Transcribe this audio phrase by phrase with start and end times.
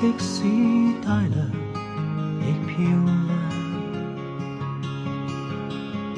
[0.00, 0.44] 即使
[1.04, 1.44] 带凉，
[2.40, 3.18] 亦漂亮。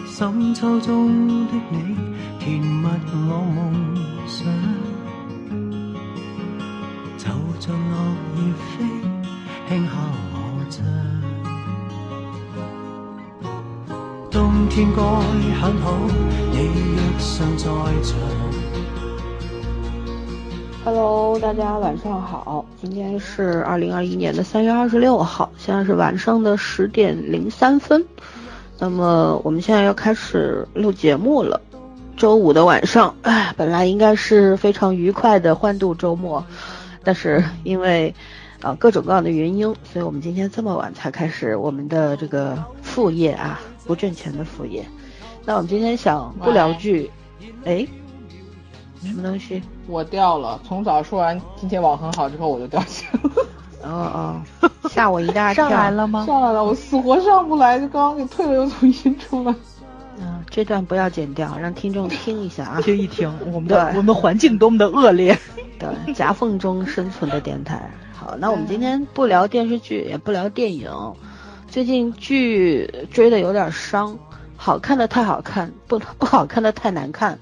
[0.07, 1.97] 深秋中的你，
[2.39, 2.87] 甜蜜
[3.27, 4.45] 我梦想。
[7.16, 7.24] 就
[7.59, 7.97] 像落
[8.37, 8.38] 叶
[8.69, 8.85] 飞，
[9.66, 9.93] 轻敲
[10.35, 10.37] 我
[10.69, 10.77] 窗。
[14.30, 15.01] 冬天该
[15.59, 15.87] 很好，
[16.52, 17.65] 你若尚在
[18.02, 18.12] 场。
[20.85, 28.02] Hello，大家晚上好，今天是二零二一年的三月二十六号，现在是晚上的十点零三分。
[28.79, 31.61] 那么我们现在要开始录节目了。
[32.16, 36.43] 周五的晚上，哎，本来应该是非常愉快的欢度周末，
[37.04, 38.15] 但是因为
[38.63, 44.82] 啊、呃各种各样的原因，所以我们今天这么晚才开始我们的这个副业啊，不挣钱的副业。
[45.45, 47.10] 那我们今天想不聊剧，
[47.66, 47.87] 哎，
[49.02, 49.62] 什么东西？
[49.87, 53.30] 我掉了，从早说完今天网很好之后我就掉线了，
[53.82, 55.68] 哦哦，吓我一大跳。
[55.68, 56.26] 上来了吗？
[56.26, 59.54] 上来了，我死活上不来，就刚刚给退了又重新出来。
[60.18, 62.80] 嗯，这段不要剪掉，让听众听一下啊。
[62.82, 65.38] 就一听，我们的对我们环境多么的恶劣。
[65.78, 67.91] 对，夹缝中生存的电台。
[68.12, 70.91] 好，那我们今天不聊电视剧，也不聊电影。
[71.69, 74.19] 最近剧追的有点伤，
[74.59, 77.38] 好看的太好看，不不好看的太难看。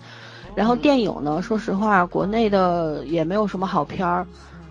[0.58, 4.26] 然后电影呢，说实话，国内的也没有什么好片儿，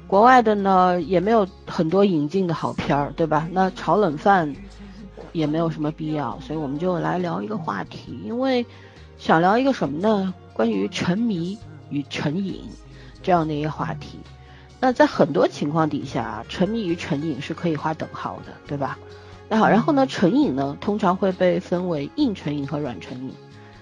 [0.05, 3.47] 国外的呢也没有很多引进的好片儿，对吧？
[3.53, 4.53] 那炒冷饭
[5.31, 8.65] 也没有什么必要，所以我们就来聊一个话题，因为
[9.17, 10.33] 想聊一个什么呢？
[10.51, 11.57] 关于沉迷
[11.89, 12.63] 与成瘾
[13.23, 14.19] 这样的一个话题。
[14.81, 18.99] 那在很多情况底下，沉迷与成瘾是可以划等号的，对吧？
[19.47, 23.33] 那好，然后呢，成瘾呢通常会被分为硬成瘾和软成瘾，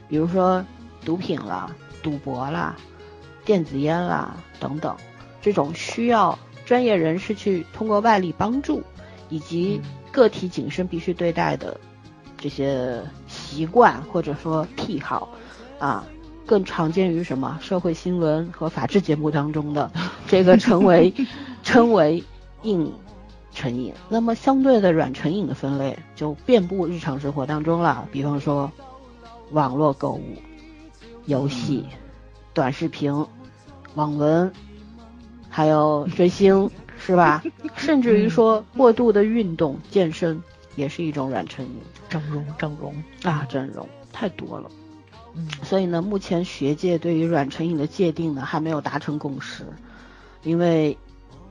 [0.08, 0.64] 比如说
[1.04, 1.68] 毒品啦、
[2.06, 2.76] 赌博啦、
[3.44, 4.96] 电子烟啦等等，
[5.42, 8.84] 这种需要专业人士去通过外力帮助，
[9.30, 11.76] 以及个体谨慎必须对待的
[12.38, 15.30] 这些习惯或者说癖好
[15.80, 16.06] 啊，
[16.46, 17.58] 更常见于什么？
[17.60, 19.90] 社会新闻和法制节目当中的
[20.28, 21.12] 这个称为
[21.64, 22.24] 称为
[22.62, 22.94] 硬
[23.52, 23.92] 成瘾。
[24.10, 28.72] 那么相对的软成瘾的分类就遍布日常生活当中了，比方说
[29.52, 30.36] 网络购物、
[31.26, 31.86] 游戏、
[32.54, 33.26] 短视频、
[33.96, 34.52] 网文，
[35.50, 37.44] 还有追星， 是吧？
[37.76, 40.42] 甚至于说过度的运动、健身
[40.76, 41.72] 也是一种软成瘾。
[42.10, 44.70] 整容，整容，啊，整容太多了。
[45.34, 49.66] 嗯，所以呢，目前学界对于软成瘾的界定呢还没有达成共识，
[50.44, 50.98] 因为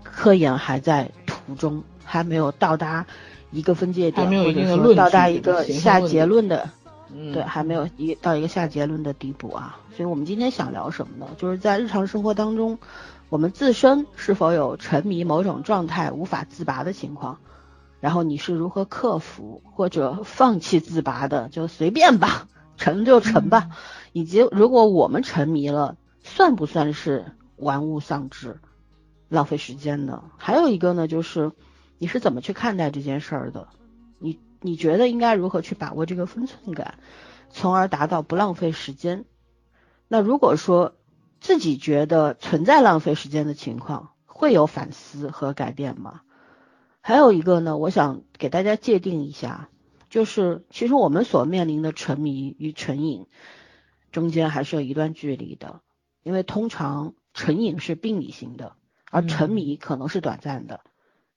[0.03, 3.05] 科研还在途中，还没有到达
[3.51, 4.37] 一个分界点，还没
[4.79, 6.71] 有到达一个下结论的，
[7.15, 9.79] 嗯，对，还没有一到一个下结论的地步啊。
[9.97, 11.29] 所以我们今天想聊什么呢？
[11.39, 12.79] 就是在日常生活当中，
[13.29, 17.39] 我们自身是否有沉迷某种状态无法自拔的情况，
[18.01, 23.71] 然后你是如何克服或者放弃自拔的，就随便吧，沉就沉吧。
[24.13, 28.61] 以及如果我们沉迷了，算不算是玩物丧志、
[29.29, 30.25] 浪费时间呢？
[30.37, 31.53] 还有一个呢，就是
[31.99, 33.69] 你是怎么去看待这件事儿的？
[34.19, 36.95] 你你觉得应该如何去把握这个分寸感，
[37.51, 39.27] 从而达到不浪费时间？
[40.09, 40.97] 那如果说
[41.39, 46.23] 自己觉得存在浪费时间的情况，会有反思和改变吗？
[47.03, 49.69] 还有一个呢，我想给大家界定一下，
[50.09, 53.27] 就是其实我们所面临的沉迷与成瘾
[54.13, 55.83] 中间还是有一段距离的，
[56.23, 58.77] 因为通常成瘾是病理性的，
[59.11, 60.81] 而沉迷可能是短暂的，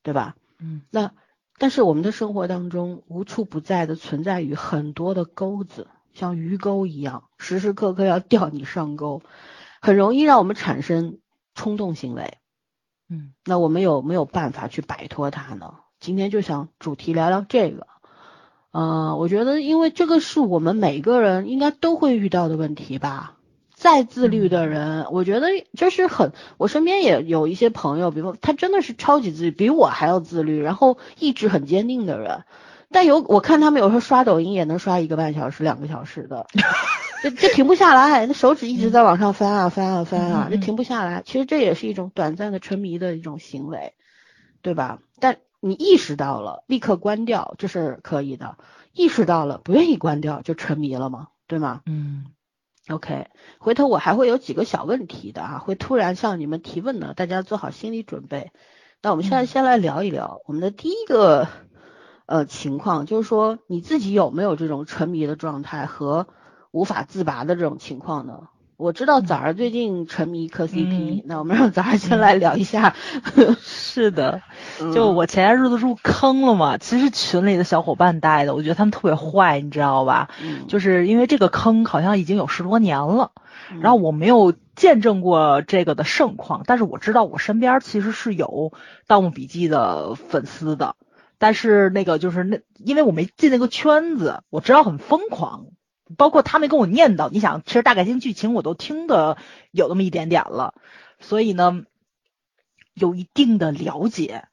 [0.01, 0.37] 对吧？
[0.59, 1.11] 嗯，那
[1.57, 9.21] 但是我们的生活当中无处不在的存在于很多的钩子，像鱼钩一样，时时刻刻要钓你上钩，
[9.81, 11.17] 很容易让我们产生
[11.55, 12.37] 冲动行为。
[13.09, 15.75] 嗯，那我们有没有办法去摆脱它呢？
[15.99, 17.87] 今天就想主题聊聊这个。
[18.71, 23.36] 呃，我觉得，因为这个是我们每个人应该都会遇到的问题吧。
[23.77, 32.43] 再自律的人，我觉得就是很，我身边也有一些朋友，比如说他真的是超级自律，比我还要自律，然后意志很坚定的人。
[32.89, 36.47] 但有我看他们有时候刷抖音也能刷一个半小时、两个小时的，
[37.21, 41.21] 就就停不下来，那手指一直在往上翻啊翻啊翻啊，就停不下来。
[41.23, 43.93] 其实这也是一种短暂的沉迷的一种行为，
[44.63, 44.97] 对吧？
[45.19, 48.57] 但你意识到了，立刻关掉，这是可以的。
[48.93, 51.81] 意识到了，不愿意关掉就沉迷了嘛，对吗？
[51.85, 52.25] 嗯
[52.89, 53.27] OK，
[53.59, 58.51] 回头我还会有几个小问题的啊，会突然向你们提问的，大家做好心理准备。
[59.01, 61.47] 那我们现在先来聊一聊我们的第一个
[62.25, 66.27] 呃情况，就是说你自己有没有这种沉迷的状态和
[66.71, 68.47] 无法自拔的这种情况呢？
[68.77, 71.23] 我知道早儿最近沉迷磕 CP，、嗯。
[71.25, 72.95] 那我们让早儿先来聊一下。
[73.59, 74.43] 是的，
[74.79, 74.93] 嗯。
[74.93, 80.29] 就我前些日子入坑了嘛，其实群里的小伙伴带的，我觉得他们特别坏，你知道吧？
[80.43, 80.67] 嗯。
[80.67, 83.31] 就是因为这个坑好像已经有十多年了，
[83.71, 83.79] 嗯。
[83.81, 88.45] 然后我没有见证过这个的盛况，但是我知道我身边其实是有
[89.07, 90.95] 《盗墓笔记》的粉丝的，
[91.39, 95.65] 但是那个就是那，因为我没进那个圈子，我知道很疯狂，
[96.15, 99.37] 包括他没跟我念叨，你想，其实大概性剧情我都听的
[99.71, 100.73] 有那么一点点了，
[101.19, 101.83] 所以呢，
[102.93, 104.47] 有一定的了解。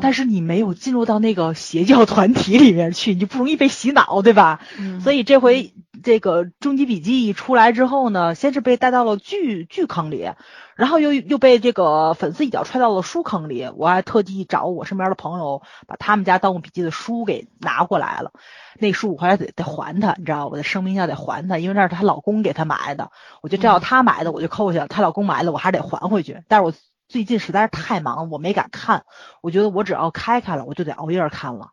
[0.00, 4.60] 但是你没有进入到那个邪教团体里面去， 你就不容易被洗脑，对吧？
[4.78, 10.30] 嗯所以这回这个《终极笔记》一出来之后呢，先是被带到了剧剧坑里，
[10.76, 13.68] 然后又又被这个粉丝一脚踹到了书坑里。
[13.76, 18.32] 我还特地找我身边的朋友，把他们家《盗墓笔记》的书给拿过来了。
[18.78, 23.10] 那书我后来得得还他，你知道，我的声明下得还他，因为那是她老公给她买的。
[23.42, 26.42] 我觉得这要她买的，我就扣下了；她老公买的，我还得还回去。
[26.46, 26.72] 但是我
[27.08, 29.04] 最近实在是太忙了，我没敢看。
[29.40, 31.70] 我觉得我只要开开了，我就得熬夜看了。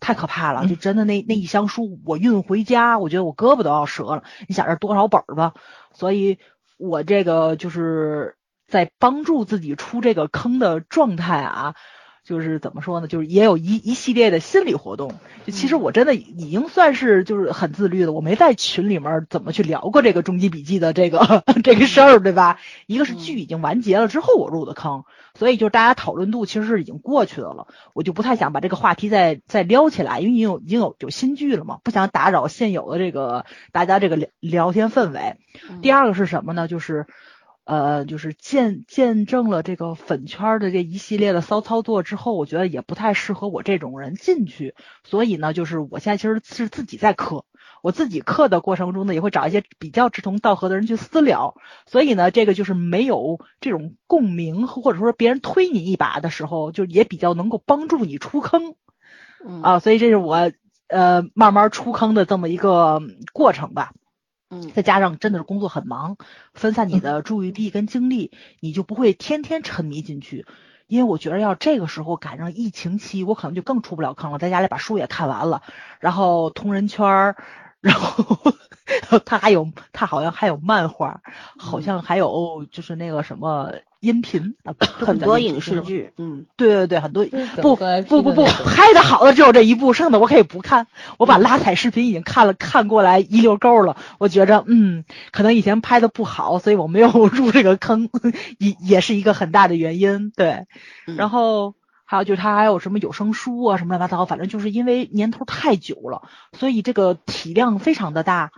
[0.00, 4.24] 太可怕了，就真的那那一箱书，我运回家，我觉得我胳膊都要折了。
[4.48, 5.54] 你想这多少本儿吧？
[5.94, 6.38] 所以，
[6.76, 8.36] 我这个就是
[8.66, 11.74] 在帮助自己出这个坑的状态啊，
[12.24, 13.06] 就是怎么说呢？
[13.06, 15.12] 就是也有一一系列的心理活动。
[15.46, 22.58] 就其实我真的已经算是就是很自律的，我没在群里面怎么去聊过这个终极笔记的这个 这个事儿，对吧？
[22.86, 25.04] 一个是剧已经完结了之后我入的坑，
[25.38, 35.36] 所以就是大家讨论度其实是已经过去的了，我就不太想把这个话题再再撩起来，因为已经有已经有有新剧了嘛，不想打扰现有的这个大家这个聊聊天氛围。
[35.82, 36.68] 第二个是什么呢？
[36.68, 37.06] 就是。
[37.64, 47.44] 呃，就是见见证了这个粉圈的这一系列的骚操作之后，我觉得也不太适合我这种人进去，所以呢，就是我现在其实是自己在磕，
[47.82, 51.54] 我自己磕的过程中呢，也会找一些比较志同道合的人去私聊，
[51.86, 58.74] 所以呢，这个就是没有这种共鸣，或者说别人推你一把的时候，就也比较能够帮助你出坑
[59.44, 59.62] 嗯。
[59.62, 60.52] 啊，所以这是我
[60.88, 63.00] 呃慢慢出坑的这么一个
[63.32, 63.92] 过程吧。
[64.74, 66.16] 再加上真的是工作很忙，
[66.52, 68.30] 分散你的注意力跟精力，
[68.60, 70.46] 你就不会天天沉迷进去。
[70.86, 74.38] 因为我觉得要这个时候赶上疫情期，我可能就更出不了坑了。
[74.38, 75.62] 在家里把书也看完了，
[75.98, 77.36] 然后同人圈儿，
[77.84, 81.20] 然后他还有他好像还有漫画，
[81.58, 85.82] 好像还有就是那个什么音频啊， 很多影视。
[85.82, 87.26] 剧，嗯对对对，很多
[88.02, 90.86] 不不不不，拍的好的只有这一部，剩的我可以不看。
[91.18, 98.08] 我把拉踩视频已经看了看过来一溜够了，我觉着嗯，可能以前拍的不好，所以我没有 入这个坑，
[98.58, 100.30] 也也是一个很大的原因。
[100.30, 100.66] 对，
[101.06, 108.50] 嗯然后还有就是他还有什么有声书啊什么乱七八糟，反正就是因为年头太久了，所以这个体量非常的大。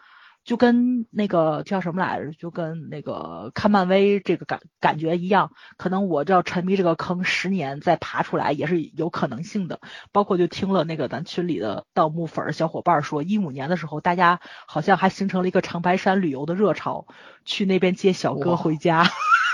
[0.45, 9.81] 就跟那个叫什么来着，就跟那个看漫威这个感感觉一样，可能我这要沉迷这个坑十年再爬出来也是有可能性的。
[10.13, 14.39] 包括就听了那个咱群里的盗墓粉儿小伙伴说，一五年的时候，大家
[14.69, 17.09] 好像还形成了一个长白山旅游的热潮，
[17.45, 19.03] 去那边接小哥回家，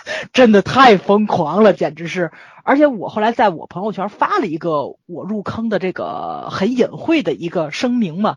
[0.32, 2.32] 真的太疯狂了，简直是。
[2.64, 8.36] 而且我后来在我朋友圈发了一个我入坑的这个很隐晦的一个声明嘛，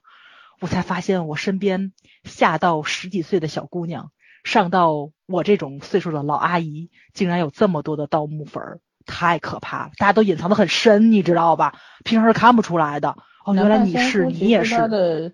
[0.60, 1.94] 我才发现我身边
[2.24, 4.12] 下到十几岁的小姑娘，
[4.44, 9.92] 上到我这种岁数的老阿姨，竟然有这么多的盗墓粉儿，太可怕了！
[9.98, 11.76] 大家都隐藏的很深，你知道吧？
[12.04, 13.16] 平时是看不出来的。
[13.46, 14.76] 哦，原来你是，你也是。
[14.76, 15.34] 他的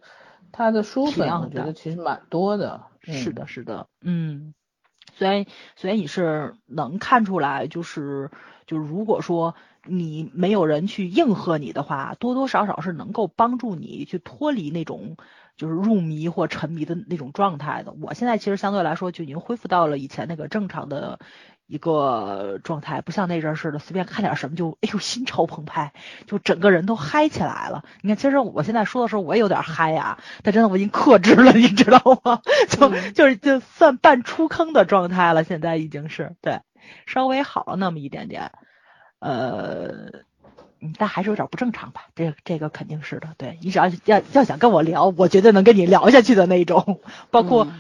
[0.51, 2.81] 他的书粉，我觉得其实蛮多的。
[3.07, 4.53] 嗯是的，是的，嗯，
[5.17, 8.29] 虽然虽然你是能看出来，就是
[8.65, 15.17] 就是如果说你没有人去应和你的话，多多少少是能够帮助你去脱离那种
[15.57, 17.93] 就是入迷或沉迷的那种状态的。
[18.01, 21.19] 我现在其实相对来说就已经恢复到了以前那个正常的。
[21.71, 25.93] 一个状态，不像那阵儿似的，随便看点什么就哎呦心潮澎湃，
[26.27, 27.85] 就整个人都嗨起来了。
[28.01, 32.41] 你看，其实我现在说的时候我也有点嗨呀、但真的我已经克制了，你知道吗？
[32.69, 36.59] 就、嗯就是就算半出坑的状态了，现在已经是对，
[37.05, 38.51] 稍微好了那么一点点，
[39.19, 40.11] 呃。
[40.83, 42.07] 嗯，但还是有点不正常吧？
[42.15, 43.29] 这个这个肯定是的。
[43.37, 47.01] 对你只要要要想跟我聊，我绝对能跟你聊下去的那种。
[47.29, 47.73] 包括嗯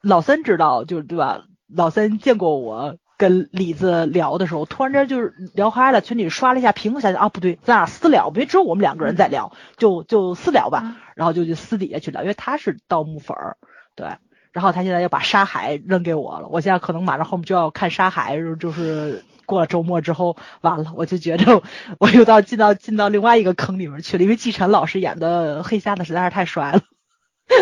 [0.00, 1.42] 老三知道，就对吧？
[1.66, 10.96] 老三见过我跟李子聊的时候，突然间就是聊嗨了，群里刷了一下屏幕，想想啊，不对，咱俩私聊，因为只有我们两个人在聊，就就私聊吧。
[11.14, 13.56] 然后就去私底下去聊，因为他是盗墓粉儿，
[13.94, 14.08] 对。
[14.52, 21.62] 然后他现在又把沙海扔给我了，我现在可能马上后面就要看沙海，就是过了周末之后，完了，我就觉得
[21.98, 26.82] 我又到进到进到另外一个坑里面去了，因为季晨老师演的黑瞎子实在是太帅了。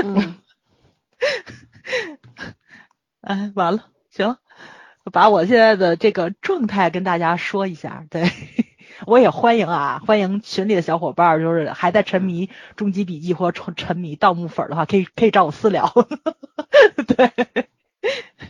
[0.05, 0.37] 嗯
[3.21, 4.37] 哎，完了，行，
[5.13, 8.05] 把我现在的这个状态跟大家说一下。
[8.11, 8.31] 对，
[9.07, 12.47] 我也欢迎啊，欢迎群里的小伙伴儿，就是还在沉迷
[12.77, 15.93] 《终极笔记》或沉沉迷盗墓粉儿的话，可以可以找我私聊。
[17.07, 17.33] 对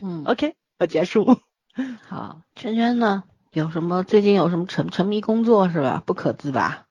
[0.03, 1.41] 嗯，，OK，我结束。
[2.09, 3.25] 好，圈圈呢？
[3.53, 6.03] 有什么最近有什么沉沉迷工作是吧？
[6.05, 6.86] 不可自拔你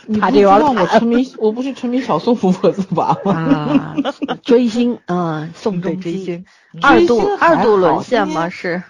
[0.20, 3.32] 他这有点不知道我沉迷，我不是沉迷小宋不可自拔吗？
[3.32, 3.96] 啊！
[4.42, 6.46] 追星，嗯，宋对仲基，追星，
[6.82, 8.48] 二度二度沦陷吗？
[8.48, 8.82] 是，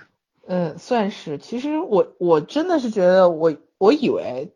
[0.47, 1.39] 嗯，算是。
[1.39, 4.53] 其实我我真的是觉得我我以为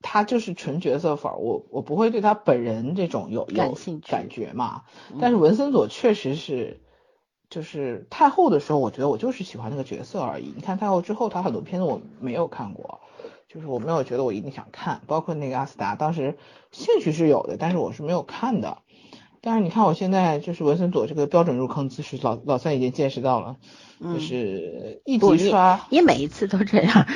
[0.00, 4.82] 他就是纯角色粉儿，我我不会对他本人这种有有感兴趣感觉嘛。
[5.12, 6.80] 嗯但是文森佐确实是，
[7.50, 10.52] 就是太后的时候，我觉得我就是喜欢那个角色而已。
[10.54, 13.00] 你看太后之后，他很多片子我没有看过，
[13.48, 16.36] 就是我没有觉得我一定想看，包括那个阿斯达，当时
[16.70, 18.78] 兴趣是有的，但是我是没有看的。
[19.40, 23.56] 但是你看我现在就是文森佐这个标准入坑姿势，老老三已经见识到了，
[24.00, 25.80] 就嗯是一不你集刷。
[25.90, 27.06] 你每一次都这样，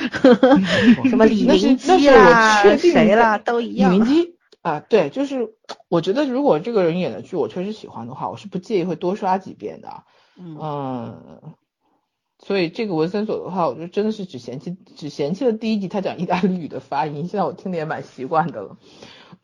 [1.10, 3.90] 什么李那是明那是我基啦，谁啦，都一李样。
[3.90, 5.52] 明基啊，对，就是
[5.88, 10.04] 我觉得如果这个人演的剧我确实喜欢的话，我是不介意会多刷几遍的。
[10.38, 11.40] 嗯嗯，
[12.44, 18.76] 所以这个文森佐的话，我就真的是只嫌弃只嫌弃了第一集他讲意大利语的发音，现在我听的也蛮习惯的了。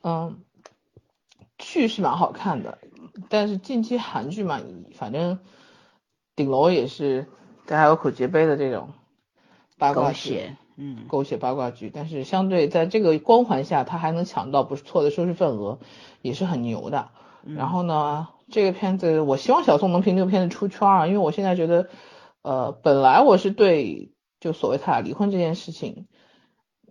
[0.03, 0.41] 嗯，
[1.59, 2.79] 剧是蛮好看的，
[3.29, 4.61] 但是近期韩剧嘛，
[4.95, 5.39] 反正
[6.35, 7.27] 顶楼也是
[7.67, 8.91] 大家有口皆碑的这种
[9.79, 15.79] 八卦剧嗯，狗血八卦剧，但是相对在这个光环下，他还能抢到不错的收视份额，
[16.23, 17.11] 也是很牛的。
[17.45, 21.89] 嗯然后呢，这个片子我希望小宋能凭这个片子出圈啊，因为我现在觉得，
[22.43, 26.07] 呃，本来我是对就所谓他俩离婚这件事情，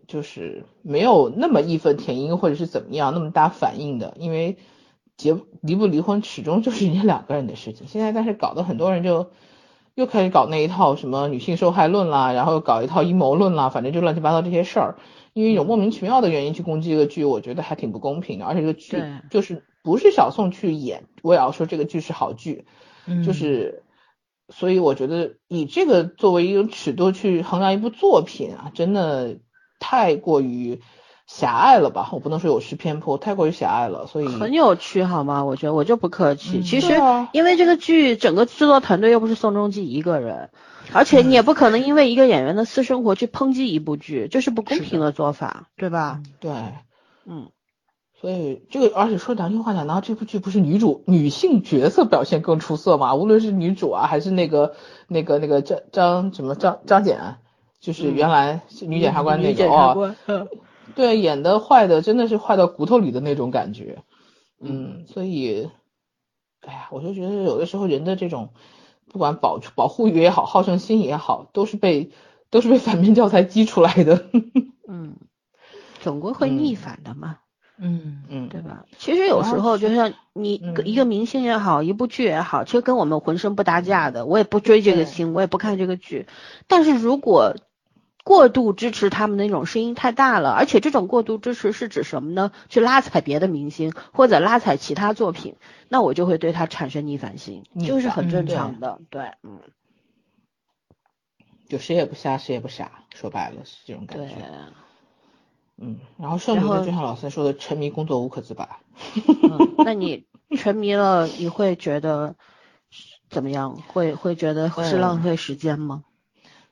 [0.07, 4.57] 就是没有那么义愤填膺或者是怎么样那么大反应的，因为
[5.15, 7.87] 结离不离婚始终就是人家两个人的事情。
[7.87, 9.31] 现在但是搞得很多人就
[9.95, 14.97] 又开始搞那一套什么女性受害论啦，然后又搞一套阴谋论啦，反正就乱七八糟这些事儿。
[15.33, 18.45] 因为有莫名其妙的原因去攻击一个剧，我觉得还挺不公平的。
[18.45, 22.65] 而且这个剧就是不是小宋去演，我也要说这个剧是好剧，
[23.05, 23.83] 嗯就是，
[24.49, 29.37] 所以我觉得以这个作为一种尺度去衡量一部作品啊，真的
[29.79, 30.81] 太过于
[31.27, 32.09] 狭隘了吧？
[32.13, 34.07] 我不能说有失偏颇，太过于狭隘了。
[34.07, 35.43] 所以很有趣好吗？
[35.43, 36.59] 我觉得我就不客气。
[36.59, 40.49] 嗯其实啊因为这个剧整个制作团队又不是宋仲基一个人，
[40.93, 46.21] 而且你也不可能因为一个演员的私生活去抨击一部剧，这是不公平的做法，对吧？
[46.39, 46.51] 对，
[47.25, 47.49] 嗯，
[48.19, 53.13] 所以这个而且说良心话讲，难道这部剧不是女主女性角色表现更出色吗？
[53.13, 54.73] 无论是女主啊，还是那个
[55.07, 57.35] 那个那个张张什么张张简，
[57.79, 60.15] 就是原来是女检察官那个、哦，
[60.95, 64.01] 对，演的坏的真的是坏到骨头里的那种感觉，
[64.59, 65.69] 嗯，所以，
[66.61, 68.49] 哎呀，我就觉得有的时候人的这种，
[69.11, 72.09] 不管保保护欲也好，好胜心也好，都是被
[72.49, 74.25] 都是被反面教材激出来的，
[74.89, 75.17] 嗯，
[75.99, 77.37] 总归会逆反的嘛。
[77.41, 77.46] 嗯
[77.77, 78.85] 嗯嗯，对吧？
[78.97, 84.25] 其实有时候就像你嗯一个明星也好，一部剧也好，其实跟我们浑身不搭架的。
[84.25, 86.27] 我也不追这个星，我也不看这个剧。
[86.67, 87.55] 但是如果
[88.23, 92.51] 过度支持他们的那种声音太大了，而且这种过度支持是指什么呢？
[92.67, 95.55] 去拉踩别的明星或者拉踩其他作品，
[95.87, 98.99] 那我就会对他产生逆反心，逆就是很正常的。
[99.09, 99.61] 对，嗯，
[101.69, 104.35] 就谁也不瞎，谁也不傻，说白了是这种感对觉，，
[105.79, 108.81] 嗯，然后剩余的就像老三说的，沉迷工作无可自拔，
[109.43, 110.25] 嗯， 那你
[110.57, 112.35] 沉迷了，你会觉得
[113.29, 113.75] 怎么样？
[113.75, 116.03] 会会觉得是嗯浪费时间吗？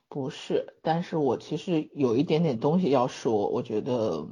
[0.08, 4.26] 不是，但是我其实有一点点东西要说，我觉得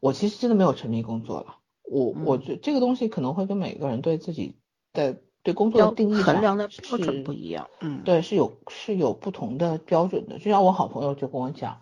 [0.00, 1.56] 我其实真的没有沉迷工作了。
[1.82, 4.56] 我我嗯觉这个东西可能会跟每个人对自己
[4.92, 7.68] 的对工作要的定义衡量的标准不一样。
[7.80, 10.38] 嗯，对，是有是有不同的标准的。
[10.38, 11.80] 就像我好朋友就跟我讲，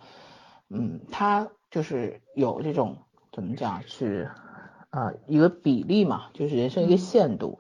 [0.68, 2.98] 嗯，他就是有这种
[3.32, 4.30] 怎么讲是
[4.90, 7.58] 呃一个比例嘛，就是人生一个限度。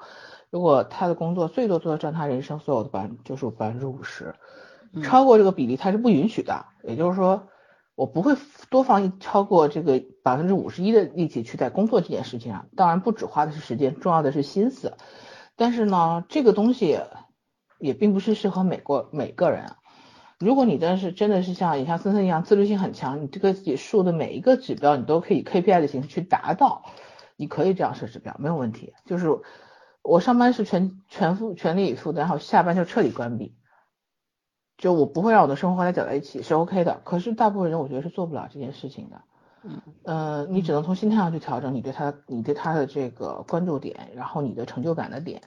[0.50, 4.34] 如果他的工作最多做到占他人生所有的百分就是百分之五十，
[4.92, 6.66] 嗯超过这个比例他是不允许的。
[6.84, 7.48] 也就是说，
[7.94, 8.34] 我不会
[8.68, 12.66] 多放一超过这个百分之五十一的力气去在工作这件事情上。
[12.76, 14.92] 当然，不只花的是时间，重要的是心思。
[15.56, 17.00] 但是呢，这个东西
[17.78, 19.76] 也并不是适合每个每个人啊。
[20.42, 26.82] 如果你真的是真的是像也像森森一样自律性很强，你这个自己树的每一个指标你都可以 KPI 的形式去达到，
[27.36, 28.92] 你可以这样设指标，没有问题。
[29.06, 29.28] 就是
[30.02, 33.54] 我上班是全全副全力以赴的，然后下班就彻底关闭，
[34.76, 37.00] 就我不会让我的生活和它搅在一起是 OK 的。
[37.04, 39.22] 可是大部分人我觉得是做不了这件事情的。
[39.62, 45.42] 嗯，呃，你只能从心态上去调整你对他你对他的这个关注点，然后你的成就感的点。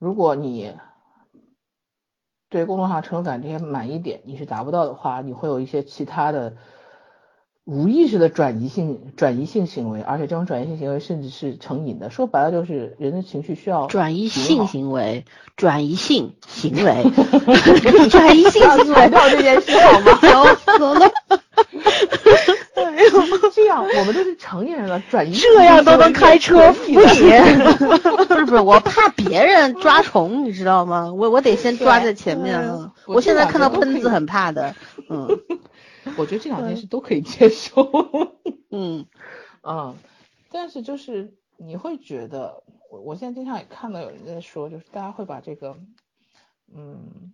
[0.00, 0.74] 如果你
[2.54, 6.54] 对工作上成就感这些满意点你是达不到的话，你会有一些其他的
[7.64, 12.10] 无意识的转移性转移性行为，而且这种转移性行为甚至是成瘾的。
[12.10, 15.24] 说白了就是人的情绪需要转移性行为，
[15.56, 17.02] 转移性行为，
[18.08, 21.10] 转移性行为强，调这件事好吗？
[23.54, 31.12] 这样 我们都是成年人了，转移这样都能开车可以的扶贫不是不是，我怕别人抓虫，你知道吗？
[31.12, 32.92] 我我得先抓在前面对啊。
[33.06, 34.74] 我我现在看到喷子很怕的，
[35.08, 35.28] 嗯
[36.16, 37.90] 我觉得这两件事都可以接受。
[38.70, 39.06] 嗯
[39.62, 39.94] 嗯，
[40.50, 45.76] 但是就是你会觉得，我我现在经常也看到有人在说，就是大家会把这个，
[46.74, 47.32] 嗯，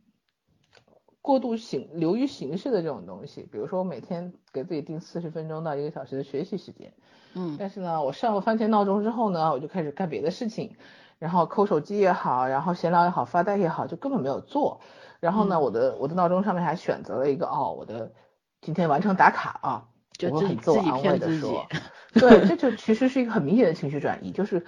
[1.23, 6.93] 过度形流于形式的这种东西，比如说我每天给自己定四十分钟到一个小时的学习时间，
[7.35, 7.57] 嗯。
[7.59, 10.77] 但是呢，我上了番茄闹钟之后呢，我就开始干别的事情，
[11.19, 14.81] 然后抠手机也好，然后闲聊也好，发呆也好，就根本没有做。
[15.21, 15.63] 然后呢，嗯。
[15.63, 18.13] 我的我的闹钟上面还选择了一个哦，我的
[18.63, 21.41] 今天完成打卡啊，就自己我很自我安慰的骗自己。
[21.41, 21.67] 说，
[22.15, 24.65] 对，这 就其实是一个很明显的情绪转移，就是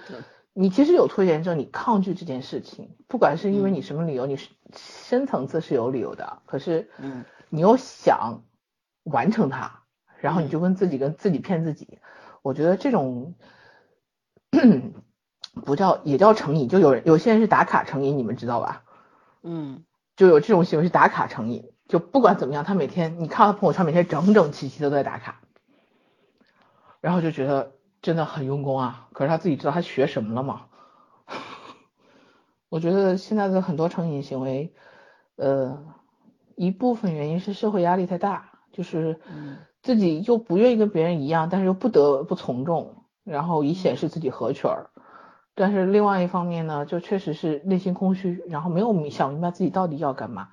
[0.53, 7.25] 你其实有拖延症，你抗拒这件事情，不管是因为你什么理由，你是深层次是有理由的，可是嗯。
[7.49, 8.41] 你又想
[9.03, 9.83] 完成它，
[10.17, 10.49] 然后你嗯。
[10.49, 11.99] 就跟自己跟自己骗自己，
[12.41, 13.35] 我觉得这种
[15.65, 18.83] 不叫也叫成瘾，就有人有些人是打卡成瘾，你们知道吧？
[19.43, 19.83] 嗯。
[20.15, 25.41] 就有这种行为是打卡成瘾，就不管怎么样，他每天你看他朋友圈每天整整齐齐的都在打卡，
[27.01, 27.71] 然后就觉得
[28.03, 29.07] 真的很用功啊。
[29.13, 30.67] 可是他自己知道他学什么了吗？
[32.69, 34.75] 我觉得现在的很多成瘾行为，
[35.37, 35.83] 呃，
[36.55, 44.89] 一部分原因是社会压力太大，就是嗯自己又不愿意跟别人一样，但是又不得不从众，然后以显示自己合群儿。
[45.55, 50.49] 但是另外一方面呢，就确实是内心空虚，然后没有想明白自己到底要干嘛，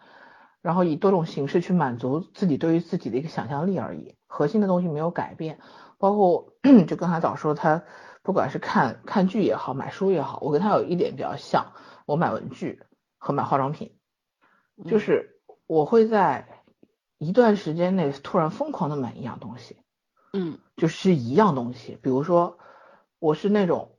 [0.61, 5.59] 然后以多种形式去满足自己对于自己的一个想象力而已，核心的东西没有改变。
[6.01, 6.55] 包括
[6.89, 7.85] 就刚才早说他
[8.23, 11.73] 不管是看看剧也好，买书也好，我跟他有一点比较像，
[12.07, 12.83] 我买文具
[13.19, 13.95] 和买化妆品，
[14.87, 15.01] 就嗯。
[15.01, 16.65] 是我会在
[17.19, 19.77] 一段时间内突然疯狂的买一样东西，
[20.33, 20.59] 嗯。
[20.77, 22.59] 就是一样东西，比如说
[23.19, 23.93] 我是那种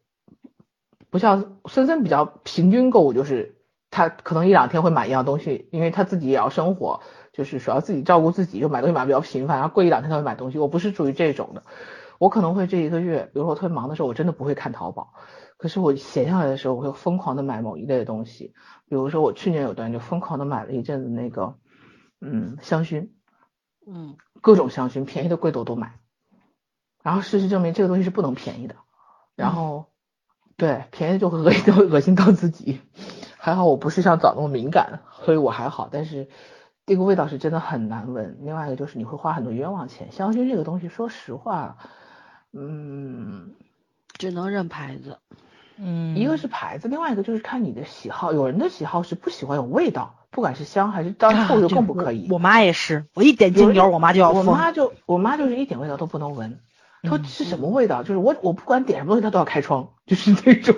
[1.11, 3.61] 不像森森比较平均购物，就是
[3.91, 10.57] 他可能一两天会买一样东西，因为他自己也要生活，就是主要自己照顾自己，就买东西买得比较频繁，然后过一两天才会买东西。
[10.57, 11.63] 我不是属于这种的，
[12.19, 15.13] 我可能会这一个月，比如说我特别忙的时候，我真的不会看淘宝，
[15.57, 18.53] 可是我闲下来的时候，我会疯狂的买某一类的东西，
[18.89, 21.55] 比如说我去年有段就疯狂的买了一阵子那个
[22.19, 23.09] 嗯香薰，
[23.87, 25.99] 嗯各种香薰，便宜的贵的我都买。
[27.03, 28.75] 然后事实证明这个东西是不能便宜的，
[29.35, 29.85] 然后、
[30.55, 32.79] 对便宜就会恶心恶心到自己。
[33.39, 35.89] 还好我不是像早那么敏感，所以我还好。
[35.91, 36.29] 但是
[36.85, 38.39] 这个味道是真的很难闻。
[38.41, 40.11] 另外一个就是你会花很多冤枉钱。
[40.11, 41.77] 香薰这个东西，说实话，
[42.53, 43.51] 嗯，
[44.13, 45.19] 只能认牌子。
[45.77, 48.33] 嗯，一个是牌子，另外一个就是看你的喜好。
[48.33, 52.27] 有人的喜好是不喜欢有味道，不管是香还是当啊臭就更不可以。
[52.29, 54.43] 我我妈也是，我一点精油，我妈就要我。
[54.43, 56.59] 妈就我妈就是一点味道都不能闻，
[57.03, 58.03] 她说嗯是什么味道？
[58.03, 60.75] 就是我我不管点什么东西，她都要开窗，就是那种。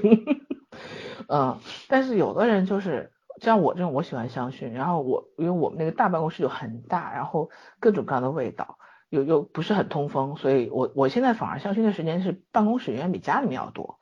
[1.27, 8.77] 嗯，但是有的人就是像我这种，我喜欢香薰，然后我因为我们那个大办公室就很大，然后各种各样的味道，
[9.09, 13.97] 又又不是很通风，所以我我现在反而香薰的时间是办公室远远比家里面要多。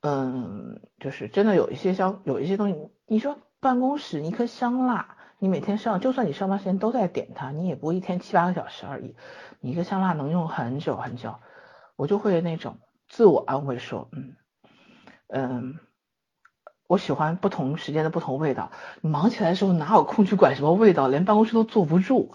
[0.00, 9.16] 嗯，就是真的有一些香，有一些东西，你说办公室一颗香蜡，你每天上，就算你上班时间都在点它，你也不一天七八个小时而已，
[9.60, 11.40] 你一个香蜡能用很久很久，
[11.96, 14.36] 我就会那种自我安慰说，嗯
[15.26, 15.78] 嗯，
[16.88, 18.72] 我喜欢不同时间的不同味道，
[19.02, 22.32] 你忙起来的时候哪有空去管什么味道，连办公室都坐不住，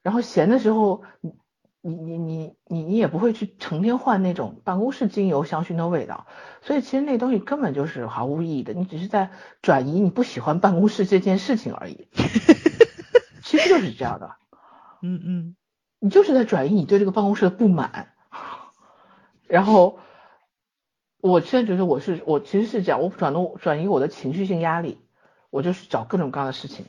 [0.00, 6.26] 然后闲的时候，你你你你你你也不会去成天换那种办公室精油香薰的味道，
[6.62, 12.08] 所以其实那东西根本就是毫无意义的，你只是在转移你不喜欢办公室这件事情而已。
[13.42, 14.36] 其实就是这样的，
[15.02, 15.56] 嗯嗯
[15.98, 18.12] 你就是在转移你对这个办公室的不满。
[19.48, 19.98] 然后，
[21.20, 24.98] 我现在觉得我是我其实是这样，我转动转移我的情绪性压力，
[25.50, 26.86] 我就是找各种各样的事情。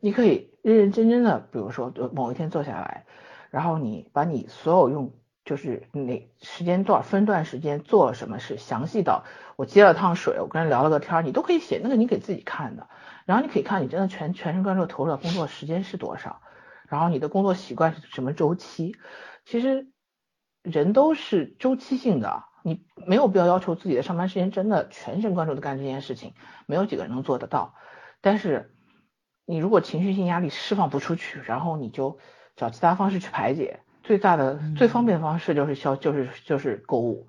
[0.00, 3.04] 你可以认认真真的，比如说某一天坐下来，
[3.50, 5.12] 然后你把你所有用
[5.44, 9.24] 就是哪时间段分段时间做了什么事，详细到
[9.56, 12.88] 我接了趟水，我跟人聊了个天，你都可以写，那个你给自己看的。
[13.26, 16.40] 然后你可以看你真的全全神贯注投入的工作时间是多少，
[16.88, 18.96] 然后你的工作习惯是什么周期。
[19.44, 19.86] 其实
[20.62, 26.34] 人都是周期性的，你没有必要要求自己的上班时间真的全神贯注的干这件事情，
[26.66, 27.74] 没有几个人能做得到。
[28.20, 28.74] 但是
[29.46, 32.18] 你如果情绪性压力释放不出去，然后你就
[32.56, 33.80] 找其他方式去排解。
[34.02, 37.28] 最大的、最方便的方式就是消，就是就是购物，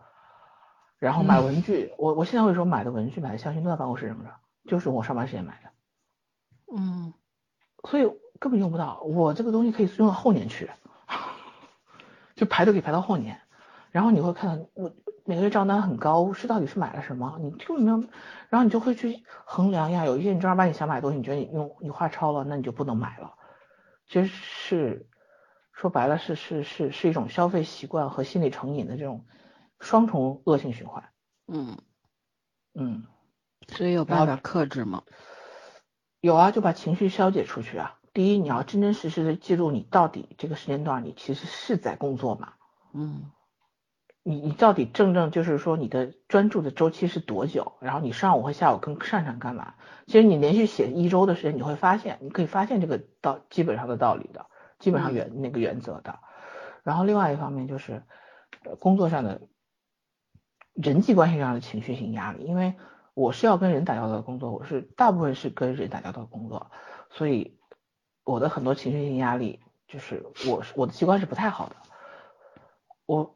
[0.97, 1.93] 然后买文具。
[1.97, 4.31] 我我现在为什么买的文具、买的香薰都在办公室扔着，
[4.65, 5.69] 就是我上班时间买的。
[6.75, 7.13] 嗯，
[7.83, 9.01] 所以根本用不到。
[9.01, 10.71] 我这个东西可以用到后年去，
[12.35, 13.39] 就排队可以排到后年。
[13.91, 14.91] 然后你会看到我
[15.25, 17.38] 每个月账单很高，是到底是买了什么？
[17.41, 17.97] 你根本没有，
[18.49, 20.05] 然后你就会去衡量呀。
[20.05, 23.34] 有一些你正儿八经想买的东西，你觉得你用你花超了，那你就不能买了。
[24.07, 25.07] 其实是。
[25.73, 29.25] 说白了是是是是一种消费习惯和心理成瘾的这种
[29.79, 31.10] 双重恶性循环。
[31.47, 31.75] 嗯
[32.75, 33.03] 嗯，
[33.67, 35.01] 所以有办法克制吗？
[36.19, 37.97] 有啊，就把情绪消解出去啊。
[38.13, 42.53] 第一，你要真真实实的记录你到底这个时间段你其实是在工作嘛。
[42.93, 43.31] 嗯。
[44.23, 47.73] 你你到底正正就是说你的专注的周期是多久？
[47.79, 49.75] 然后你上午和下午更擅长干嘛？
[50.07, 54.47] 其实你连续写一周的时间，你会发现你可以发现这个道基本上的道理的。
[54.79, 56.17] 基本上原那个原则的，
[56.81, 58.01] 然后另外一方面就是
[58.79, 59.41] 工作上的
[60.73, 62.73] 人际关系上的情绪性压力，因为
[63.13, 66.71] 我是要跟人打交道的工作，我是大部分是跟人打交道的工作，
[67.12, 67.60] 所以
[68.23, 71.75] 我的很多情绪性压力就是我我的习惯是不太好的，
[73.05, 73.36] 我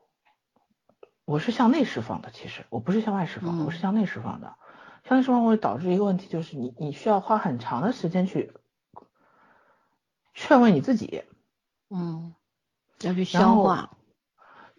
[1.25, 4.55] 我是向内释放的，其实我不是向外释放，我是向内释放的，
[5.03, 8.53] 向内释放会导致一个问题，就是你你需要花很长的时间去
[10.33, 11.23] 劝慰你自己。
[11.89, 12.33] 嗯，
[13.01, 13.91] 要去消化。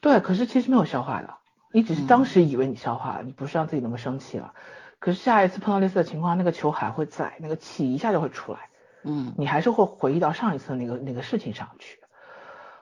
[0.00, 1.34] 对，可是其实没有消化的，
[1.72, 4.54] 你只是当时以为你消化了，你不是让自己那么生气了。
[5.00, 8.70] 可是下一次碰到类似的情况，那个球还会在，那个气一下就会出来。
[9.02, 11.98] 嗯，你还是会回忆到上一次那个那个事情上去。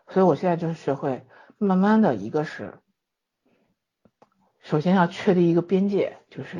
[0.08, 2.78] 所以我现在就是学会慢慢的一个是，
[4.64, 6.58] 首先要确立一个边界，就是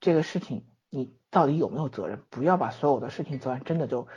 [0.00, 4.08] 这个事情你到底有没有责任，不要把所有的事情责任真的就。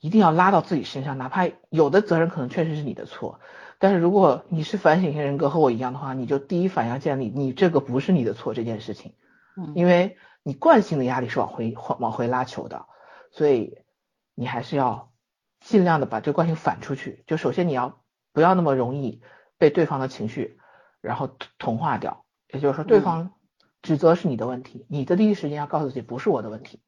[0.00, 3.40] 一定要拉到自己身上，哪怕有的责任可能确实是你的错，
[3.80, 9.16] 但是如果你是反省型人格和我一样的话，你就第一反应要建立你这个不是你的错这件事情，
[9.56, 12.86] 嗯，因为你惯性的压力是往回往回拉球的，
[13.32, 13.78] 所以
[14.36, 15.10] 你还是要
[15.58, 17.24] 尽量的把这个惯性反出去。
[17.26, 18.00] 就首先你要
[18.32, 19.20] 不要那么容易
[19.56, 20.60] 被对方的情绪
[21.00, 23.32] 然后同化掉，也就是说对方
[23.82, 26.80] 指责是你的问题，你的第一时间要告诉自己不是我的问题，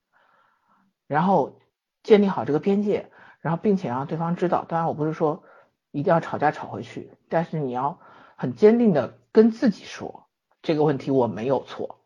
[1.07, 1.59] 然后。
[2.03, 4.65] 建立好这个边界，然后并且让对方知道。
[4.67, 5.45] 当然，我不是说
[5.91, 8.01] 一定要吵架吵回去，但是你要
[8.37, 10.31] 很坚定的跟自己说
[10.63, 12.01] 这个问题我没有错，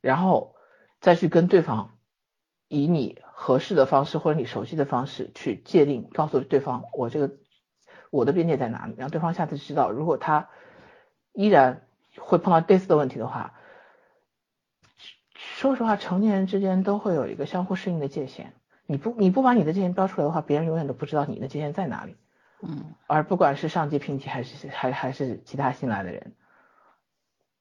[0.00, 0.54] 然后
[0.98, 1.98] 再去跟对方
[2.68, 7.36] 以你合适的方式或者你熟悉的方式去界定，告诉对方我这个
[8.10, 10.48] 我的边界在哪里，让对方下次知道，如果他
[11.34, 11.86] 依然
[12.20, 13.54] 会碰到类似的问题的话，
[15.34, 18.52] 说实话，成年人之间都会有一个相互适应的界限。
[18.86, 22.16] 你不你不把你的界限标出来的话，别人永远都不知道你的界限在哪里。
[22.60, 26.34] 嗯，而不管是上级评级还是还还是其他新来的人，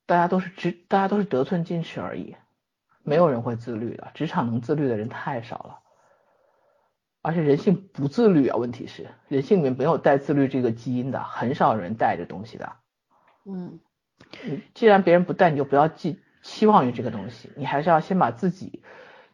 [0.06, 2.36] 大家都是知大家都是得寸进尺而已，
[3.04, 4.10] 没有人会自律的。
[4.14, 5.80] 职场能自律的人太少了，
[7.22, 8.58] 而且人性不自律啊。
[8.58, 12.74] 问题是人性里面没有带自律这个基因的，很少人带着东西的。
[13.46, 13.80] 嗯，
[14.74, 18.82] 既然别人不带，你就不要寄期望于这个东西，你还是要先把自己。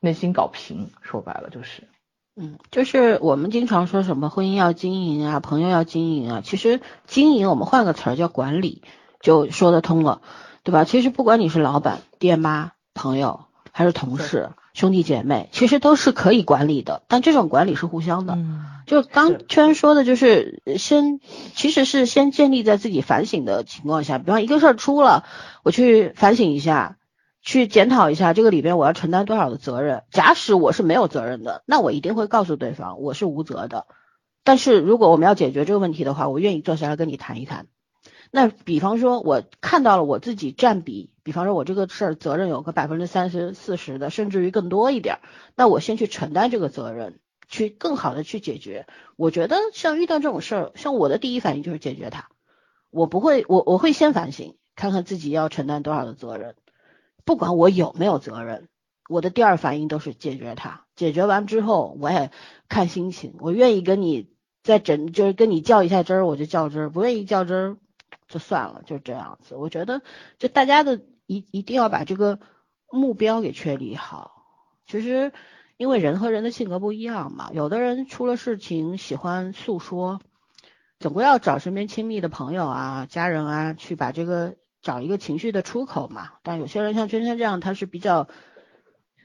[0.06, 1.88] 内心搞平，说白了就是，
[2.36, 8.84] 嗯，就是我们经常说什么婚姻要经营啊，朋友要经营啊，其实经营我们换个词儿叫管理，
[9.22, 10.22] 就说得通了，
[10.64, 10.84] 对吧？
[10.84, 18.38] 其实不管你是老板、爹妈、朋友还是同事、兄弟姐妹，其实都是可以管理的，但这种管理是互相的。
[18.86, 21.20] 就刚圈说的，就是先
[21.56, 25.26] 其实是先建立在自己反省的情况下，比方一个事儿出了，
[25.64, 26.98] 我去反省一下。
[27.46, 30.04] 去检讨一下这个里边我要承担多少的责任。
[30.12, 33.86] 假使我是没有责任的，那我一定会告诉对方我是无责的。
[34.46, 37.68] 但是如果我们要解决这个问题的话，我愿意坐下来跟你谈一谈。
[38.36, 45.22] 那比方说，我看到了我自己占比，比方说我这个事儿责任有个百分之三十四十的，甚至于更多一点儿，
[45.56, 48.88] 那我先去承担这个责任，去更好的去解决。
[49.17, 52.28] 我觉得像遇到这种事儿，像我的第一反应就是解决它。
[52.89, 56.56] 我不会，我我会先反省，看看自己要承担多少的责任。
[57.26, 58.67] 不管我有没有责任，
[59.08, 60.86] 我的第二反应都是解决它。
[60.96, 62.32] 解决完之后，我也
[62.67, 64.32] 看心情，我愿意跟你
[64.63, 67.78] 再整，就是跟你较一下真儿，我就较真儿；不愿意较真儿，
[68.34, 69.56] 就算了，就这样子。
[69.56, 70.02] 我觉得，
[70.39, 72.39] 就大家的一一定要把这个
[72.89, 74.32] 目标给确立好。
[74.88, 75.32] 其实，
[75.78, 80.19] 因为人和人的性格不一样嘛，有的人出了事情喜欢诉说，
[81.00, 84.56] 总归要找身边亲密的朋友啊、家人啊去把这个。
[84.84, 88.28] 找一个情绪的出口嘛，但有些人像娟娟这样，他是比较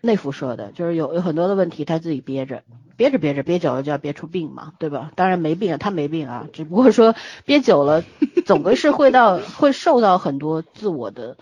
[0.00, 2.62] 内辐射的，就是有有很多的问题他自己憋着，
[2.96, 5.10] 憋着憋着憋久了就要憋出病嘛，对吧？
[5.16, 8.04] 当然没病啊，他没病啊，只不过说憋久了，
[8.46, 11.36] 总归是会到会受到很多自我的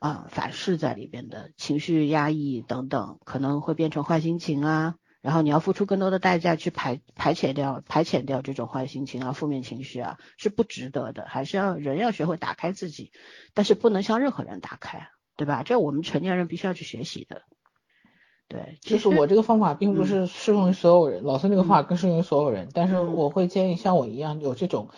[0.00, 13.12] 啊反噬在里边的情绪压抑等等，可能会变成坏心情啊，然后你要付出更多的代价去排排遣掉排遣掉这种坏心情啊、负面情绪啊，是不值得的，还是要人要学会打开自己，
[13.54, 15.62] 但是不能向任何人打开，对吧？
[15.64, 17.42] 这我们成年人必须要去学习的。
[18.48, 22.68] 对，就是我这个方法并不是适用于所有人，老孙这个方法更适用于所有人。
[22.72, 23.14] 但是嗯。
[23.14, 24.88] 我会建议像我一样有这种，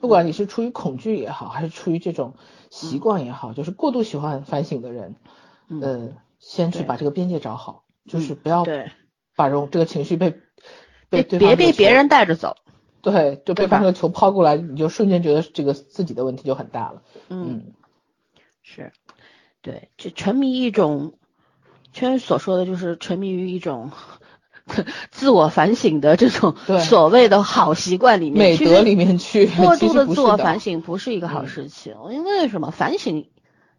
[0.00, 2.34] 不管你是出于恐惧也好，还是出于这种
[2.70, 5.16] 习惯也好，就是过度喜欢反省的人，
[5.68, 5.80] 嗯。
[5.80, 8.90] 呃，先去把这个边界找好，就是不要对，
[9.36, 10.30] 把这种这个情绪被
[11.08, 12.56] 被别被别人带着走。
[13.00, 17.02] 对，就被方这个球抛过来，你就瞬间觉得这个自己的问题就很大了。
[17.28, 17.72] 嗯，嗯，
[18.62, 18.92] 是，
[19.62, 21.17] 对，就沉迷一种，
[21.92, 23.90] 圈所说的就是沉迷于一种
[25.10, 32.70] 自我反省的这种所谓的好习惯里面，美德里面去，过度 的自我反省不是一个好嗯事情，因为什么？
[32.70, 33.28] 反省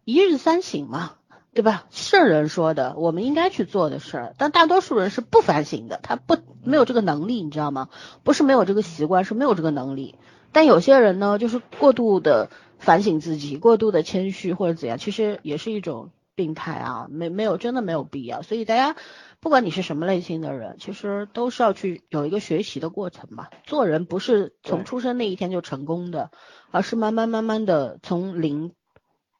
[0.04, 1.12] 一日三省嘛，
[1.54, 1.84] 对吧？
[1.90, 7.88] 圣人说的，我们应该去做的事儿，但大多数人是不反省的，他不没有这个能力，你知道吗？
[8.24, 10.16] 不是没有这个习惯，是没有这个能力。
[10.52, 18.40] 但有些人呢，就是过度的反省自己，过度的谦虚或者怎样，其实也是一种病态啊，没没有真的没有必要。
[18.40, 18.96] 所以大家
[19.40, 23.48] 不管你是什么类型的人，其实都是要去有一个学习的过程嘛。
[23.64, 26.30] 做人不是从出生那一天就成功的，
[26.70, 28.72] 而是慢慢慢慢的从零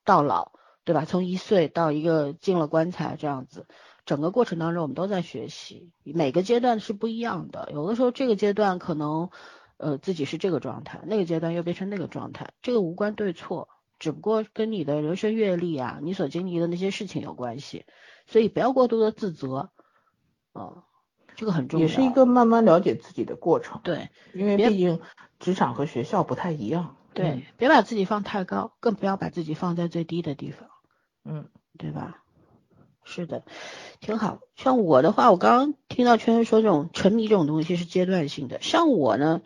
[0.05, 0.53] 到老，
[0.85, 1.07] 对吧？
[1.07, 3.67] 从一岁到一个进了棺材这样子，
[4.05, 7.71] 整个过程当中我们都在学习，每个阶段是不一样的。
[7.73, 9.31] 有的时候这个阶段可能
[9.79, 13.69] 呃自己是这个状态，那个阶段又变成那个状态，这个无关对错，
[14.01, 17.85] 只不过跟你的人生阅历啊，你所经历的那些事情有关系，
[18.27, 19.71] 所以不要过度的自责，
[20.53, 20.83] 啊、
[21.37, 21.87] 这个很重要。
[21.87, 23.81] 也是一个慢慢了解自己的过程。
[23.85, 25.01] 对因为毕竟
[25.39, 26.97] 职场和学校不太一样。
[27.13, 30.69] 对，别把自己放太高，更不要把自己放在最低的地方。
[31.25, 32.23] 嗯，对吧？
[33.03, 33.43] 是的，
[33.99, 34.39] 挺好。
[34.55, 38.61] 像我的话，我刚刚听到圈圈说这种沉迷这种东西是阶段性的。
[38.63, 39.43] 像我呢，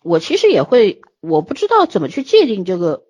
[0.00, 3.04] 我其实也会，我不知道怎么去界定这个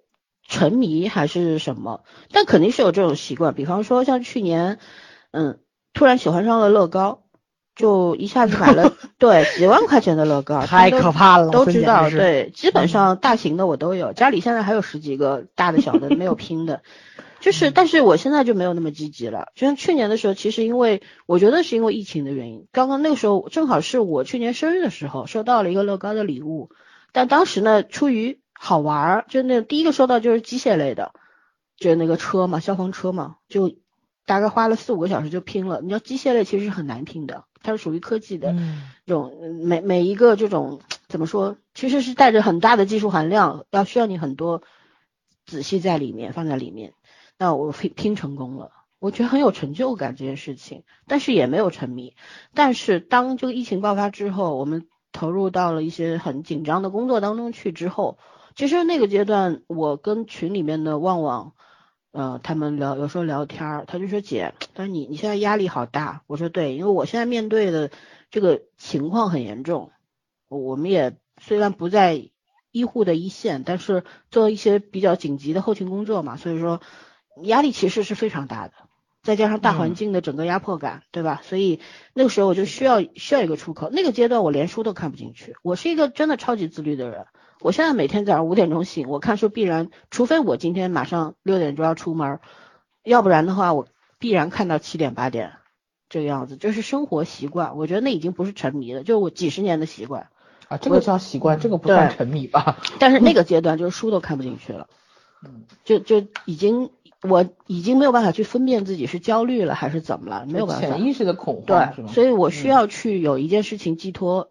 [0.48, 3.54] 沉迷还是什么，但肯定是有这种习惯。
[3.54, 4.78] 比方说，像去年，
[5.30, 5.61] 嗯，
[5.92, 7.22] 突然喜欢上了乐高，
[7.76, 16.82] 就一下子买了 对几万块钱的乐高，太可怕了，都知道，对，基本上大型的我都有，家里现在还有十几个大的小的没有拼的，
[17.40, 19.48] 就是，但是我现在就没有那么积极了。
[19.54, 26.70] 就像去年的时候，其实因为我觉得是因为疫情的原因，刚刚那个时候正好是我去年生日的时候收到了一个乐高的礼物，
[27.12, 31.12] 但当时呢出于好玩儿，就那第一个说到就是机械类的，
[31.76, 33.76] 就是那个车嘛，消防车嘛，就
[34.26, 35.80] 大概花了四五个小时就拼了。
[35.80, 38.50] 你知道机械类其实是很难拼的，它是属于科技的。
[38.50, 44.62] 嗯，这种嗯每每一个这种怎么说，其实是带着很大的技术含量，要需要你很多
[45.46, 46.92] 仔细在里面放在里面。
[47.38, 52.14] 那我拼拼成功了，我觉得很有成就感这件事情，但是也没有沉迷。
[52.52, 58.18] 但是当这个疫情爆发之后，我们投入到了一些很紧张的工作当中去之后，
[58.58, 61.52] 其实那个阶段，我跟群里面的旺旺。
[62.10, 67.92] 呃，他们聊有时候聊天儿，他就说姐，他说你你现在压力好大，我说对，因为我现在面对的
[68.32, 69.92] 这个情况很严重，
[70.48, 72.30] 我们也虽然不在
[72.72, 76.80] 医护的一线，但是做一些比较紧急的后勤工作嘛，所以说
[77.44, 78.74] 压力其实是非常大的，
[79.22, 81.42] 再加上大环嗯境的整个压迫感，对吧？
[81.44, 81.78] 所以
[82.12, 87.26] 那个时候我就需要需要一个出口，那个阶段我连书都看不进去，我是一个真的超级自律的人。
[87.60, 92.40] 我现在每天早上五点钟醒，我看书必然，除非我今天马上六点钟要出门，
[93.02, 93.86] 要不然的话，我
[94.18, 95.52] 必然看到七点八点
[96.08, 97.76] 这个样子，就是生活习惯。
[97.76, 100.28] 我觉得那已经不是沉迷了，就是我几十年的习惯。
[100.68, 102.76] 啊，这个叫习惯，这个不算沉迷吧？
[102.98, 104.86] 但是那个 阶段就是书都看不进去了，
[105.42, 106.90] 嗯，就就已经
[107.22, 110.86] 我已经没有办法去分辨自己是焦虑了还是怎么了，没有办法。
[110.86, 114.50] 潜意识的恐慌是对，所以我需嗯要去有一件事情寄托，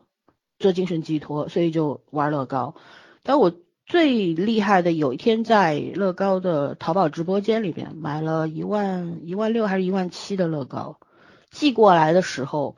[0.59, 2.75] 做精神寄托，所以就玩乐高。
[3.23, 3.51] 但我
[3.85, 10.99] 最厉害的，有一天在乐高的淘宝直播间里边买了一万一万六还是一万七的乐高，
[11.51, 12.75] 寄过来的时候，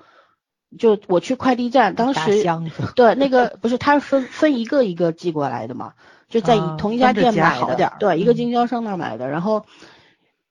[0.77, 2.43] 就我去快递站，当时
[2.95, 5.93] 对那个不是，他是分分一个一个寄过来的嘛，
[6.29, 9.65] 就在啊同一家店买的，好点儿对，一个嗯经销商那儿买的，然后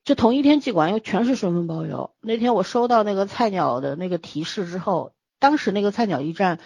[0.05, 2.11] 就同一天寄过来，因为全是顺丰包邮。
[2.21, 6.59] 那天我收到那个菜鸟的那个提示之后，当时那个菜鸟驿站，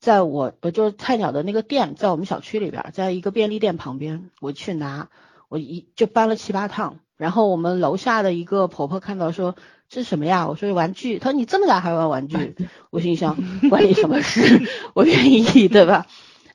[0.00, 5.10] 在我呃就是菜鸟的那个店，在我们小区里边，在一个便利店旁边，我去拿，
[5.48, 9.56] 我一就搬了七八趟，然后我们楼下的一个婆婆看到说
[9.90, 10.48] 这是什么呀？
[10.48, 11.18] 我说玩具。
[11.18, 12.56] 她说你这么大还玩玩具？
[12.90, 13.36] 我心想
[13.68, 14.66] 关你什么事？
[14.94, 16.06] 我愿意，对吧？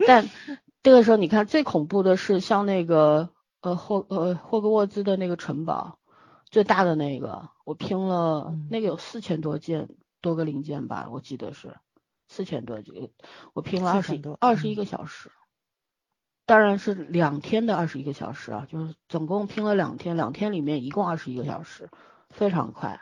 [0.07, 0.27] 但
[0.81, 3.29] 这个时候你看最恐怖的是像那个
[3.61, 5.99] 呃霍呃霍格沃兹的那个城堡，
[6.49, 9.89] 最大的那个，我拼了嗯那个有四千多件
[10.21, 11.75] 多个零件吧，我记得是
[12.27, 13.11] 四千多就，
[13.53, 15.31] 我拼了二十4000多二十一嗯个小时。
[16.47, 21.89] 当然是两天的二十一个小时啊，就是总共拼了两天，两天里面一共二十一个小时，
[22.29, 23.01] 非常快。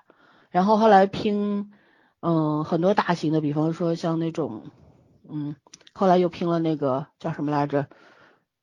[0.50, 1.74] 然后后来拼，
[2.22, 4.72] 嗯，很多大型的，比方说像那种，
[5.28, 5.58] 嗯，
[5.94, 7.88] 后来又拼了那个叫什么来着，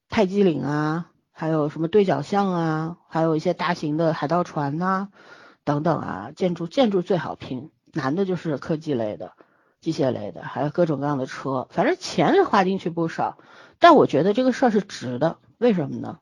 [0.09, 5.11] 泰姬陵啊，还有什么对角巷啊，还有一些大型的海盗船呐、
[5.65, 9.35] 等等啊，建筑建筑最好拼，难的就是科技类的、
[9.81, 13.39] 机械类的，还有各种各样的车，反正钱是花进去不少。
[13.79, 16.19] 但我觉得这个事儿是值的，为什么呢？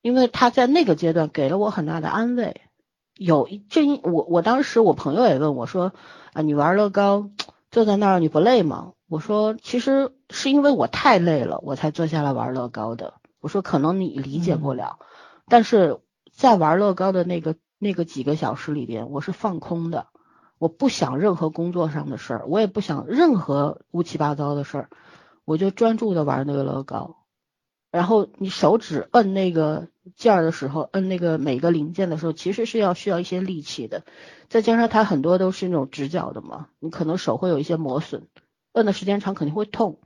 [0.00, 2.60] 因为他在那个阶段给了我很大的安慰。
[3.16, 5.92] 有一正因我我当时我朋友也问我说
[6.32, 7.30] 啊，你玩乐高
[7.72, 8.92] 坐在那儿你不累吗？
[9.08, 13.14] 我说其实是因为我太累了，我才坐下来玩乐高的。
[13.40, 15.00] 我说可能你理解不了，
[15.48, 15.98] 但是
[16.32, 20.06] 在玩乐高的那个那个几个小时里边，我是放空的，
[20.58, 24.90] 我不想任何工作上的事儿，我也不想任何乌七八糟的事儿。
[25.44, 27.16] 我就专注的玩那个乐高，
[27.90, 34.04] 然后你手指摁那个键儿的时候，摁那个每个零件的时候，其实是要需要一些力气的，
[34.50, 38.26] 再加上它很多都是那种直角的嘛，你可能手会有一些磨损，
[38.72, 39.98] 摁的时间长肯定会痛，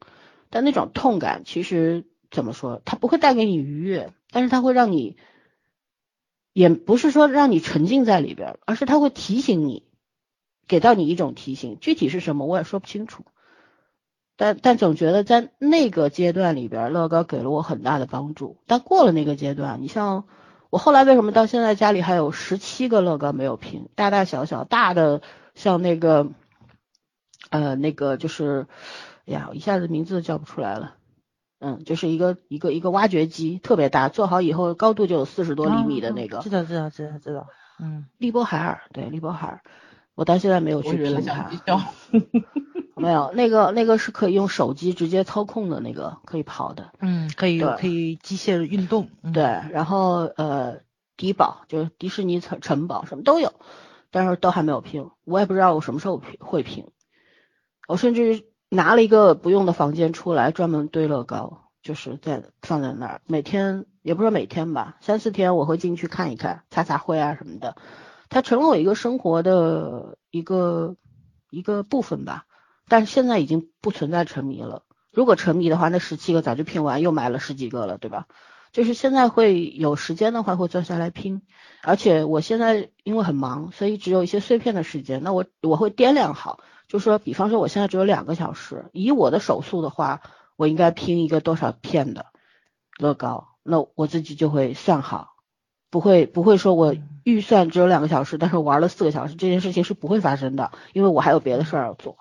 [0.48, 5.16] 但那种痛感其实怎么说，它不会带给你愉悦，但是它会让你，
[6.52, 9.82] 也不是说让你沉浸在里边，而是它会提醒你，
[10.68, 13.24] 给到你一种提醒，具体是什么我也说不清楚。
[14.36, 18.56] 但但总觉得在那个阶段里边，乐高给了我很大的帮助。
[18.66, 20.24] 但过了那个阶段，你像
[20.70, 25.20] 我后来为什么到现在家里还有十七个乐高没有拼，大大小小，大的
[25.54, 26.28] 像那个
[27.50, 28.66] 呃那个就是，
[29.26, 30.96] 哎呀，我一下子名字都叫不出来了。
[31.60, 36.38] 嗯，就是一个一个一个挖掘机，特别大，做好以后高度就有四十多厘米的那个。
[36.38, 37.46] 知道知道知道知道，
[37.78, 39.62] 嗯，利波海尔，对利波海尔，
[40.14, 41.24] 我到现在没有去我以为拼
[41.64, 41.84] 它。
[42.94, 46.92] 没有，那个那个是可以用手机直接操控的那个，可以跑的。
[47.00, 50.80] 嗯，可以可以机械运动，嗯对，然后呃，
[51.16, 53.54] 迪堡就是迪士尼城城堡什么都有，
[54.12, 56.86] 但是都还没有拼，我也不知道我什么时候拼会拼。
[57.88, 67.74] 我甚至拿了一个不用的房间出来，专门堆乐高，就是在放在那儿，每天也不是每天吧，三四天我会进去看一看，擦擦灰啊什么的。
[68.32, 70.96] 它成了我一个生活的一个
[71.50, 72.46] 一个部分吧，
[72.88, 74.84] 但是现在已经不存在沉迷了。
[75.12, 78.26] 如果沉迷的话，那十七个早就拼完，又买了十几个了，对吧？
[78.72, 81.42] 就是现在会有时间的话，会坐下来拼。
[81.82, 85.22] 而且我现在因为很忙，所以只有一些碎片的时间。
[85.22, 90.22] 那我我会掂量好，就说，比方说我现在只有两个小时，以我的手速的话，
[90.56, 92.24] 我应该拼一个多少片的
[92.98, 95.31] 乐高，那我自己就会算好，
[95.92, 102.16] 不会不会说我预算只有两个小时，但是我玩了四个小时，这件事情是不会发生的，因为我还有别的事儿要做。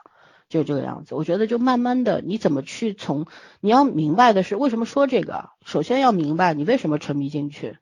[0.50, 3.26] 就是这个样子，我觉得就慢慢的，你怎么去从
[3.62, 7.78] 你要明白的是为什么说这个，首先要明白你为什么沉迷进去，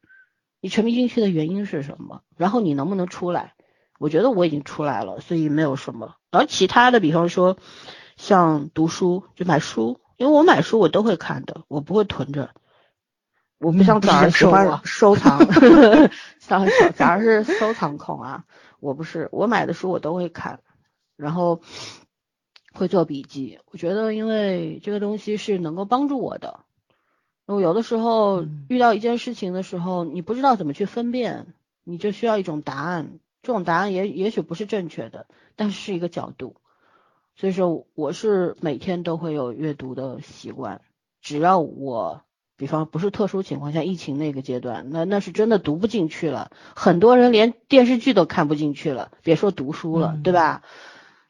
[0.61, 3.55] 你沉迷进去的原因是什么，然后你能不能出来？
[3.97, 6.13] 我觉得我已经出来了，所以没有什么。
[6.29, 7.57] 而其他的，比方说
[8.15, 12.51] 像读书，就买书，因为我买书我都会看的，我不会囤着。
[13.59, 15.39] 我不像嗯早上喜欢收藏，
[16.39, 18.45] 像早上是收藏控啊，
[18.79, 20.61] 我不是，我买的书我都会看，
[21.17, 21.61] 然后
[22.73, 23.59] 会做笔记。
[23.65, 26.61] 我觉得因为这个东西是能够帮助我的。
[27.45, 31.53] 我有的时候嗯遇到一件事情的时候，你不知道怎么去分辨，
[31.83, 33.19] 你就需要一种答案。
[33.41, 36.55] 这种答案也也许不是正确的，但是是一个角度。
[37.35, 40.81] 所以说，我是每天都会有阅读的习惯。
[41.21, 42.21] 只要我，
[42.59, 46.51] 比方不是特殊情况下，疫情那个阶段，那那是真的读不进去了。
[46.75, 50.61] 很多人连电视剧都看不进去了，别说读书了，嗯对吧？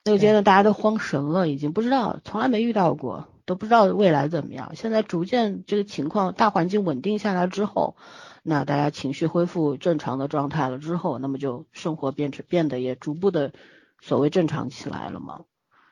[0.03, 4.71] 那个阶段大家都慌神了，已经不知道，从来没遇到过，都不知道未来怎么样。
[4.75, 7.95] 现在逐渐这个情况大环境稳定下来之后，
[8.41, 13.53] 那大家情绪恢复正常的状态了之后，那么就生活变成变得也逐步的
[14.01, 15.41] 所谓正常起来了嘛。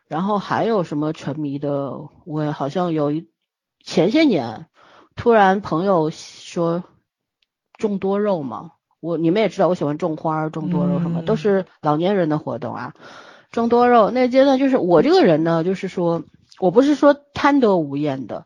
[0.08, 1.92] 然后还有什么沉迷的？
[2.26, 3.28] 我好像有一
[3.84, 4.66] 前些年
[5.18, 6.84] 突然朋友说
[7.78, 12.94] 种多肉嘛，我你们也知道我喜欢种花儿、种多肉什么，嗯都是老年人的活动啊。
[13.52, 16.24] 种多肉那个阶段，就是我这个人呢，就是说
[16.60, 18.46] 我不是说贪得无厌的，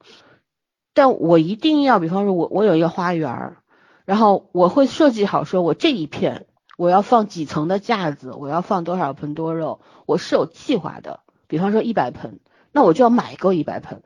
[0.94, 3.58] 但我一定要，比方说我我有一个花园，
[4.06, 6.46] 然后我会设计好，说我这一片
[6.78, 11.20] 我要放几层的架子，我要放多少盆多肉，我是有计划的。
[11.48, 12.40] 比方说一百盆，
[12.72, 14.04] 那我就要买够一百盆，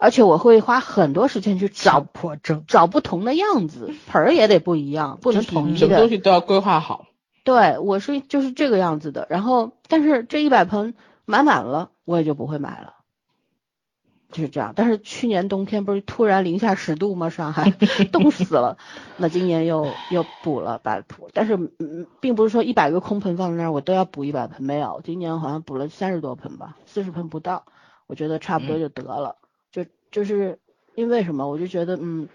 [0.00, 2.06] 而且我会花很多时间去找。
[2.66, 6.08] 找不同的样子， 盆儿也得不一样，不能统一什么东。
[6.08, 7.06] 西都要规划好。
[7.44, 9.26] 对，我是就是这个样子的。
[9.30, 10.94] 然后，但是这一百盆
[11.24, 12.94] 买满了，我也就不会买了，
[14.30, 14.72] 就是这样。
[14.76, 17.30] 但是去年冬天不是突然零下十度吗？
[17.30, 17.70] 上海
[18.12, 18.76] 冻死了。
[19.16, 25.00] 那今年又又补了百补，但是嗯，并不是说一百个空盆放在那儿我都要补一百盆，没有。
[25.04, 27.64] 今年好像补了三十多盆吧，四十盆不到，
[28.06, 29.36] 我觉得差不多就得了。
[30.10, 30.58] 就就是
[30.94, 31.48] 因为什么？
[31.48, 32.28] 我就觉得嗯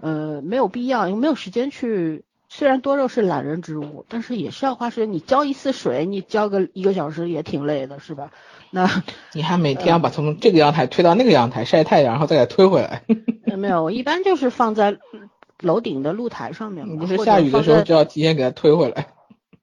[0.00, 2.24] 呃没有必要，因为没有时间去。
[2.48, 5.12] 虽然多肉是懒人植物，但是也是要花时间。
[5.12, 8.30] 你浇一次水，你浇个一个小时也挺累的，是吧？
[8.70, 8.88] 那
[9.34, 13.02] 你还每天要把从这个阳台推到那个阳台晒太阳，然后再给它推回来。
[13.50, 14.96] 呃没有，我一般就是放在
[15.60, 16.88] 楼顶的露台上面。
[16.88, 19.08] 你不是下雨的时候就要提前给它推回来。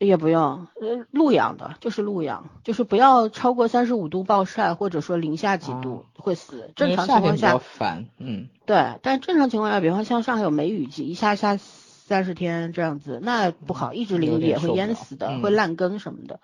[0.06, 6.72] 也不用，呃，露养的，就是露养，就是不要超过三十五度暴晒，或者说零下几度、会死。
[6.76, 16.40] 正常情况下，烦，嗯，对，但正常情况下，比方像上海有梅雨季，一下下三十天这样子，那不好，一直淋雨也会淹死的，嗯会烂根什么的。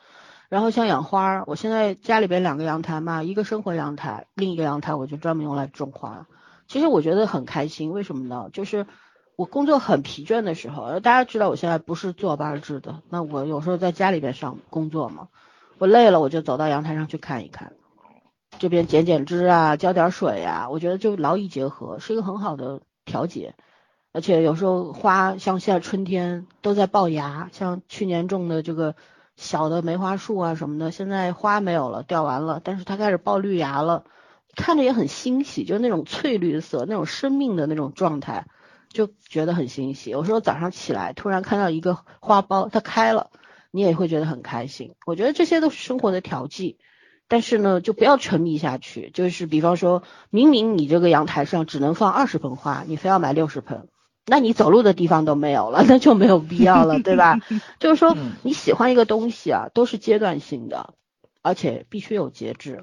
[0.48, 6.26] 然后像养花儿，我现在家里边两个阳台嘛，一个生活阳台，另一个阳台我就专门用来种花。
[6.68, 8.50] 其实我觉得很开心，为什么呢？
[8.52, 8.88] 就是
[9.40, 15.30] 我工作很疲倦的时候，大家知道我现在不是坐班制的，那我有时候在家里边上工作嘛，
[15.78, 17.72] 我累了我就走到阳台上去看一看，
[18.58, 23.56] 这边剪剪枝啊，浇点水呀、我觉得就劳逸结合，是一个很好的调节。
[24.12, 28.96] 而且有时候花像现在春天都在爆芽，像去年种的这个
[29.38, 34.04] 小的梅花树啊什么的，现在花没有了，掉完了，但是它开始爆绿芽了，
[34.58, 38.46] 看着也很欣喜，就是那种翠绿色、那种生命的那种状态，
[38.90, 40.10] 就觉得很欣喜。
[40.10, 43.30] 有时候早上起来突然看到一个花苞它开了，
[43.72, 44.96] 你也会觉得很开心。
[45.06, 46.78] 我觉得这些都是生活的调剂。
[47.32, 49.12] 但是呢，就不要沉迷下去。
[49.14, 53.88] 就是比方说，明明你这个阳台上只能放二十盆花，你非要买六十盆，
[54.26, 57.40] 那你走路的地方都没有了，那就没有必要了， 对吧？
[57.80, 60.96] 就是说嗯，你喜欢一个东西啊，都是阶段性的，
[61.44, 62.82] 而且必须有节制。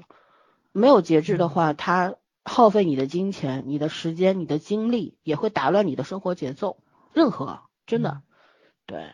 [0.71, 2.15] 没有节制的话，它
[2.47, 6.77] 耗费你的金钱、你的时间、你的精力，也会打乱你的生活节奏。
[7.13, 8.21] 任何真的，
[8.85, 9.11] 对，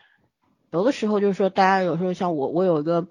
[0.70, 3.06] 有的时候就是说，大家有时候像我，我有一个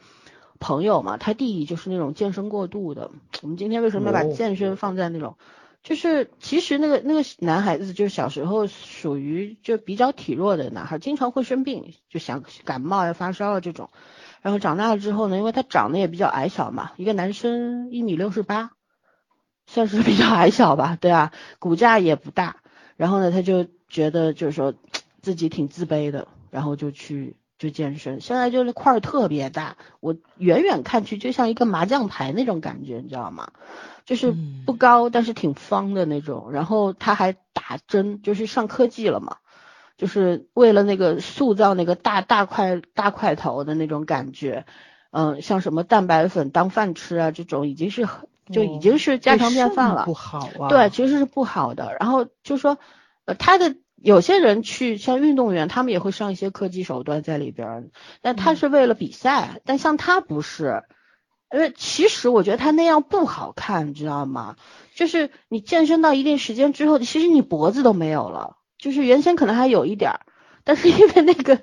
[0.59, 3.11] 朋友嘛，他弟弟就是那种健身过度的。
[3.41, 5.37] 我们今天为什么要把哦健身放在那种？
[5.83, 13.89] 就是其实那个那个男孩子，就是小时候属于就比较体弱的男孩，经常会生病，就想感冒呀、发烧啊这种。
[14.41, 18.71] 然后长大了之后呢，因为他长得也比较矮小嘛，一个男生一米六十八，
[19.73, 22.57] 算是比较矮小吧，对啊，骨架也不大。
[22.95, 24.75] 然后呢，他就觉得就是说
[25.23, 28.21] 自己挺自卑的，然后就去就健身。
[28.21, 33.49] 现在就是块儿特别大，我远远看去就像一个麻将牌那种感觉，你知道吗？
[34.05, 36.51] 就是嗯不高，但是挺方的那种。
[36.51, 39.37] 然后他还打针，就是上科技了嘛，
[39.97, 44.67] 就是为了那个塑造那个大大块大块头的那种感觉。
[45.09, 50.05] 嗯，像什么蛋白粉当饭吃啊，这种已经是很就已经是家常便饭了。
[50.05, 50.67] 不好啊。
[50.69, 51.95] 对，其实是不好的。
[51.99, 52.77] 然后就说，
[53.25, 57.83] 呃，他的有些人去像运动员，他们也会上一些科技手段在里边儿，
[58.21, 60.83] 但他是为了比赛，但像他不是。
[61.53, 64.55] 因为其实我觉得他那样不好看，你知道吗？
[64.95, 70.19] 就是你健身到一定时间之后，其实你脖子都没有了，就是原先可能还有一点儿，
[70.63, 71.59] 但是因为那个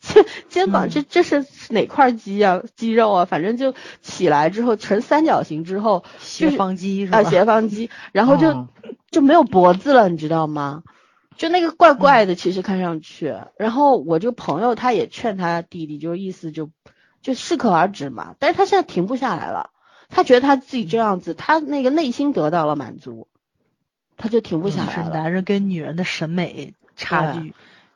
[0.00, 7.18] 肩肩膀这这是哪块肌啊肌肉啊，反正就起来之后成三角形之后，斜方肌是吧？
[7.18, 8.68] 啊，斜方肌，然后就、嗯
[9.10, 10.82] 就没有脖子了，你知道吗？
[11.36, 13.36] 就那个怪怪的，其实看上去。
[13.56, 16.70] 然后我这个朋友他也劝他弟弟，就是意思就
[17.22, 18.34] 就适可而止嘛。
[18.40, 19.70] 但是他现在停不下来了，
[20.08, 23.28] 他觉得他自己这样子，他那个内心得到了满足，
[24.16, 25.10] 他就停不下来了。
[25.10, 27.54] 男人跟女人的审美差距，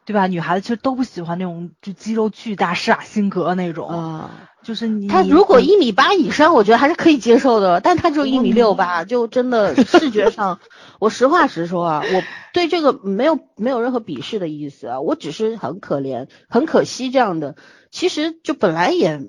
[0.08, 0.26] 对吧？
[0.26, 10.60] 女孩子其实都不喜欢那种就肌肉巨大、施瓦辛格那种，啊、就是你他如果一米八以上，我觉得还是可以接受的，但他只有一米六八，就真的视觉上，
[10.98, 12.22] 我实话实说啊，我
[12.54, 17.56] 对这个没有没有任何鄙视的意思啊，我只是很可怜、很可惜这样的。
[17.90, 19.28] 其实就本来也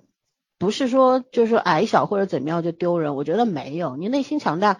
[0.57, 4.77] 不是说就是矮小或者怎么样就丢人，我觉得没有，你内心强大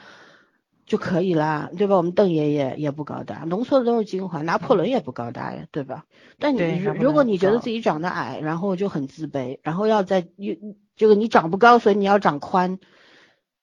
[0.90, 1.96] 就可以啦，对吧？
[1.96, 6.06] 我们邓爷爷也不高大，浓缩的都是精华，拿破仑也不高大呀，对吧？
[6.40, 6.62] 但你
[7.00, 10.56] 如果你觉得自己长得矮，然后就很自卑，然后要在又
[10.98, 12.80] 这个你长不高，所以你要长宽，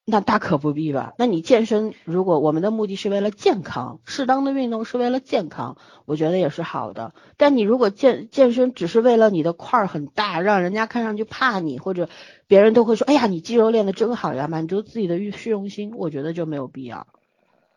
[0.04, 1.14] 那大可不必吧？
[1.18, 7.12] 那你健身，如果我们的目的是为了健康，适当的运动是为了健康，我觉得也是好的。
[7.36, 12.08] 但你如果健健身只是为了你的块儿很大，让人家看上去怕你，或者
[12.46, 17.08] 别人都会说，哎呀，你肌肉练得真好呀，满足自己的虚虚荣心，我觉得就没有必要。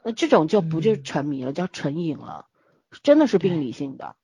[0.09, 2.47] 那这种就不就是沉迷了，叫成瘾了，
[3.03, 4.15] 真的是病理性的。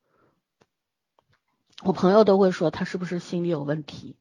[1.84, 4.16] 我朋友都会说他是不是心理有问题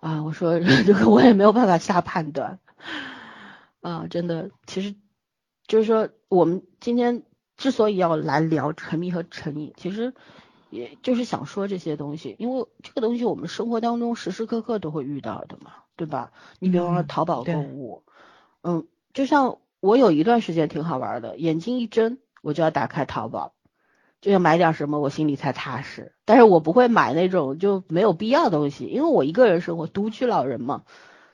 [0.00, 0.24] 啊？
[0.24, 2.58] 我说 这个我也没有办法下判断
[3.80, 4.96] 啊，真的，其实
[5.68, 7.22] 就是说我们今天
[7.56, 10.12] 之所以要来聊沉迷和成瘾，其实
[10.70, 16.32] 也就是想说这些东西，因为这个东西我们生活当中时时刻刻都会遇到的嘛，对吧？
[16.58, 18.02] 你比方说淘宝购物，
[18.62, 23.54] 嗯，就像我有一段时间挺好玩的，眼睛一睁我就要打开淘宝。
[24.20, 26.12] 就要买点什么，我心里才踏实。
[26.26, 30.82] 但是我不会买那种就没有必要的东西，因为我一个人生活，独居老人嘛。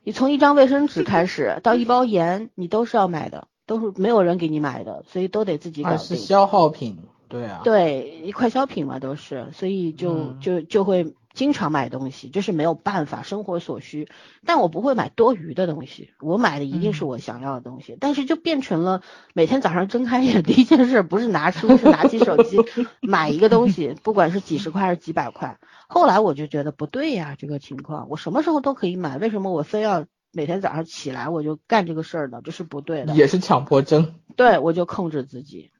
[0.04, 5.98] 你从一张卫生纸开始到一包盐，你都是要买的，都是没有人给你买的，所以都得自己搞定。
[5.98, 6.96] 是消耗品，
[7.28, 7.62] 对啊。
[7.64, 11.16] 对，快消品嘛都是，所以就就就会。
[11.36, 14.08] 经常买东西，这是没有办法，生活所需。
[14.46, 17.96] 但我不会买多余的东西，我买的一定是我想要的东西。
[18.00, 19.02] 但是就变成了
[19.34, 22.58] 每天早上睁开眼第一件事不是拿书， 是拿起手机
[23.02, 25.58] 买一个东西， 不管是几十块还是几百块。
[25.86, 32.40] 后来我就觉得不对呀，这个情况我什么时候都可以买，为什么我非要每天早上起来我就干这个事儿呢？
[32.42, 34.14] 这是不对的，也是强迫症。
[34.36, 35.70] 对，我就控制自己，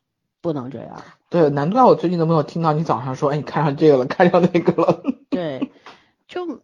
[0.42, 1.02] 不能这样。
[1.28, 5.02] 对，难怪我最近都没有听到你早上说，哎，你看上这个了，看上那个了。
[5.36, 5.70] 对，
[6.26, 6.62] 就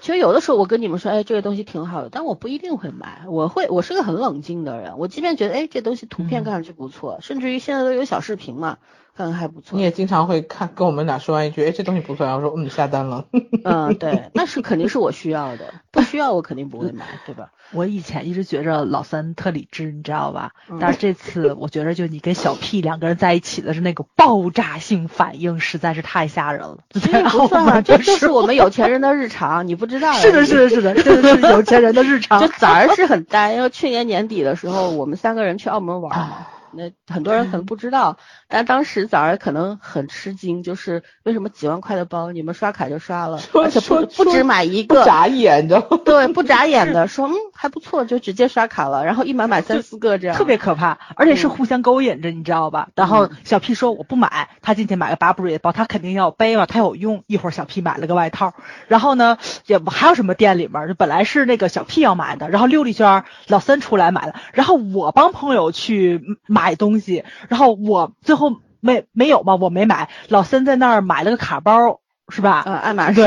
[0.00, 3.22] 其实有的时候我跟你们说，哎，这个东西挺好的，但我不一定会买。
[3.28, 4.98] 我会，我是个很冷静的人。
[4.98, 8.78] 我即便觉得，哎，这东西图片看上去不错，甚至于现在都有小视频嘛，
[9.20, 9.76] 看看还不错。
[9.76, 13.26] 你也经常会看，跟我们俩说完一句，哎，这东西不错，然后说，嗯，下单了。
[13.64, 17.50] 嗯，对，那是肯定是我需要的，不需要我肯定不会买，对吧？
[17.72, 20.52] 我以前一直觉着老三特理智，你知道吧？
[20.80, 26.78] 但是这次我觉着，就你跟小 P 两个人在一起的是那个爆炸性反应，实在是太吓人了。
[26.88, 26.98] 不
[27.46, 30.12] 算啊，这 就是我们有钱人的日常，你不知道。
[30.14, 32.40] 是的，是的，是的，真的是有钱人的日常。
[32.40, 36.46] 就早上是很呆，因为去年年底的时候，我们三个人去澳门玩嘛。
[36.72, 38.16] 那很多人可能不知道，
[38.48, 52.88] 但当时早上可能很吃惊，就是为什么几万块的包你们刷卡就刷了，而且不不止买一个，不眨眼的，对，不眨眼的说嗯还不错，就直接刷卡了，然后一买买三四个这样，特别可怕，而且是互相勾引着，你知道吧？
[52.94, 57.24] 然后小 P 说我不买，他进去买个 Burberry 的包，他肯定要背嘛，他有用。
[57.26, 58.54] 一会儿小 P 买了个外套，
[58.88, 67.24] 然后呢也不还有什么店里面就本来是那个小 P 要买的，然后溜了一圈，老三出来买了，然后我帮朋友去买东西。
[67.48, 70.08] 然后我最后没没有嘛，我没买。
[70.28, 72.62] 老三在那儿买了个卡包，是吧？
[72.66, 73.22] 嗯，爱马仕，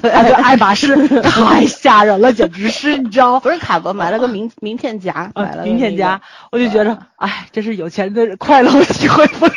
[0.00, 3.38] 对， 爱马仕， 太吓人了，简直是，你知道？
[3.40, 6.20] 不是卡包，买了个名名片夹，买了名片夹，
[6.50, 9.54] 我就觉得，哎，这是有钱人的快乐，体会不了。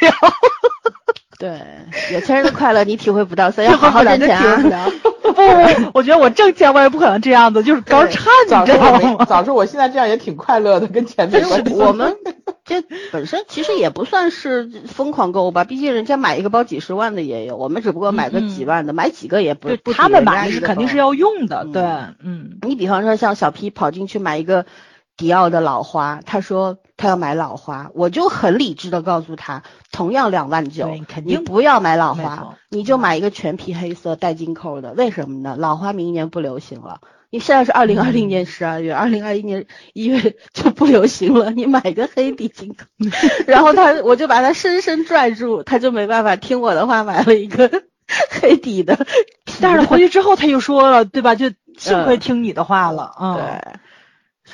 [1.38, 1.60] 对，
[2.14, 4.38] 有钱人的快乐你体会不到，所以要好好赚钱
[4.72, 4.90] 啊。
[5.22, 5.32] 不，
[5.94, 9.26] 我觉得我挣钱我也不可能这样子，就是高差，你知道吗？
[9.26, 11.74] 早说我现在这样也挺快乐的，跟钱没关系。
[11.74, 12.16] 我们
[12.64, 12.82] 这
[13.12, 19.92] 本身其实也不算是疯狂购物吧，毕竟人家买一个包几十万的也有，我们只不过买个几万的，买几个也不不。
[19.92, 21.84] 他们买的是肯定是要用的，对，
[22.24, 22.52] 嗯。
[22.62, 24.66] 你比方说像小 P 跑进去买一个
[25.18, 30.88] 迪奥的老花，他说他要买老花，我就很理智的告诉他，同样两万九，
[31.26, 35.56] 你不要买老花，你就买一个全皮黑色带金扣的，为什么呢？
[35.58, 37.02] 老花明年不流行了。
[37.32, 41.52] 你现在是二零二零年十二月，二零二一年一月就不流行了。
[41.52, 42.86] 你买个黑底金扣，
[43.46, 47.70] 然后他我就把他深深拽住，他就没办法听我的话，买了一个
[48.42, 49.06] 黑底的。
[49.60, 51.36] 但是回去之后他又说了，对吧？
[51.36, 53.36] 就幸亏听你的话了， 嗯。
[53.36, 53.74] 对。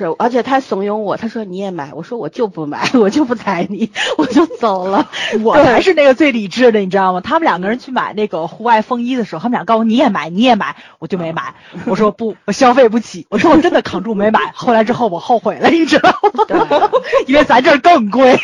[0.01, 5.09] 是，而且他怂恿我，他说你也买，我说我就不买，我就不睬你，我就走了。
[5.43, 7.21] 我才是那个最理智的，你知道吗？
[7.21, 11.53] 他们两个人去买那个户外风衣的时候，他们俩告诉我你也买，你也买，我就没买。
[11.85, 13.27] 我说不，我消费不起。
[13.29, 14.51] 我说我真的扛住没买。
[14.55, 16.89] 后来之后我后悔了，你知道吗？
[17.27, 18.35] 因为咱这儿更贵。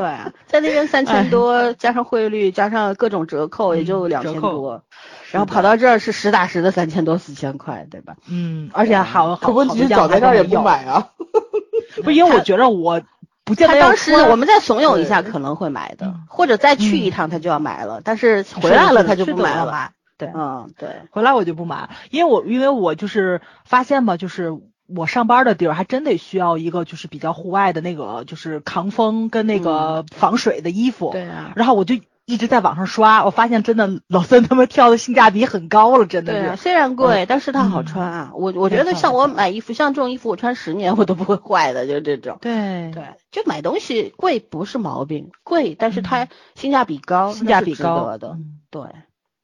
[0.00, 4.82] 对，在那边三千多，加上汇率，加上各种折扣，也就两千多。
[5.30, 8.16] 然后跑到这儿是实打实的三千多四千块，对吧？
[8.30, 11.08] 嗯，而且好好问题是早在这儿也不买啊。
[12.02, 13.02] 不，因为我觉得我
[13.44, 13.74] 不见得。
[13.74, 19.90] 他当时我们再怂恿一下可能会买的，或者再去一趟他就要买了，但是回来了他就不买了。
[20.16, 24.58] 对，嗯，对，回来我就不买，因为我因为我就是发现嘛，就是
[24.96, 31.10] 我上班的地儿还真得需要一个就是比较户外的那个就是抗风跟那个防水的衣服。
[31.12, 31.52] 对啊。
[31.56, 31.96] 然后我就。
[32.26, 36.56] 一直在网上刷，我发现真的老三他们挑的性价比很高了，真的对。
[36.56, 38.30] 虽然贵，但是它好穿啊。
[38.34, 42.38] 我我觉得像我买衣服，像这种衣服我穿十年 我都不会坏的，就这种。
[42.40, 48.28] 对对，就买东西贵不是毛病，贵，但是它性价比高，性价比高得的。
[48.28, 48.82] 嗯对，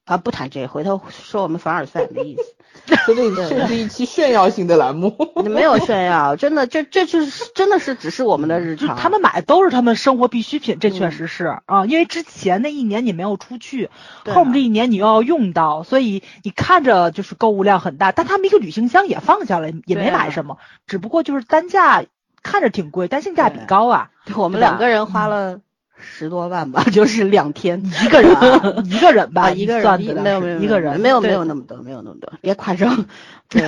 [0.05, 2.55] 啊，不谈这，回头说我们凡尔赛没意思。
[3.05, 5.15] 这是一期炫耀性的栏目。
[5.43, 8.95] 没有炫耀，真的，这这就是真的是只是我们的日就常。
[8.95, 13.89] 他们买的都是他们生活必需品，这确嗯实是啊，因为之前那一年你没有出去，
[14.33, 20.57] 后面这一年你又要用到，所以你看着就是购物量很大，但他们一个旅行箱也放下了，也没买什么，
[20.87, 22.05] 只不过就是单价
[22.41, 24.09] 看着挺贵，但性价比高啊。
[24.35, 25.59] 我们两个人花了
[25.99, 27.83] 十多万吧， 就是两天。
[28.03, 33.05] 一个人啊， 一个人吧，啊，一个算人的没有没有一个人，没有没有那么多，没有那么多，别夸张。
[33.49, 33.61] 对，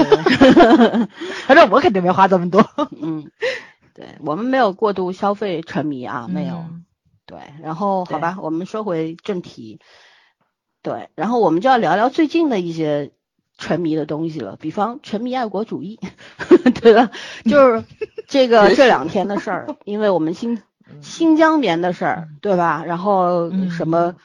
[1.47, 2.65] 反正我肯定没花这么多，
[3.01, 3.29] 嗯，
[3.93, 6.55] 对我们没有过度消费沉迷啊，没有。
[6.55, 6.85] 嗯
[7.25, 9.79] 对，然后好吧，我们说回正题。
[10.81, 13.11] 对，然后我们就要聊聊最近的一些
[13.55, 15.99] 沉迷的东西了，比方沉迷爱国主义，
[16.81, 17.11] 对吧？
[17.45, 17.83] 就是
[18.27, 20.59] 这个这两天的事儿，因为我们新
[21.01, 22.83] 新疆棉的事儿，对吧？
[22.85, 24.15] 然后嗯什么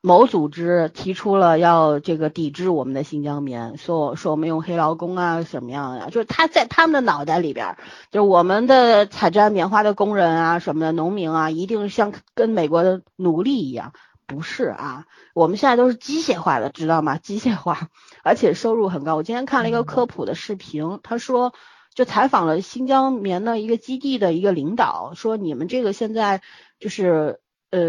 [0.00, 7.78] 某组织提出了要这个抵制我们的新疆棉，说说我们用黑劳工啊什么样呀、就是他在他们的脑袋里边儿，
[8.10, 13.92] 就是我们的采摘棉花的工人啊什么的农民啊，一定像跟美国的奴隶一样。
[14.26, 17.18] 不是啊，我们现在都是机械化的，知道吗？
[17.18, 17.88] 机械化，
[18.22, 19.16] 而且收入很高。
[19.16, 21.52] 我今天看了一个科普的视频，他说
[21.94, 26.40] 就采访了新疆棉的一个基地的一个领导，说你们这个现在
[26.78, 27.80] 就是呃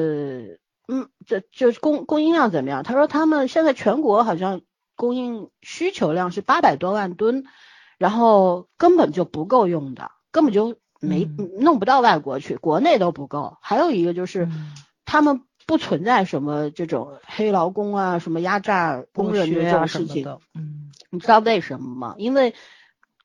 [0.87, 2.83] 嗯，这就是供供应量怎么样？
[2.83, 4.61] 他说他们现在全国好像
[4.95, 7.45] 供应需求量是八百多万吨，
[7.97, 13.57] 然后根本就不够用的，根本就没、嗯弄不到外国去，国内都不够。
[13.61, 14.45] 还有一个就是。
[14.45, 14.73] 嗯
[15.03, 20.25] 他们不存在什么这种黑劳工啊、什么压榨工人的这种事情。
[20.55, 22.15] 嗯你知道为什么吗？
[22.17, 22.55] 因为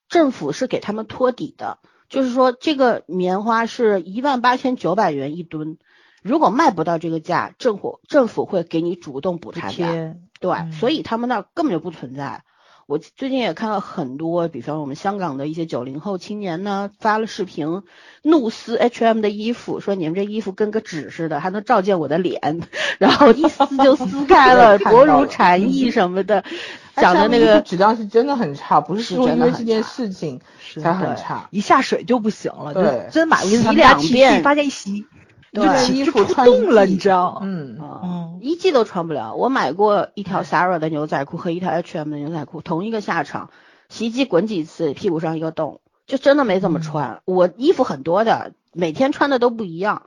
[0.09, 1.79] 政府是给他们托底的，
[2.09, 5.79] 就是说这个棉花是一万八千九百元一吨，
[6.23, 9.75] 如果卖不到这个价，政府政府会给你主动补补差价。
[9.75, 12.43] 贴，对，嗯所以他们那儿根本就不存在。
[12.87, 17.83] 我最近也看到很多，比方我们香港的一些九零后青年呢，发了视频，
[18.23, 22.61] 怒撕 H&M 的衣服，说你们这衣服跟个纸似的，还能照见我的脸，
[23.01, 26.51] 然后一撕就撕开了， 薄如蝉 翼什么的，哎
[26.97, 30.41] 讲的那个质量是真的很差，不是是说因为这件事情
[30.83, 31.47] 才很对差。
[31.51, 35.07] 一下水就不行了，就对真买一次洗两遍，发现一洗
[35.53, 37.41] 对就这件衣就出服穿一洞了，你知道？
[37.43, 39.35] 嗯，啊、嗯一季都穿不了。
[39.35, 43.51] 我买过一条 Zara 的牛仔裤和一条 H&M 的牛仔裤，同一个下场，
[43.89, 47.21] 洗衣机滚几次，屁股上一个洞，就真的没怎么穿。
[47.25, 50.03] 我衣服很多的，每天穿的都不一样，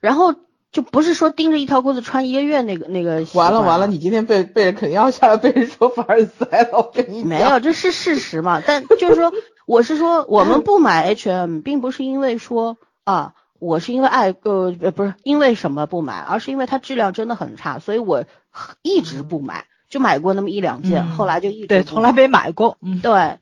[0.00, 0.34] 然后
[0.74, 7.28] 就不是说盯着一条裤子穿一个月那个那个完了完了，你今天被被人肯定要下来被人说凡尔赛了，我跟你讲。
[7.28, 8.60] 没有，这是事实嘛？
[8.66, 9.32] 但就是说，
[9.66, 18.24] 我是说，我们不买 H&M，并不是因为说啊，我是因为爱呃呃不是因为什么不买，而是因为它质量真的很差，所以我
[18.82, 23.38] 一直不买，就买过那么一两件，嗯后来就一直对，从来没买过，嗯，对。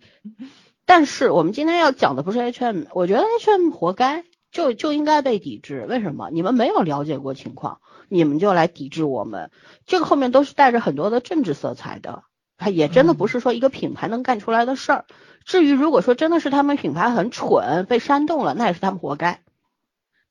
[0.85, 5.87] 但是我们今天要讲的不是 H&M，我觉得 H&M 活该，就就应该被抵制。
[5.89, 6.31] 为什么？
[6.31, 9.51] 你们没有了解过情况，你们就来抵制我们，
[9.87, 12.23] 这个后面都是带着很多的政治色彩的。
[12.59, 15.05] 它也真的不是说一个品牌能干出来的事儿。
[15.45, 19.43] 至于如果说真的是他们品牌很蠢，被煽动了，那也是他们活该，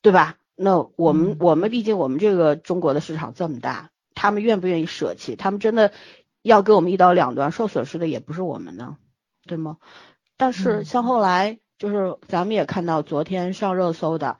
[0.01, 0.37] 对吧？
[0.55, 5.35] 那我们、嗯我们毕竟我们这个中国的市场这么大，他们愿不愿意舍弃？
[5.35, 5.91] 他们真的
[6.41, 8.95] 要给我们一刀两断，受损失的也不是我们呢，
[9.45, 9.77] 对吗？
[10.37, 14.37] 但是嗯像后来就是咱们也看到昨天上热搜的，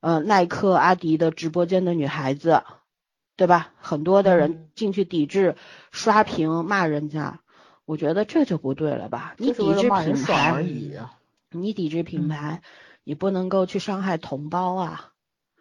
[0.00, 2.62] 呃，耐克、阿迪的直播间的女孩子，
[3.36, 3.74] 对吧？
[3.76, 5.54] 很多的人嗯进去抵制、
[5.90, 7.40] 刷屏、骂人家，
[7.84, 9.34] 我觉得这就不对了吧？
[9.36, 11.12] 你抵制品牌，已啊。
[11.50, 12.62] 你抵制品嗯牌，
[13.04, 15.10] 你不能够去伤害同胞啊！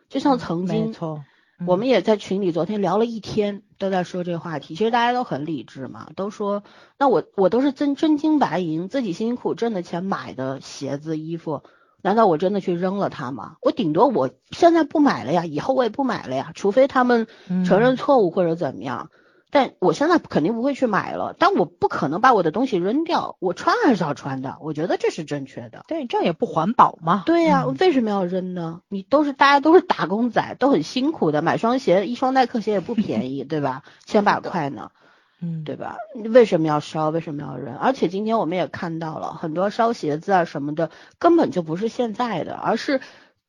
[0.07, 1.25] 就像曾没经错，
[1.65, 4.75] 我们也在群里昨天聊了一天，都在说这个话题。
[4.75, 6.63] 其实大家都很理智嘛，都说
[6.99, 11.63] 那我我都是真真金白银，自己辛辛苦苦挣的钱买的鞋子衣服，
[12.03, 13.55] 难道我真的去扔了它吗？
[13.61, 17.25] 我顶多我现在不买了呀，以后我也不买了呀，除非他们
[17.65, 19.09] 承认嗯错误或者怎么样。
[19.49, 25.85] 但我现在肯定不会去买了，但我不可能把我的东西扔掉，我穿还是要穿的，我觉得这是正确的。
[25.87, 27.23] 对，这样也不环保嘛。
[27.25, 28.81] 对呀、嗯为什么要扔呢？
[28.89, 33.83] 你都是大家都是打工仔，都很辛苦的，买双鞋，一双耐克鞋也不便宜，对吧？
[34.05, 34.91] 千把块呢，
[35.41, 35.97] 嗯，对吧？
[36.15, 37.09] 为什么要烧？
[37.09, 37.77] 为什么要扔？
[37.77, 42.99] 而且今天我们也看到了很多烧鞋子啊什么的，根本就不是现在的，而是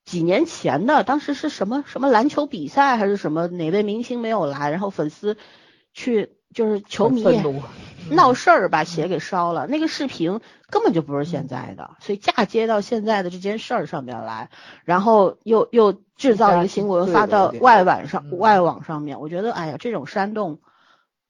[0.04, 5.36] 几年前的，当时是什么什么篮球比赛还是什么哪位明星没有来，然后粉丝
[5.98, 7.24] 去就是球迷
[8.10, 10.40] 闹事儿把鞋给烧了，那个视频
[10.70, 14.48] 根本就不是现在的，所以嫁接到现在的这件事儿上面来，
[14.84, 20.60] 然后又又制造一个新闻对发到外网上嗯外网上面，我觉得哎呀，这种煽动。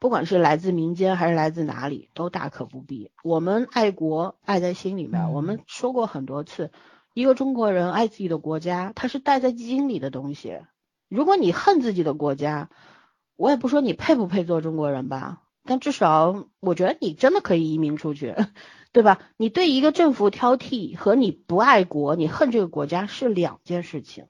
[0.01, 3.11] 不管是来自民间还是来自哪里，都大可不必。
[3.25, 6.71] 我们爱国爱在心里面，嗯我们说过很多次，
[7.15, 10.61] 一个中国人爱自己的国家，他是带在基因里的东西。
[11.09, 12.71] 如果你恨自己的国家，
[13.39, 18.35] 我也不说你配不配做中国人吧，但至少我觉得你真的可以移民出去，
[18.93, 19.21] 对吧？
[19.37, 24.27] 你对一个政府挑剔和你不爱国，你恨这个国家是两件事情，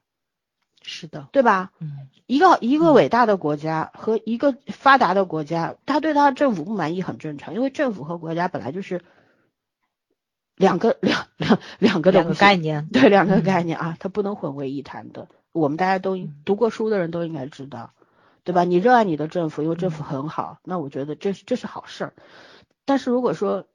[0.83, 1.71] 是的，对吧？
[1.79, 9.01] 嗯一个一个伟大的国家和一个发达的国家，他对他的政府不满意很正常，因为政府和国家本来就是
[10.55, 15.27] 两个两两两个两个概念，对两个嗯概念啊，它不能混为一谈的。
[15.51, 17.93] 我们大家都读过书的人都应该知道，
[18.43, 18.63] 对吧？
[18.63, 22.13] 你热爱你的政府，因为政嗯府很好，那我觉得这是这是好事儿。
[22.85, 23.65] 但是如果说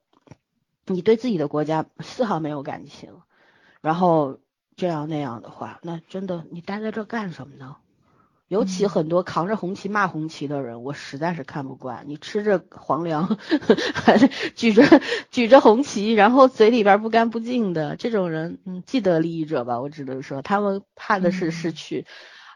[0.86, 3.10] 你对自己的国家丝毫没有感情，
[3.80, 4.38] 然后
[4.76, 7.76] 这样那样的话，那真的你待在这干什么呢？
[8.48, 12.04] 尤其嗯很多扛着红旗骂红旗的人，我实在是看不惯。
[12.06, 13.38] 你吃着皇粮，
[13.94, 14.18] 还
[14.54, 14.82] 举着
[15.30, 22.06] 举着红旗，然后嘴里边不干不净的这种人，嗯，既得利益者吧，我只能说，他们怕的是失嗯去，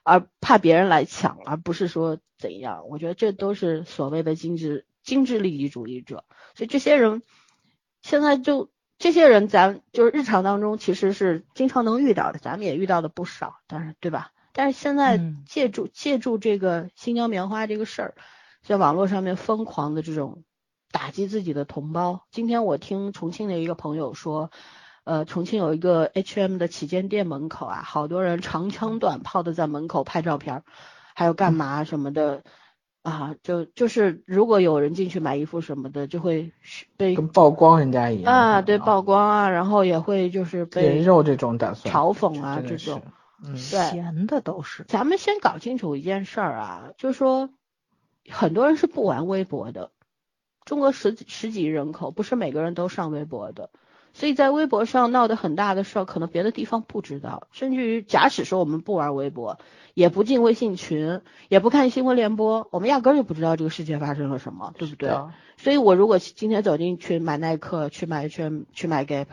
[0.02, 2.88] 而怕别人来抢，而不是说怎样。
[2.88, 6.24] 我觉得这都是所谓的精致精致利益主义者。
[6.54, 7.22] 所以这些人
[8.02, 14.32] 现在就这些人，咱就是日常当中其实是经常能遇到的，咱们也遇到的不少，但是对吧？
[14.52, 18.14] 但是现在嗯借助、借助这个新疆棉花这个事儿，
[18.62, 20.42] 在网络上面疯狂的这种
[20.90, 22.26] 打击自己的同胞。
[22.32, 24.50] 今天我听重庆的一个朋友说，
[25.08, 30.62] 呃，重庆有一个 H&M 的旗舰店门口啊，好多人长枪短炮的在门口拍照片儿，
[31.14, 32.42] 还有干嘛什么的。
[33.02, 36.52] 啊，就就是如果有人进去买衣服什么的，就会
[36.98, 43.00] 被跟曝光人家一样啊，对曝光啊，然后也会就是人被肉这种打算嘲讽啊这种。
[43.42, 47.48] 嗯，对闲的都是，咱们先搞清楚一件事儿啊，就是说，
[48.28, 49.90] 很多人是不玩微博的。
[50.66, 53.70] 中国十几十几亿人口，不是每个人都上微博的，
[54.18, 57.46] 所以在微博上闹得很大的事儿，可能别的地方不知道。
[57.52, 59.60] 甚至于，假使说我们不玩微博，
[59.94, 65.08] 也不进微信群，也不看新闻联播，我们压根儿就不知道这个世界发生了什么，对不对？
[65.56, 69.26] 所以我如果今天走进去买耐克，去买圈去买 Gap，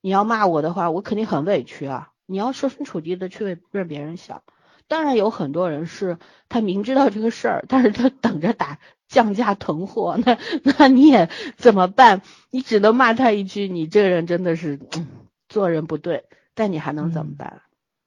[0.00, 2.10] 你要骂我的话，我肯定很委屈啊。
[2.24, 4.44] 你要设身处地的去为为别人想。
[4.92, 6.18] 当然有很多人是
[6.50, 8.78] 他明知道这个事儿，但是他等着打
[9.08, 12.20] 降价囤货，那那你也怎么办？
[12.50, 15.06] 你只能骂他一句：“你这个人真的是、嗯、
[15.48, 17.62] 做人不对。”但你还能怎么嗯办？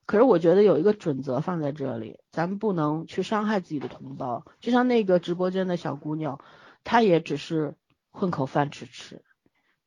[0.06, 4.46] 可是我觉得有一个准则放在这里，咱们不能去伤害自己的同胞。
[4.60, 6.40] 就像那个直播间的小姑娘，
[6.84, 7.74] 她也只是
[8.12, 9.24] 混口饭吃吃。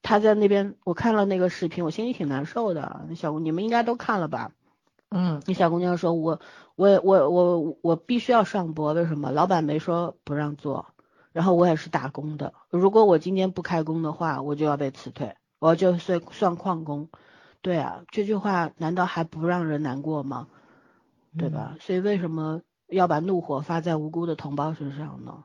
[0.03, 3.07] 她在那边，我看了那个视频，我心里挺难受的。
[3.09, 4.51] 那小姑，你们应该都看了吧？
[5.11, 6.39] 嗯，那小姑娘说：“我
[6.79, 9.33] 我我我我必须要上播，为什么？
[9.33, 10.87] 老板没说不让做，
[11.33, 17.09] 然后我也是打工的，如果我今天不开工的话，我就要被辞退，我就算算旷工。
[17.63, 20.47] 对啊，这句话难道还不让人难过吗？
[21.37, 21.77] 对吧？
[21.81, 25.43] 所以为什么要把怒火发在无辜的同胞身上呢？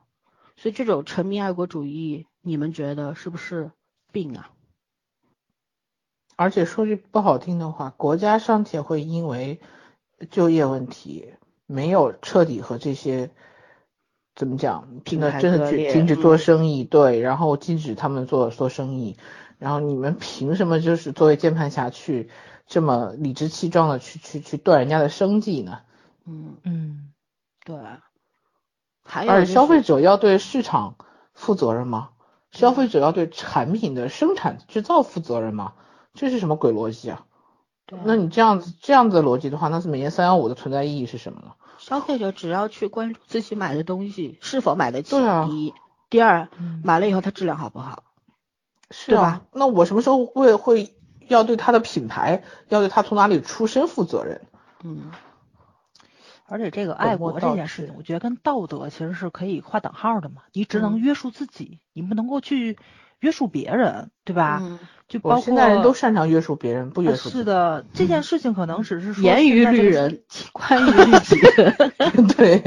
[0.54, 3.72] 所以这种沉迷爱国主义，你们觉得是不是
[4.12, 4.50] 病啊？
[6.36, 9.60] 而且说句不好听的话，国家尚且会因为
[10.30, 11.34] 就业问题
[11.66, 13.30] 没有彻底和这些
[14.34, 19.16] 怎么讲，真的真的去停止做嗯生意，对，然后禁止他们做做生意，
[19.58, 22.30] 然后你们凭什么就是作为键盘侠去
[22.66, 25.80] 这么理直气壮的去去去断人家的生计呢？
[26.26, 27.12] 嗯，嗯，
[27.64, 27.76] 对。
[29.06, 30.96] 还有、而且就是、消费者要对市场
[31.34, 32.10] 负责任吗？
[32.52, 35.74] 消费者要对产品的生产制造负责任吗？
[36.14, 37.26] 这是什么鬼逻辑啊？
[38.04, 41.52] 那你这样子这样子的逻辑的话，那是每年三幺五的存在意义是什么呢？
[41.78, 45.74] 消费者只要去关注自己买的东西是否买得起，啊第一，
[46.08, 48.04] 第二，嗯买了以后它质量好不好？
[48.90, 50.94] 是吧，那我什么时候会会
[51.28, 54.40] 要对它的品牌，要对它从哪里出身负责任？
[54.82, 55.10] 嗯，
[56.46, 60.42] 而且这个爱国这件事情，我觉得跟道德其实是可以划等号的嘛。
[60.52, 62.78] 你只能嗯约束自己，你不能够去
[63.20, 64.60] 约束别人，对吧？
[64.62, 67.28] 嗯就包括现在人都擅长约束别人，不约呃束。
[67.28, 70.22] 是的，这件事情可能只是说严于律人，
[70.54, 71.38] 宽于律己。
[72.34, 72.62] 对，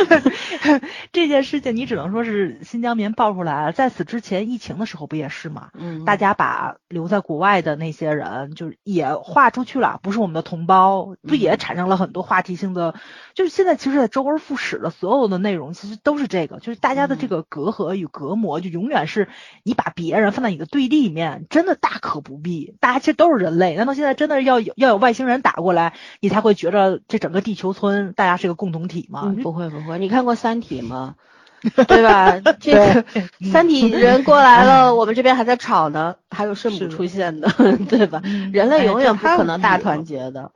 [1.12, 5.68] 这件事情你只能说是新疆棉爆出来了，在此之前疫情的时候不也是吗？
[5.74, 12.94] 嗯大家把留在国外的那些人，就是也划出去了，不是我们的同胞，不也产生了很多话题性的？
[13.34, 19.28] 就是现在其实，在周而复始的所有的内容，其实都是这个，就是大家的这个隔阂与隔膜，就永远是
[19.62, 22.74] 你把别人放在你的对立面，真的大可不必。
[22.80, 29.22] 大家其实都是人类，难道现在真的要有要有外星人打过来，你才会觉得这整个地球村大家是个共同体吗？
[29.26, 31.16] 嗯，不会不会，你看过《三体》吗？
[31.86, 32.40] 对吧？
[32.58, 33.04] 这个
[33.52, 37.48] 《三体》人过来了，我们这边还在吵呢，还有圣母出现的，
[37.88, 38.20] 对吧？
[38.24, 40.50] 嗯人类哎永远不可能大团结的，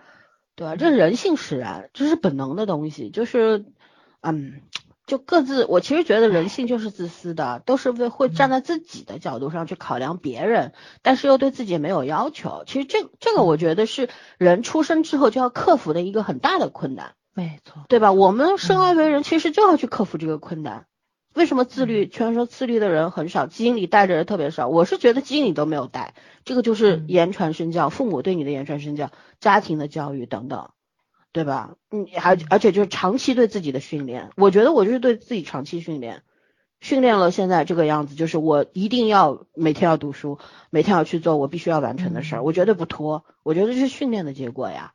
[0.57, 0.75] 对吧？
[0.75, 3.65] 这人性使然，这是本能的东西，就是，
[4.21, 4.63] 嗯，
[5.07, 5.65] 就各自。
[5.65, 12.65] 我其实觉得人性就是自私的，都是为会站在自己的角度上去考量别人，但是又对自己没有要求。
[12.67, 17.15] 其实这这个我觉得是人出生之后就要克服的一个很大的困难。
[17.35, 18.13] 没错，对吧？
[18.13, 20.87] 我们生而为人，其实就要去克服这个困难。
[21.35, 22.09] 为什么自律？
[22.09, 24.69] 全说自律的人很少，基因里带着人特别少。
[24.69, 26.15] 我是觉得基因里都没有带，
[26.47, 30.71] 这个就是嗯言传身教，父母对你的言传身教，家庭的教育等等，
[31.37, 31.77] 对吧？
[31.91, 34.31] 嗯，而而且就是长期对自己的训练。
[34.37, 36.23] 我觉得我就是对自己长期训练，
[36.81, 40.39] 训练了现在这个样子，就是我一定要每天要读书，
[40.71, 43.25] 每天要去做我必须要完成的事儿，嗯我绝对不拖。
[43.43, 44.93] 我觉得这是训练的结果呀。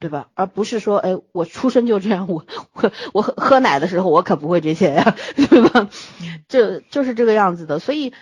[0.00, 0.28] 对吧？
[0.34, 5.90] 而不是说，哎，我出生就这样，我我我喝喝奶的时候我可不会这些呀， 对吧？
[6.46, 7.80] 这就是这个样子的。
[7.80, 8.12] 所以，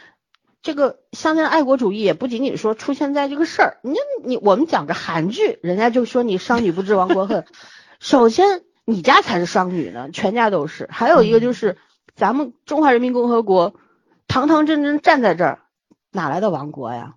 [0.66, 3.94] 这个像现在爱国主义也不仅仅说出现在这个事儿，你
[4.24, 7.46] 你我们讲个韩剧，人家就说你商女不知亡国恨。
[8.00, 10.88] 首先，你家才是商女呢，全家都是。
[10.90, 11.78] 还有一个就是，
[12.16, 13.76] 咱们中华人民共和国
[14.26, 15.60] 堂堂正正站在这儿，
[16.10, 17.14] 哪来的亡国呀？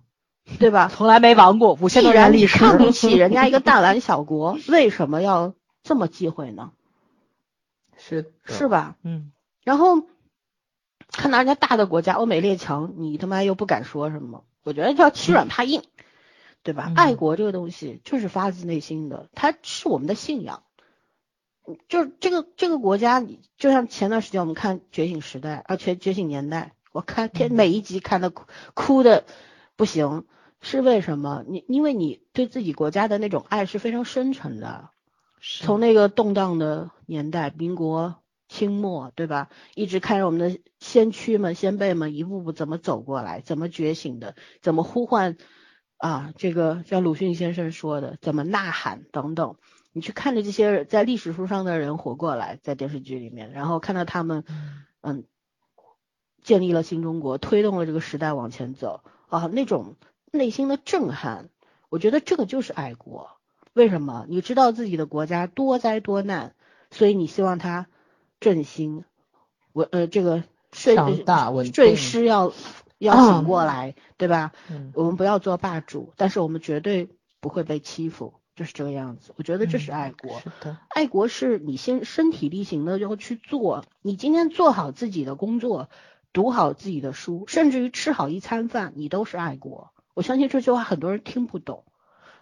[0.60, 0.88] 对吧？
[0.94, 6.70] 从来没亡过，五千多年历史，看不起人家一个 大蓝小国，为什么要这么忌讳呢？
[7.98, 8.94] 是是吧？
[9.02, 9.32] 嗯，
[9.64, 10.04] 然后
[11.12, 15.82] 看到人家大的国家欧美列强，你他妈又不敢说什么，我觉得叫欺软怕硬，
[16.62, 16.86] 对吧？
[16.88, 20.62] 嗯爱国这个东西就是发自内心的，它是我们的信仰。
[21.88, 23.24] 就是这个这个国家，
[23.56, 29.24] 就像前段时间我们看《觉醒时代》啊，《觉觉醒年代》，我看天嗯每一集看的哭哭的
[29.76, 30.24] 不行，
[30.60, 31.44] 是为什么？
[31.46, 34.90] 你因为你对自己国家的那种爱是非常深沉的，
[35.40, 38.16] 从那个动荡的年代，民国
[38.50, 39.48] 清末，对吧？
[39.76, 45.36] 一直看着我们的先驱们、先辈们一步步怎么走过来，怎么觉醒的，怎么呼唤
[45.96, 49.54] 啊，这个像鲁迅先生说的，怎么呐喊等等。
[49.92, 54.44] 你去看着这些在历史书上的人活过来，在电视剧里面，然后看到他们，
[55.00, 55.24] 嗯，
[56.42, 59.96] 建立了新中国，推动了这个时代往前走啊，那种
[60.32, 61.50] 内心的震撼，
[61.88, 63.30] 我觉得这个就是爱国。
[63.74, 64.26] 为什么？
[64.28, 66.56] 你知道自己的国家多灾多难，
[66.90, 67.86] 所以你希望它
[68.40, 69.04] 振兴，
[69.72, 70.96] 我呃这个税
[71.72, 72.52] 税师要
[72.98, 74.52] 要醒过来，对吧？
[74.70, 77.08] 嗯我们不要做霸主，但是我们绝对
[77.40, 79.32] 不会被欺负，就是这个样子。
[79.36, 80.42] 我觉得这是嗯爱国。
[80.88, 85.88] 爱国是你先身体力行的要去做，你今天做好自己的工作，
[86.32, 89.90] 读好自己的书，甚至于吃好一餐饭，你都是爱国。
[90.14, 91.84] 我相信这句话很多人听不懂，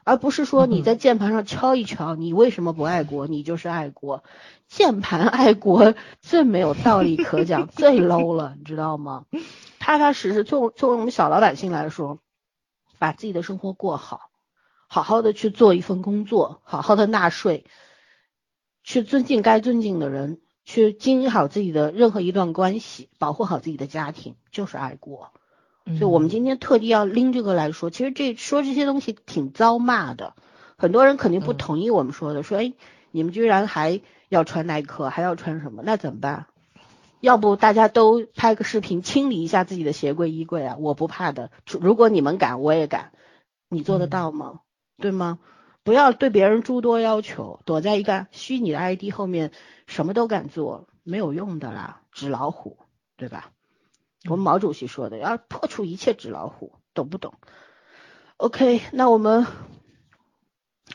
[0.09, 4.25] 而不是说你在键盘上敲一敲，你为什么不爱国，你就是爱国。
[4.67, 9.27] 键盘爱国最没有道理可讲，最 low 了，你知道吗？
[9.79, 12.21] 踏踏实实，作为作为我们小老百姓来说，
[12.99, 14.31] 把自己的生活过好，
[14.87, 17.67] 好好的去做一份工作，好好的纳税，
[18.83, 25.33] 去尊敬该尊敬的人，去经营好自己的任何一段关系，保护好自己的家庭，就是爱国。
[25.97, 30.35] 所以我们今天特地要拎这个来说，其实这说这些东西挺遭骂的，
[30.77, 32.73] 很多人肯定不同意我们说的，说哎，
[33.11, 35.83] 你们居然还要穿耐克，还要穿什么？
[35.85, 36.47] 那怎么办？
[37.21, 40.77] 要不大家都拍个视频清理一下自己的鞋柜衣柜啊？
[40.79, 43.13] 我不怕的，如果你们敢，我也敢。
[43.71, 44.61] 你做得到吗？
[44.99, 45.39] 对吗？
[45.85, 49.53] 不要对别人诸多要求，躲在一个虚拟的 ID 后面，
[49.87, 52.79] 什么都敢做，没有用的啦，纸老虎，
[53.17, 53.51] 对吧？
[54.25, 57.35] 我们毛主席说的，要破除一切纸老虎，懂不懂
[58.37, 59.47] ？OK，那我们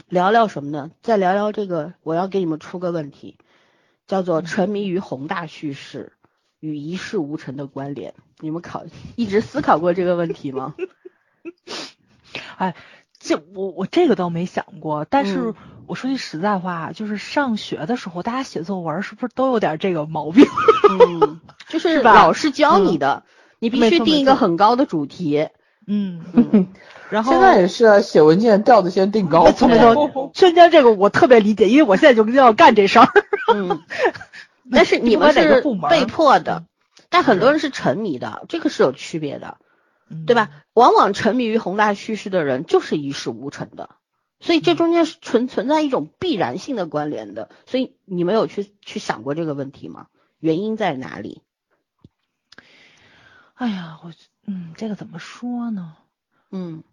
[0.09, 0.91] 聊聊什么呢？
[1.01, 3.37] 再聊聊这个，我要给你们出个问题，
[4.07, 6.13] 叫做沉迷于宏大叙事
[6.59, 8.13] 与一事无成的关联。
[8.39, 10.75] 你们考一直思考过这个问题吗？
[12.57, 12.75] 哎，
[13.23, 15.55] 这我我这个倒没想过，但是嗯
[15.85, 20.45] 我说句实在话，就是上学的时候，大家写作文是不是都有点这个毛病？
[21.21, 23.23] 嗯，就是老师教你的，
[23.59, 25.47] 你必须定一个很高的主题。
[25.85, 26.67] 嗯，嗯
[27.09, 29.45] 然后现在也是啊，写文件调子先定高。
[29.45, 33.07] 没错没错，圈圈这个我特别理解，因为我现在就要干这事儿。
[33.53, 33.81] 嗯，
[34.71, 36.65] 但是你们是哪个部门被迫的嗯，
[37.09, 39.62] 但很多人是沉迷的，这个是有区别的，嗯
[40.27, 40.51] 对吧？？
[40.73, 43.95] 往往沉迷于宏大叙事的人就是一事无成的，
[44.39, 47.49] 所以这中间是存存在一种必然性的关联的。
[47.65, 50.07] 所以你们有去去想过这个问题吗？
[50.39, 51.41] 原因在哪里？
[53.55, 54.11] 哎呀，我
[54.45, 55.95] 嗯，这个怎么说呢？
[56.51, 56.83] 嗯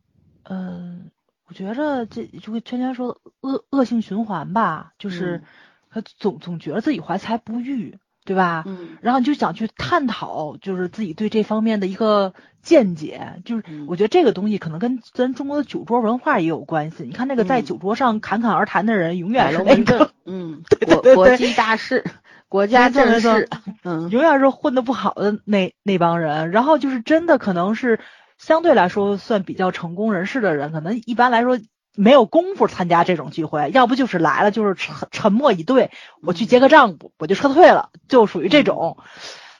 [0.44, 1.00] 呃，
[1.46, 5.44] 我觉着这就跟圈圈说恶恶性循环吧，就是嗯
[5.90, 8.64] 他总总觉得自己怀才不遇，对吧？
[8.66, 8.98] 嗯。
[9.00, 13.86] 然后你就想去探讨，就是自己对这方面的一个见解，就是嗯。
[13.88, 17.04] 我觉得这个东西可能跟咱中国的酒桌文化也有关系。
[17.04, 22.04] 你看那个在嗯酒桌上侃侃而谈的人，永摆远是那个 嗯，国国际大事，
[22.48, 23.48] 国家政事，
[23.84, 24.10] 嗯。
[24.10, 28.00] 永远是混得不好的那那帮人，然后就是真的可能是
[28.38, 31.58] 相对来说算比较成功人士的人，可能一般来说
[31.96, 35.90] 没有功夫参加这种聚会，要不就是来了就是沉沉默以对，
[36.22, 38.98] 我去结个账我就撤退了，就属于这种。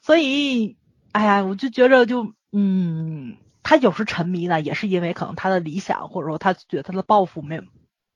[0.02, 0.76] 所以，
[1.12, 7.62] 哎呀，我就觉着就嗯，他有时沉迷呢，也是因为可能他的理想或者说他觉得他的抱负没有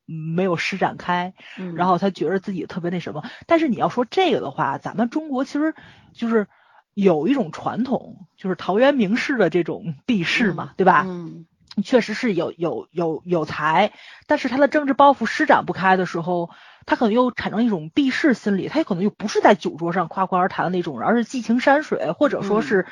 [0.06, 3.24] 没有施展开，嗯，然后他觉得自己特别那什么。
[3.46, 5.74] 但是你要说这个的话，咱们中国其实
[6.12, 6.46] 就是
[6.94, 11.04] 有一种传统，就是陶渊明式的这种避世嘛，对吧？
[11.06, 11.46] 嗯
[11.82, 13.92] 确实是有有有有才，
[14.26, 16.50] 但是他的政治抱负施展不开的时候，
[16.86, 22.86] 他可能又产生一种避世心理，他可能又不是在酒桌上夸夸而谈的那种人，而是寄情山水，或者说是。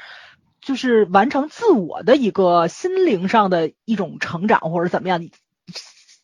[0.65, 5.33] 就是完成自我的一个心灵上的一种成长，或者怎么样，你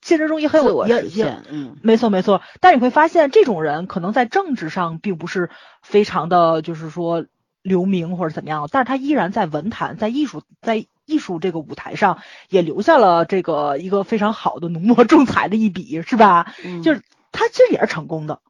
[0.01, 5.51] 现实中也很有也也实现，嗯没错没错，但你会发现这种人可能在政治上并不是
[5.83, 7.27] 非常的，就是说
[7.63, 16.55] 留名或者怎么样，但是他依然在文坛、在艺术、在艺术这个舞台上也留下了这个一个非常好的浓墨重彩的一笔，是吧？
[16.63, 17.03] 嗯，就是
[17.33, 18.43] 他其实也是成功的，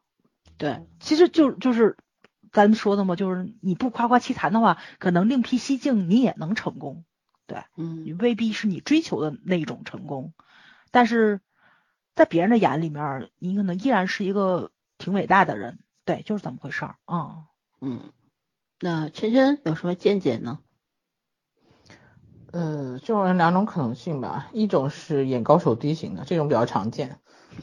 [0.57, 1.95] 对，其实就就是
[2.51, 7.05] 咱们说的嘛，就是你不夸夸其谈的话，可能另辟蹊径你也能成功，
[7.47, 8.03] 对嗯。
[8.05, 10.33] 你未必是你追求的那种成功，
[10.91, 11.39] 但是
[12.13, 17.45] 在别人的眼里面儿，你可能依然是一个挺伟大的人，对，就是这么回事儿啊。
[17.79, 18.11] 嗯，
[18.81, 20.59] 那圈圈有什么见解呢？
[22.51, 27.17] 呃，这种人两种可能性吧，一种是眼高手低型的，这种比较常见，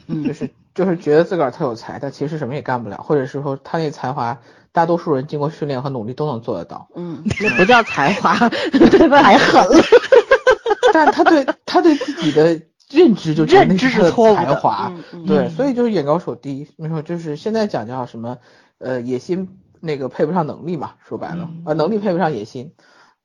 [0.07, 4.39] 嗯就是就是觉得自个儿特有才，但其实什么也干不了，或者是说他那才华，
[4.71, 8.33] 大多数人经过训练和努力都能做得到，嗯，那不叫才华？
[8.37, 9.83] 太狠了。
[10.93, 18.37] 但他对他对自己的认知就觉得那认知他的是错误的才华，嗯嗯对，嗯所以就是眼高手低，没错，就是现在讲叫什么，
[18.77, 22.71] 呃，野心那个配不上能力嘛，说白了嗯，呃，能力配不上野心。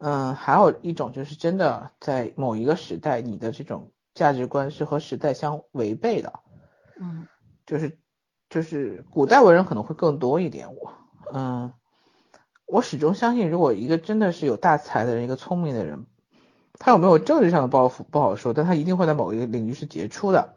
[0.04, 6.40] 嗯，还有一种就是真的在某一个时代，你的这种价值观是和时代相违背的，
[7.00, 7.28] 嗯
[7.64, 7.96] 就是
[8.50, 10.74] 就是古代文人可能会更多一点。
[10.74, 10.92] 我
[11.32, 11.72] 嗯，
[12.66, 16.04] 我始终相信，如果一个真的是有大才的人，一个聪明的人，
[16.80, 20.56] 他有没有政治上的抱负不好说，但他一定会在某一个领域是杰出的。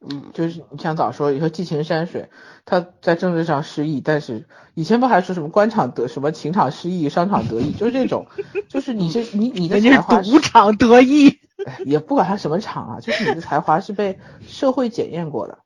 [0.00, 2.28] 嗯就是你像早说，你说寄情山水，
[2.64, 8.26] 他在政治上失意，但是以前不还说什么官场得什么情场失意，商场得意，就是这种，
[8.68, 15.58] 就是你这你你的才华是赌场得意，哎也不管他什么场啊，就是你的才华是被社会检验过的，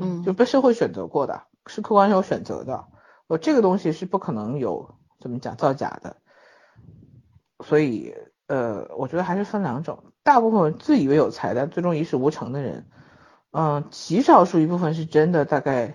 [0.00, 2.86] 嗯就被社会选择过的，是客观有选择的。
[3.26, 6.16] 我这个东西是不可能有怎么讲造假的，
[7.62, 8.14] 所以
[8.46, 12.86] 呃，我觉得还是分两种，大部分自以为有才但最终一事无成的人，
[13.50, 15.94] 嗯，极少数一部分是真的，大概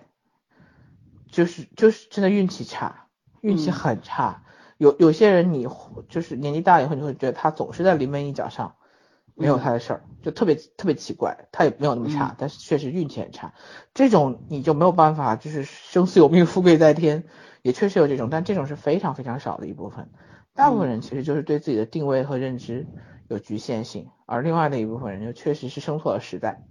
[1.32, 3.08] 就是就是真的运气差，
[3.41, 4.43] 运气嗯很差。
[4.78, 5.68] 有有些人你
[6.10, 8.76] 就是年纪大以后，你会觉得他总是在临门一脚上，
[9.36, 13.54] 没有他的事儿，就特别特别奇怪，他也没有那么差，嗯但是确实运气很差。
[13.93, 17.24] 这种你就没有办法，就是生死有命，富贵在天，
[17.62, 20.10] 也确实有这种，但这种是非常非常少的一部分。
[20.54, 22.86] 大部分人其实就是对自己的定位和认知
[23.28, 26.62] 有局限性，而另外的一部分人就确实是生错了时代，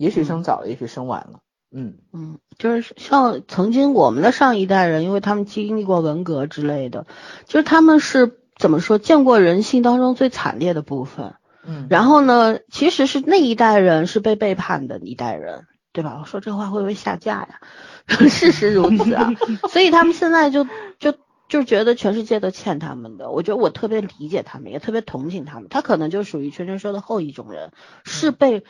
[0.00, 1.40] 也许生早了，也许生晚了。
[1.70, 7.06] 嗯嗯，就是像曾经我们的上一代人，因为他们经历过文革之类的，
[7.44, 11.34] 就是他们是怎么说，见过人性当中最惨烈的部分。
[11.66, 16.16] 嗯然后呢，其实是那一代人是被背叛的一代人，对吧？
[16.20, 17.60] 我说这话会不会下架呀？
[18.08, 19.30] 事实如此啊，
[19.68, 20.66] 所以他们现在就
[20.98, 21.14] 就
[21.46, 23.30] 就觉得全世界都欠他们的。
[23.30, 25.68] 我觉得我特别理解他们，也特别同情他们。
[25.68, 27.70] 他可能就属于圈圈说的后一种人，
[28.04, 28.64] 是被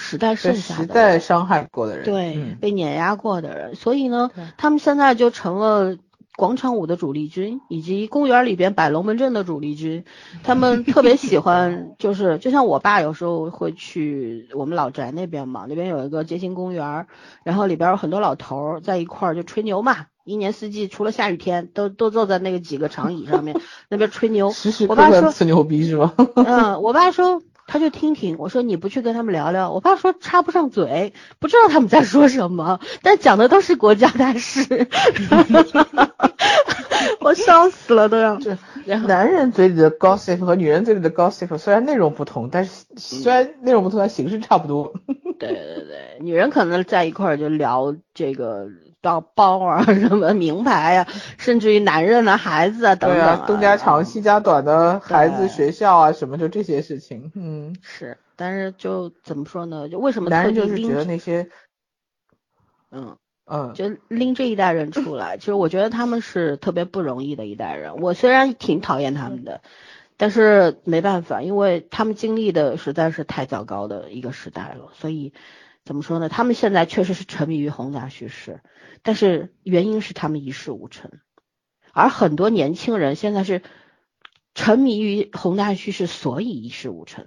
[0.00, 2.56] 时代被剩下时的时代伤害过的人，对，嗯。
[2.60, 5.96] 被碾压过的人，所以呢，他们现在就成了
[6.36, 10.04] 广场舞的主力军，以及公园里边摆龙门阵的主力军，
[10.42, 17.06] 他们特别喜欢， 就是就像我爸有时候会去我们老宅那边嘛，那边有一个街心公园，
[17.44, 24.50] 然后里边有很多老头儿在一块儿就吹牛嘛，一年四季除了下雨天，都都坐在那个几个长椅上面 那边吹牛。
[24.50, 26.14] 时时刻我爸说刻吹牛逼是吗？
[26.36, 27.42] 嗯，我爸说
[27.72, 34.88] 他就听听，我说你不去跟他们聊聊，我爸说插不上嘴，不知道他们在说什么，但讲的都是国家大事，
[37.20, 38.34] 我笑死了都要。
[38.38, 44.92] 这然后男人嘴里的 gossip 和女人嘴里的 gossip 虽然内容不同，但是虽然内容不同，但形式差不多。
[45.38, 48.66] 对对对，女人可能在一块儿就聊这个
[49.00, 57.32] 包包啊，什么名牌啊，甚至于男人啊、孩子啊等等、东家长西家短的孩子、学校啊什么，就这些事情。
[57.34, 59.88] 嗯，是，但是就怎么说呢？
[59.88, 61.48] 就为什么男人特地拎就是觉得那些，
[62.90, 63.16] 嗯。
[63.52, 67.96] 嗯，就拎这一代人出来，其实我觉得他们是特别不容易的一代人。
[67.96, 69.60] 我虽然挺讨厌他们的，
[70.16, 74.92] 但是没办法，因为他们经历的实在是太糟糕的一个时代了。
[74.92, 75.32] 所以
[75.90, 76.28] 怎么说呢？
[76.28, 78.60] 他们现在确实是沉迷于宏大叙事，
[79.02, 81.10] 但是原因是他们一事无成，
[81.92, 83.62] 而很多年轻人现在是
[84.54, 87.26] 沉迷于宏大叙事，所以一事无成。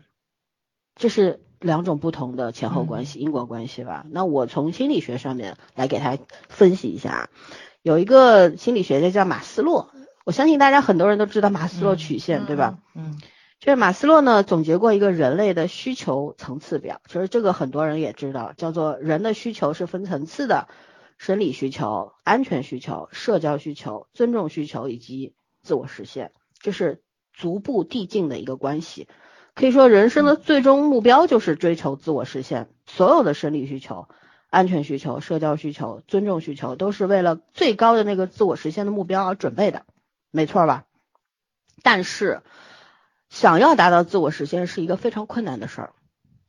[0.95, 4.05] 这是两种不同的前后关系、因果关系吧。
[4.09, 7.30] 那我从心理学上面来给他分析一下，
[7.82, 9.91] 有一个心理学家叫马斯洛，
[10.24, 12.80] 我相信大家很多人都知道马斯洛曲线，对吧？
[12.95, 13.20] 嗯
[13.64, 20.68] 就是马斯洛呢总结过一个人类的需求层次表，其实这个很多人也知道，叫做人的需求是分层次的，
[21.18, 27.01] 生理需求、安全需求、社交需求、尊重需求以及自我实现，这是
[27.32, 29.07] 逐步递进的一个关系。
[29.55, 34.09] 可以说，人生的最终目标就是追求自我实现，所有的生理需求、
[34.49, 39.86] 安全需求、社交需求、尊重需求，都是为了最高的那个自我实现的目标而准备的，
[40.32, 40.84] 没错吧？
[41.82, 42.41] 但是，
[43.34, 45.93] 想要达到自我实现是一个非常困难的事儿，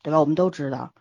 [0.03, 0.21] 对吧？
[0.21, 0.93] 我们都知道，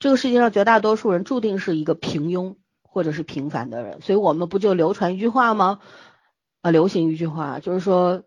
[0.00, 5.78] 这个世界上绝大多数人注定是一个平庸或者是平凡的人，所以我们不就流传一句话吗？
[6.62, 8.24] 呃，流行一句话，就是说，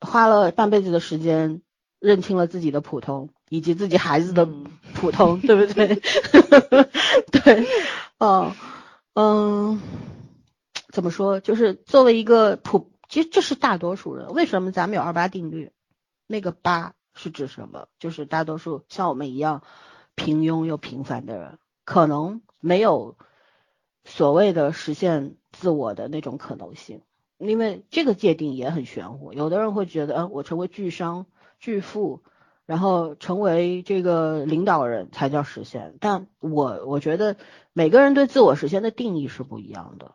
[0.00, 1.60] 花了半辈子的时间
[1.98, 6.00] 认清了自己的普通，以及自己孩子的嗯普通，对不对？
[7.42, 7.66] 对，
[8.18, 8.52] 哦，
[9.14, 9.82] 嗯，
[10.92, 11.40] 怎么说？
[11.40, 14.32] 就是作为一个普，其实这是大多数人。
[14.32, 15.72] 为什么咱们有二八定律？
[16.26, 17.88] 那个八是指什么？
[17.98, 19.62] 就是大多数像我们一样
[20.14, 23.16] 平庸又平凡的人，可能没有
[24.04, 27.02] 所谓的实现自我的那种可能性。
[27.38, 31.26] 因为这个界定也很玄乎，有的人会觉得，嗯、我成为巨商、
[31.58, 32.22] 巨富，
[32.64, 35.96] 然后成为这个领导人才叫实现。
[36.00, 37.36] 但我我觉得
[37.72, 40.12] 每个人对自我实现的定义是不一样的，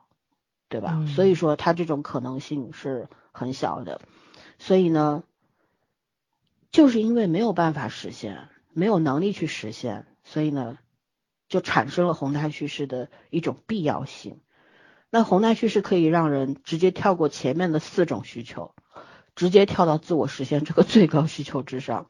[0.70, 0.94] 对吧？
[0.96, 4.00] 嗯所以说，他这种可能性是很小的。
[4.58, 5.24] 所以呢，
[6.72, 10.78] 就是因为没有办法实现，没有能力去实现，所以呢，
[11.48, 14.40] 就产生了宏大叙事的一种必要性。
[15.10, 18.76] 那宏大叙事可以让人直接跳过前面的四种需求，
[19.36, 22.08] 直接跳到自我实现这个最高需求之上，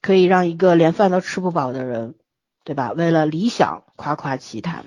[0.00, 2.16] 可以让一个连饭都吃不饱的人，
[2.64, 2.92] 对吧？
[2.92, 4.86] 为了理想夸夸其谈，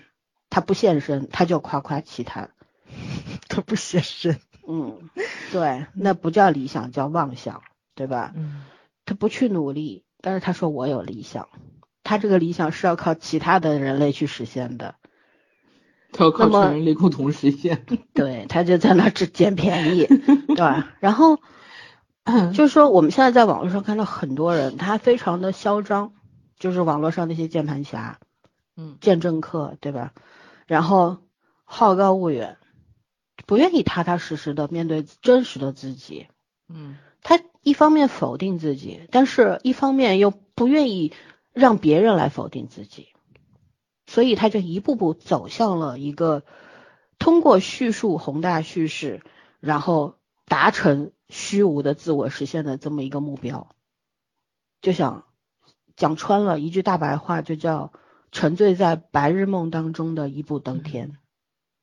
[0.50, 2.52] 他不现身，他就夸夸其谈。
[3.50, 4.40] 他不现身。
[4.68, 5.10] 嗯，
[5.52, 7.64] 对，那不叫理想，叫妄想，
[7.96, 8.34] 对吧？
[8.36, 8.64] 嗯
[9.06, 11.48] 他不去努力，但是他说我有理想，
[12.04, 14.96] 他这个理想是要靠其他的人类去实现的。
[16.12, 17.86] 他要靠全人类共同实现。
[18.16, 20.96] 对，他就在那儿只捡便宜，对吧？
[21.00, 21.40] 然后
[22.54, 26.14] 就是说，我们现在在网络上看到很多人，他非常的嚣张，
[26.58, 28.20] 就是网络上那些键盘侠、
[28.76, 30.14] 嗯见证客，对吧？
[30.66, 31.18] 然后
[31.64, 32.58] 好高骛远，
[33.46, 36.26] 不愿意踏踏实实的面对真实的自己。
[36.68, 41.12] 嗯他一方面否定自己，但是一方面又不愿意
[41.52, 43.08] 让别人来否定自己，
[44.06, 46.44] 所以他就一步步走向了一个
[47.18, 49.24] 通过叙述宏大叙事，
[49.60, 53.76] 然后达成虚无的自我实现的这么一个目标。
[54.80, 55.26] 就想
[55.96, 57.92] 讲穿了一句大白话，就叫
[58.32, 61.18] 沉醉在白日梦当中的一步登天，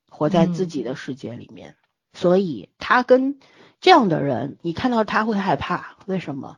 [0.09, 1.75] 活在自己的世界里面。
[2.13, 3.41] 所以他跟
[3.83, 6.57] 这样的人，你看到他会害怕，为什么？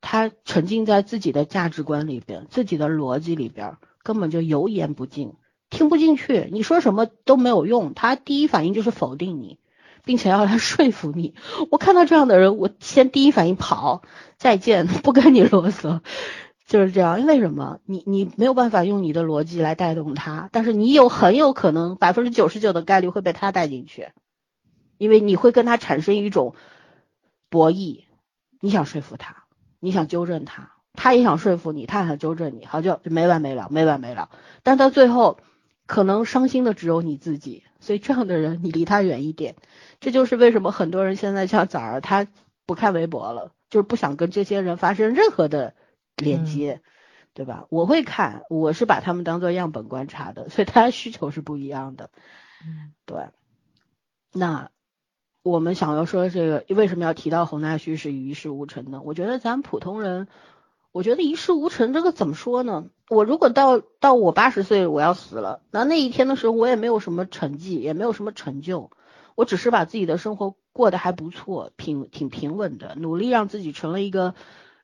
[0.00, 5.34] 他沉浸在自己的价值观里边，自己的逻辑里边，根本就油盐不进，
[5.70, 7.94] 听不进去，你说什么都没有用。
[7.94, 9.58] 他第一反应就是否定你，
[10.04, 11.34] 并且要来说服你。
[11.70, 14.02] 我看到这样的人，我先第一反应跑，
[14.36, 16.00] 再见， 不跟你啰嗦。
[16.66, 17.78] 就是这样，因为什么？
[17.84, 24.08] 你你没有办法用你的逻辑来带动他，但是你有很有可能百分之九十九的概率会被他带进去。
[24.98, 26.54] 因为你会跟他产生一种
[27.48, 28.04] 博弈，
[28.60, 29.44] 你想说服他，
[29.80, 34.30] 你想纠正他，他也想说服你，他也想纠正你，好就就没完没了，没完没了。
[34.62, 35.38] 但到最后，
[35.86, 39.56] 可能伤心的只有你自己，所以这样的人你离他远一点。
[40.00, 42.26] 这就是为什么很多人现在像崽儿，他
[42.66, 45.74] 不看微博了，就是不想跟这些人发生任何的
[46.16, 46.82] 连接，
[47.32, 47.66] 对吧？
[47.70, 52.10] 我会看，我是把他们当做样本观察的，所以他的需求是不一样的。
[52.66, 53.28] 嗯，对。
[54.32, 54.70] 那
[55.46, 59.00] 我们想要说这个，为什么要提到宏大叙事与一事无成呢？
[59.04, 60.26] 我觉得咱普通人，
[60.90, 62.86] 我觉得一事无成这个怎么说呢？
[63.08, 68.90] 我如果到到我八十岁我要死了，那那一天的时候我也没有什么成绩，也没有什么成就。
[69.36, 74.34] 我只是把自己的生活过得还不错，平挺平稳的，努力让自己成了一个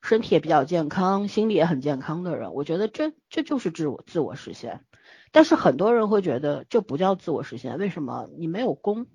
[0.00, 2.54] 身体也比较健康、心理也很健康的人。
[2.54, 4.84] 我觉得这这就是自我自我实现。
[5.32, 8.28] 但是很多人会觉得这不叫自我实现，为什么？
[8.36, 9.06] 你没有功，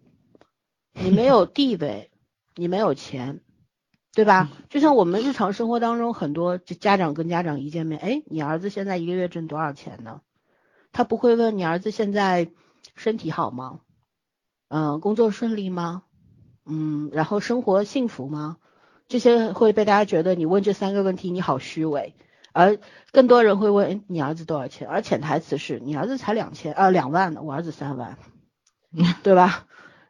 [1.00, 2.10] 你没有地位，
[2.56, 3.42] 你没有钱，
[4.14, 4.50] 对吧？
[4.70, 10.22] 就像我们日常生活当中，很多家长跟家长一见面，哎，你儿子现在一个月挣多少钱呢？
[10.92, 12.50] 他不会问你儿子现在
[12.96, 13.82] 身体好吗？
[14.70, 16.04] 嗯，工作顺利吗？
[16.66, 18.58] 嗯，然后生活幸福吗？
[19.08, 22.16] 这些会被大家觉得你问这三个问题你好虚伪，
[22.54, 22.80] 而
[23.12, 24.90] 更多人会问你儿子多少钱？
[24.90, 28.18] 而潜台词是你儿子才两千啊两万呢，我儿子三万，
[29.22, 29.67] 对吧？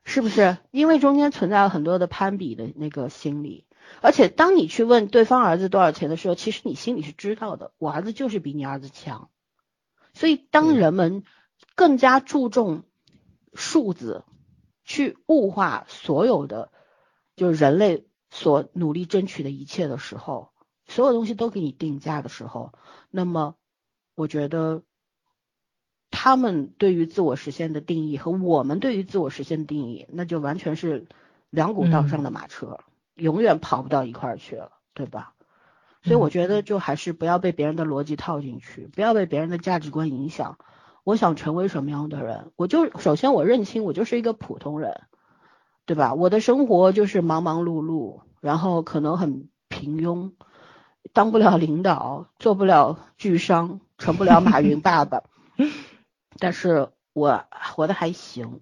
[0.07, 0.57] 是不是？
[0.71, 3.67] 因为中间存在了很多的攀比的那个心理，
[4.01, 9.29] 而且当你去问对方儿子多少钱的时候，其实你心里是知道的，我儿子就是比你儿子强。
[10.15, 11.23] 所以当人们
[11.75, 12.85] 更加注重
[13.53, 14.23] 数字。
[14.89, 16.71] 去物化所有的，
[17.35, 20.53] 就是人类所努力争取的一切的时候，
[20.87, 22.71] 所有东西都给你定价的时候，
[23.11, 23.55] 那么
[24.15, 24.83] 我觉得
[26.27, 31.07] 他们对于自我实现的定义和我们对于自我实现的定义，那就完全是
[31.49, 32.81] 两股道上的马车，
[33.15, 35.35] 永远跑不到一块儿去了，对吧？
[36.03, 40.57] 所以我觉得就还是不要被别人的逻辑套进去，不要被别人的价值观影响。
[41.05, 42.51] 我想成为什么样的人？
[42.57, 45.03] 我就首先我认清我就是一个普通人，
[45.85, 46.13] 对吧？
[46.13, 50.33] 我的生活就是忙忙碌碌，然后可能很平庸，
[51.13, 55.23] 当不了领导，做不了巨商，成不了马云爸爸，
[56.39, 58.61] 但是我活的还行，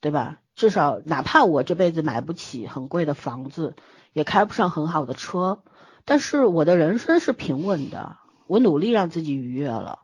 [0.00, 0.40] 对吧？
[0.54, 3.74] 至少哪怕我这辈子买不起很贵的房子，
[4.12, 5.62] 也开不上很好的车，
[6.04, 10.00] 但是我的人生是平稳的，我努力让自己愉悦了。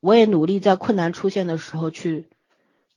[0.00, 2.30] 我也努力在困难出现的时候去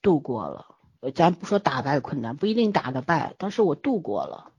[0.00, 0.66] 度过了，
[1.14, 4.52] 咱不说打败困难，不一定打得败，但是我度过了，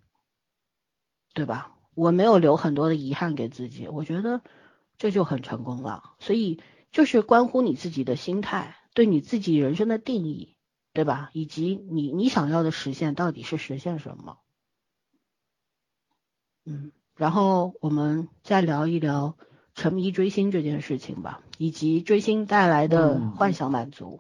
[1.34, 1.76] 对吧？
[1.94, 4.42] 我没有留很多的遗憾给自己，我觉得
[4.98, 6.04] 这就很成功了。
[6.20, 10.56] 所以就是关乎你自己的心态，对你自己人生的定义，
[10.94, 11.30] 对吧？
[11.34, 14.38] 以及你你想要的实现到底是实现什么？
[16.66, 19.36] 嗯，然后我们再聊一聊。
[19.74, 24.20] 沉迷追星这件事情吧，以及追星带来的幻想满足。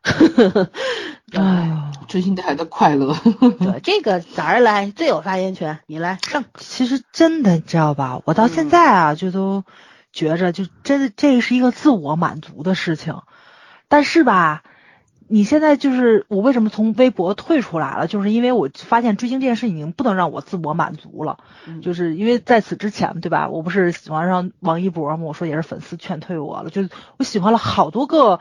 [1.34, 3.12] 哎，追星带来的快乐。
[3.58, 5.80] 对，这个咋儿来最有发言权？
[5.86, 6.44] 你来上。
[6.56, 8.22] 其实真的，你知道吧？
[8.24, 9.64] 我到现在啊，就都
[10.12, 13.20] 觉着，就真的这是一个自我满足的事情。
[13.88, 14.62] 但是吧。
[15.32, 18.08] 你现在就是我为什么从微博退出来了？
[18.08, 21.38] 就是因为我发现追星这件事已经不能让我自我满足了。
[21.82, 23.48] 就是因为在此之前，对吧？
[23.48, 25.22] 我不是喜欢上王一博吗？
[25.22, 26.70] 我说也是粉丝劝退我了。
[26.70, 28.40] 就是我喜欢了好多个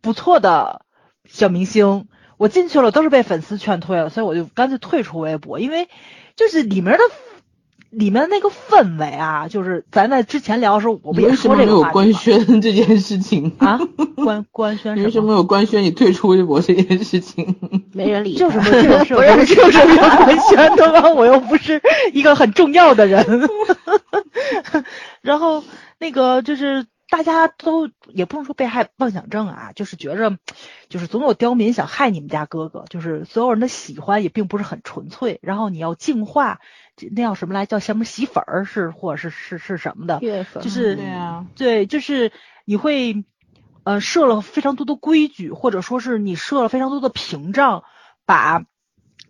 [0.00, 0.86] 不错的
[1.26, 2.08] 小明星，
[2.38, 5.90] 我进去了都是被粉丝劝退了，所以我就干脆退出微博，因为
[6.36, 7.00] 就是里面的。
[7.92, 13.78] 里面那个氛围啊，就是咱在之前聊的时候，我们也说这个有官宣这件事情啊？
[14.16, 17.54] 官官宣为什么有官宣你退出微博这件事情？
[17.92, 21.10] 没人理，就是 不是不是就是有官宣的吗？
[21.12, 21.82] 我又不是
[22.14, 23.48] 一个很重要的人。
[25.20, 25.62] 然后
[25.98, 30.38] 那个就是大家都也不能说被害妄想症啊，就是觉着
[30.88, 36.58] 就是总有刁民想害你们家哥哥，就是所有人的喜欢也并不是很纯粹，然后你要净化。
[37.10, 37.66] 那叫什么来？
[37.66, 40.18] 叫什么洗粉儿是，或者是是是什么的？
[40.62, 42.32] 就是对啊，对，就是
[42.64, 43.24] 你会
[43.84, 47.84] 呃设了非常多的规矩，或者说是你设了非常多的屏障，
[48.24, 48.64] 把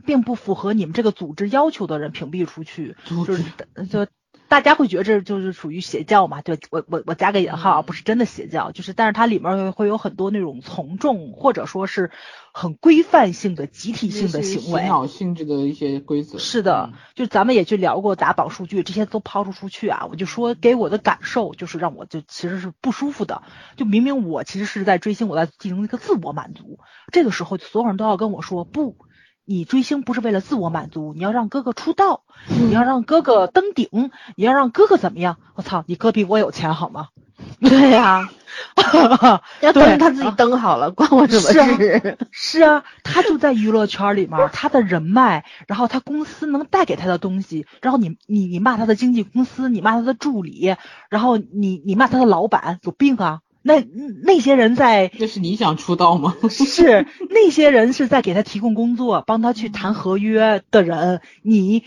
[0.04, 3.44] 并不符合你们这个组织要求的人屏蔽出去，就是
[3.90, 4.06] 就。
[4.52, 6.42] 大家会觉得这就是属于邪教嘛？
[6.42, 12.10] 对我我我加个引号，不是真的邪教，就是但是它里面会有很多那种从众或者说是
[12.52, 16.36] 很规范性的集体性的行为，洗脑性质的一些规则。
[16.36, 23.40] 是的，就咱们也去聊过打榜数据，这些都抛出出去啊，我就说给我的感受就是让我就其实是不舒服的。
[23.76, 26.78] 就明明我其实是在追星，我在进行一个自我满足，
[27.10, 28.96] 这个时候所有人都要跟我说不。
[29.44, 35.36] 你追星不是为了自我满足，你要让哥哥出道，你要让哥哥登顶，你要让哥哥怎么样？
[35.54, 37.08] 我操，你哥比我有钱好吗？
[37.60, 38.30] 对呀、
[39.60, 42.18] 要对登他自己登好了，关我什么事？
[42.30, 50.76] 是啊，他就在娱乐圈里面，他的人脉，然后他公司能带给他的东西，然后你你你骂他的经纪公司，你骂他的助理，
[51.10, 53.40] 然后你你骂他的老板，有病啊！
[53.62, 53.80] 那
[54.22, 56.36] 那些人在这是你想出道吗？
[56.50, 61.84] 是那些人是在给他提供工作，帮他去谈合约的人，你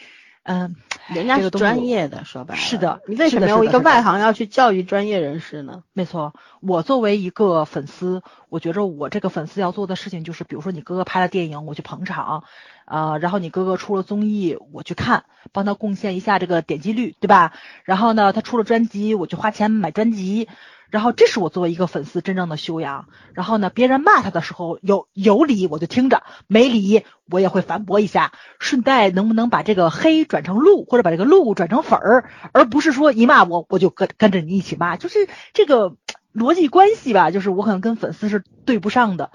[0.48, 0.76] 嗯、
[1.08, 5.82] 人家是专业的，说白了是的你为什么要一个外行要去教育专业人士呢？
[5.92, 12.44] 没错，我作为一个粉丝，我觉着我这个粉丝要做的事情就是，比如说你哥哥拍了电影，我去捧场，
[12.86, 17.54] 啊、然后你哥哥出了综艺，我去看，帮他贡献一下这个点击率，对吧？
[17.84, 20.48] 然后呢，他出了专辑，我去花钱买专辑，
[20.90, 23.07] 然后这是我作为一个粉丝真正的修养。
[23.34, 35.95] 然后呢，别人骂他的时候，有有理我就听着，没理我也会反驳一下，顺带能不能把这个黑转成路，或者把这个路转成粉儿，而不是说一骂我我就跟跟着你一起骂，就是这个
[36.34, 39.32] 逻辑关系吧，就是我可能跟粉丝是对不上的，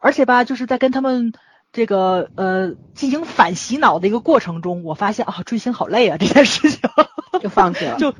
[0.00, 1.32] 而且吧，就是在跟他们。
[1.76, 6.88] 这个呃，进行反洗脑的一个过程中，我发现啊，追星好累啊，这件事情。
[7.42, 7.98] 就放弃了。
[7.98, 8.14] 就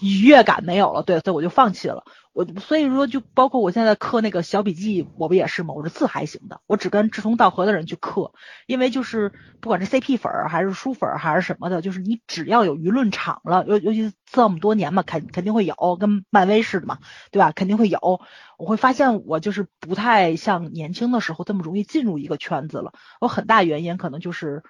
[0.00, 2.04] 愉悦感没有了，对，所以我就放弃了。
[2.32, 5.72] 我所以说，就包括我现在刻那个小笔记，我不也是吗？
[5.72, 8.32] 我是字还行的，我只跟志同道合的人去刻，
[8.66, 16.98] 因为就是不管是 CP 粉儿还是书粉儿还是什么的，就是你只要有舆论场了，尤尤其这么多年嘛，肯肯定会有，跟漫威似的嘛，
[17.30, 17.52] 对吧？
[17.52, 18.20] 肯定会有。
[18.58, 22.92] 我会发现我就是不太像年轻的时候这么容易进入一个圈子了。
[23.22, 24.62] 有很大原因可能就是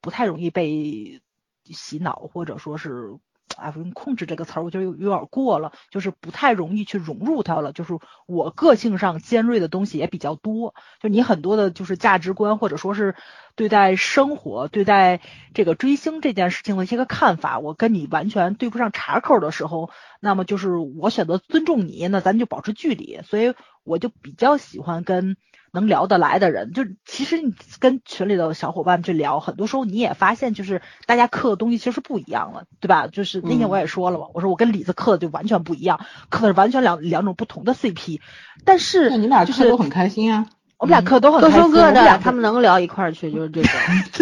[0.00, 1.22] 不太容易被
[1.66, 3.16] 洗脑，或者说是。
[3.56, 7.72] 哎，不用控制这个词儿，我觉得有有点过了，就是不太容易去融入它了。
[7.72, 13.14] 就是我个性上尖锐的东西也比较多，就你很多的就是价值观，或者说是
[13.54, 15.20] 对待生活、对待
[15.54, 23.20] 这个追星这件事情的一些个看法，我跟你完全对不上茬口的时候，那么就是我选择尊重你，那咱就保持距离。
[23.22, 23.54] 所以
[23.84, 25.36] 我就比较喜欢跟。
[25.72, 33.06] 能聊得来的人，就其实你跟群里的小伙伴去聊，很多时候你也发现，就是大家刻的东西其实是不一样了，对吧？
[33.06, 38.20] 就是那天我也说了嘛，我说我跟李子刻的就完全不一样，刻的是完全两两种不同的 CP，
[38.64, 40.46] 但是那你们俩就是都很开心啊。
[40.78, 43.70] 我们俩刻的都很各说各开心我们俩的，他们能聊一块儿去，就是这种，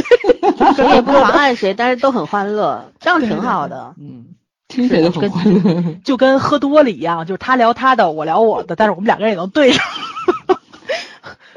[0.76, 3.94] 谁也不妨碍谁，但是都很欢乐，这样挺好的。
[3.98, 4.26] 嗯，
[4.68, 5.96] 听谁都很欢乐。
[6.04, 9.82] 就跟喝多了一样，就是他聊他的，我聊我的，但是我们两个人也能对上。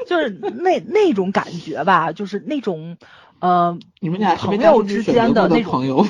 [0.06, 2.96] 就是那那种感觉吧，就是那种，
[3.38, 6.04] 呃，你们俩朋友之间的那种朋友，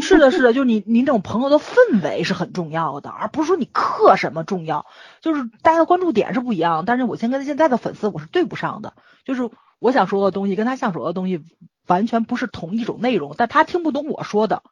[0.00, 4.86] 是的，是的，就是你你那种朋友的氛围是很重要的，而不是说你刻什么重要。
[5.20, 8.94] 就是大家的关注点是不一样，但是我先跟现在的粉丝我是对不上的，
[9.24, 11.42] 就是我想说的东西跟他想说的东西
[11.86, 14.62] 完全不是同一种内容，但他听不懂我说的，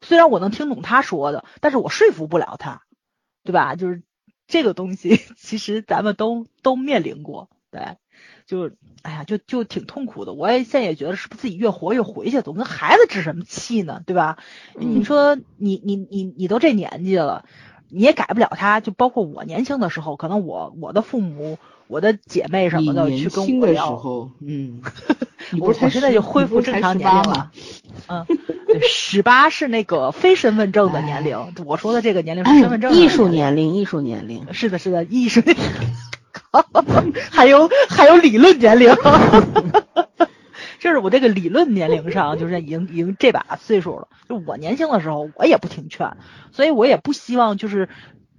[0.00, 2.82] 虽然我能听懂他说的，但是我说服不了他，
[3.44, 3.74] 对吧？
[3.76, 4.02] 就是
[4.46, 7.96] 这个东西， 其实咱们都都面临过，对。
[8.50, 8.68] 就
[9.02, 10.32] 哎呀，就就挺痛苦的。
[10.32, 14.02] 我也现在也觉得，是不是自己越活越回去，总跟孩子置什么气呢？
[14.04, 14.38] 对吧？
[14.76, 17.44] 嗯你说你你你你都这年纪了，
[17.88, 18.80] 你也改不了他。
[18.80, 24.82] 就包括我年轻的时候，可能我我的父母、我的姐妹什么的去跟我聊，候，嗯，
[25.60, 27.52] 我我现在就恢复正常年龄了了。
[28.08, 28.26] 嗯，
[28.66, 33.66] 对，十八是那个非身份证的年龄，我说的这个年龄是身份证的艺术年龄。
[33.66, 35.40] 年龄，艺术年龄，是的，是的，艺术，
[37.30, 38.92] 还有还有理论年龄，
[40.80, 44.08] 就是我这个理论年龄上，就是已经已经这把岁数了。
[44.28, 46.16] 就我年轻的时候，我也不听劝，
[46.52, 47.88] 所以我也不希望就是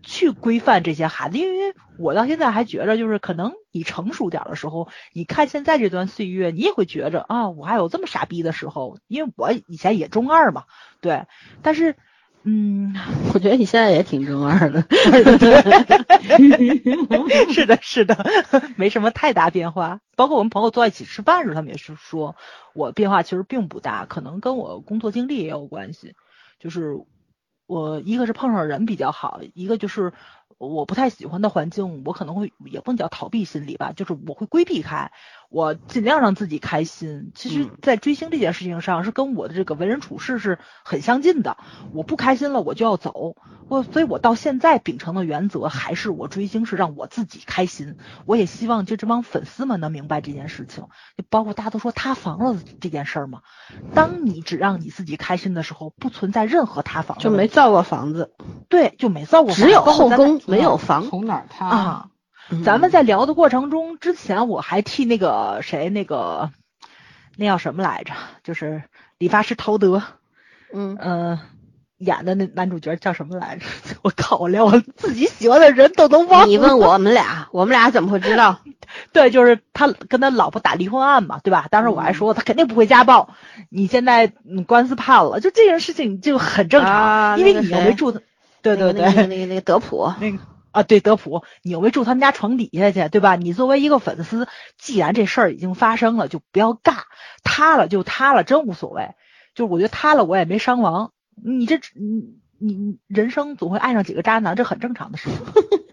[0.03, 10.65] 去规范这些孩子，因为我到现在还觉着，就是可能你成熟点的时候，你看现在这段岁月，你也会觉着啊，我还有这么傻逼的时候，因为我以前也中二嘛，
[10.99, 11.25] 对，
[11.61, 11.95] 但是。
[12.43, 12.95] 嗯，
[13.33, 14.83] 我觉得你现在也挺中二的。
[17.53, 18.15] 是的，是的，
[18.77, 19.99] 没什么太大变化。
[20.15, 22.35] 包括我们朋友坐在一起吃饭时，他们也是说
[22.73, 26.15] 我变化其实并不大，可能跟我工作经历也有关系。
[26.59, 26.95] 就是
[27.67, 30.13] 我一个是碰上人比较好，一个就是
[30.57, 35.11] 我不太喜欢的环境，我可能会也不能叫逃避心理吧，就是我会规避开，
[35.51, 37.31] 我尽量让自己开心。
[37.35, 41.57] 其实嗯，在追星这件事情上，是跟我的这个为人处事是很相近的。
[41.93, 43.35] 我不开心了，我就要走。
[43.67, 47.97] 我所以，我到现在秉承的原则还是我追星是让我自己开心。
[48.25, 50.85] 我也希望就这帮粉丝们能明白这件事情，
[51.17, 53.41] 就包括大家都说塌房了这件事儿嘛。
[53.93, 58.33] 当你只让你自己开心的时候，不存在任何塌房就没造过房子，
[58.69, 61.07] 对，就没造过房，只有后宫没有房。
[61.09, 62.10] 从哪儿塌啊。
[62.51, 66.51] 嗯咱们在聊的过程中，之前我还替那个谁，那个
[67.37, 68.13] 那叫什么来着？
[68.43, 68.83] 就是
[69.17, 70.03] 理发师陶德，
[70.73, 71.39] 嗯，嗯、
[71.97, 73.65] 演的那男主角叫什么来着？
[74.03, 76.47] 我靠，我连我自己喜欢的人都能忘了。
[76.47, 78.59] 你问我们俩，我们俩怎么会知道？
[79.13, 81.67] 对，就是他跟他老婆打离婚案嘛，对吧？
[81.71, 83.29] 当时我还说他肯定不会家暴，
[83.69, 88.19] 你现在嗯官司判了，就这件事情就很正常，啊因为你又没住他，
[88.61, 90.39] 对对对，那个那个那个德普，那个
[90.71, 93.35] 啊，对德普，你又没住他们家床底下去，对吧？
[93.35, 97.03] 你作为一个粉丝，既然这事儿已经发生了，就不要尬，
[97.43, 99.09] 塌了就塌了，真无所谓。
[99.53, 105.39] 就是我觉得塌了我也没伤亡，你这你你你人生总会爱上几个渣男，这很正常的事情，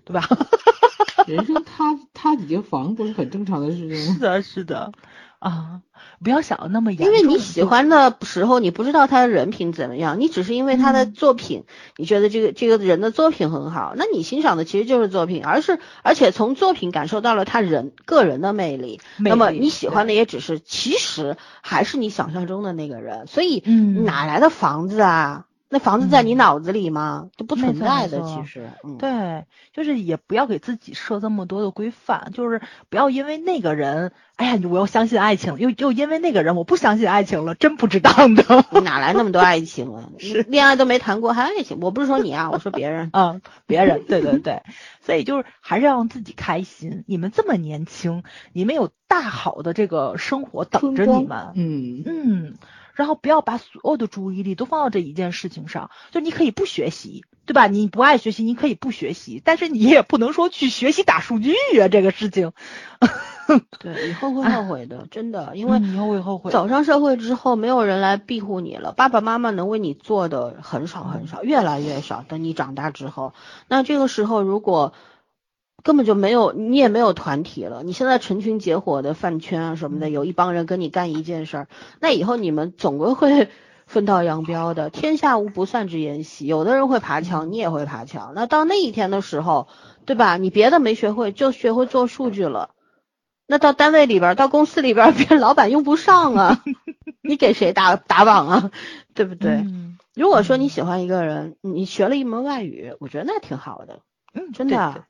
[0.04, 0.28] 对吧？
[1.26, 4.14] 人生塌塌几间房不是很正常的事情吗？
[4.14, 4.92] 是的，是的，
[5.38, 5.82] 啊，
[6.22, 7.06] 不要想的那么严重。
[7.06, 11.64] 因为你喜欢的时候，你不知道他的人品怎么样，你只是因为他的嗯作品，
[11.96, 19.00] 你觉得这个这个人的作品很好，那你欣赏的其实就是作品，而是而且从作品感受到了他人个人的魅力。
[19.16, 25.44] 魅那么你喜欢的也只是，其实还是你想象中的那个人，所以嗯哪来的房子啊？
[25.70, 27.28] 那房子在你嗯脑子里吗？
[27.36, 38.64] 这不存在的，其实，嗯，对，就是也不要给自己设这么多的规范，就是不要因为那个人，哎呀，我要相信爱情，又又因为那个人我不相信爱情了，真不值当的。
[38.72, 40.08] 你哪来那么多爱情啊？
[40.18, 41.78] 是恋爱都没谈过，还爱情？
[41.80, 43.10] 我不是说你啊，我说别人。
[43.12, 44.62] 啊，别人，对对对，
[45.02, 47.04] 所以就是还是要让自己开心。
[47.06, 48.22] 你们这么年轻，
[48.54, 52.54] 你们有大好的这个生活等着你们，嗯，嗯，
[52.98, 57.68] 然后不要把所有的注意力都放到这一件事情上，就你可以不学习，对吧？
[57.68, 62.50] 你不爱学习，你可以不学习，但是你也不能说去学习打数据啊，这个事情，
[63.78, 66.50] 对，以后会后悔的，真的，因为嗯以后会后悔。
[66.50, 72.24] 走上社会之后，没有人来庇护你了，爸爸妈妈能为你做的很少很少，越来越少。
[72.26, 73.32] 等你长大之后，
[73.68, 74.92] 那这个时候如果
[75.88, 83.48] 根本就没有，你也没有团体了，你现在成群结伙的饭圈啊什么的，有一帮人跟你干一件事儿，那以后你们总归会
[83.88, 84.90] 分道扬镳的。
[84.90, 88.32] 天下无不散之筵席，有的人会爬墙，你也会爬墙。
[88.34, 89.66] 那到那一天的时候，
[90.04, 90.36] 对吧？
[90.36, 92.72] 你别的没学会，就学会做数据了。
[93.46, 96.62] 那到单位里边，到公司里边，别人老板用不上啊，
[97.24, 98.70] 你给谁打打榜啊？
[99.14, 99.52] 对不对？
[99.52, 104.00] 嗯如果说你喜欢一个人，你学了一门外语，我觉得那挺好的，
[104.34, 105.04] 嗯，真的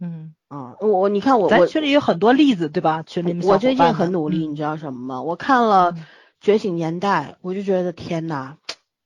[0.00, 3.02] 嗯，啊，我我你看我咱我群里有很多例子，对吧？
[3.02, 5.22] 群里我最近很努力，嗯你知道什么吗？
[5.22, 6.04] 我看了《嗯
[6.40, 8.56] 觉醒年代》，我就觉得天呐，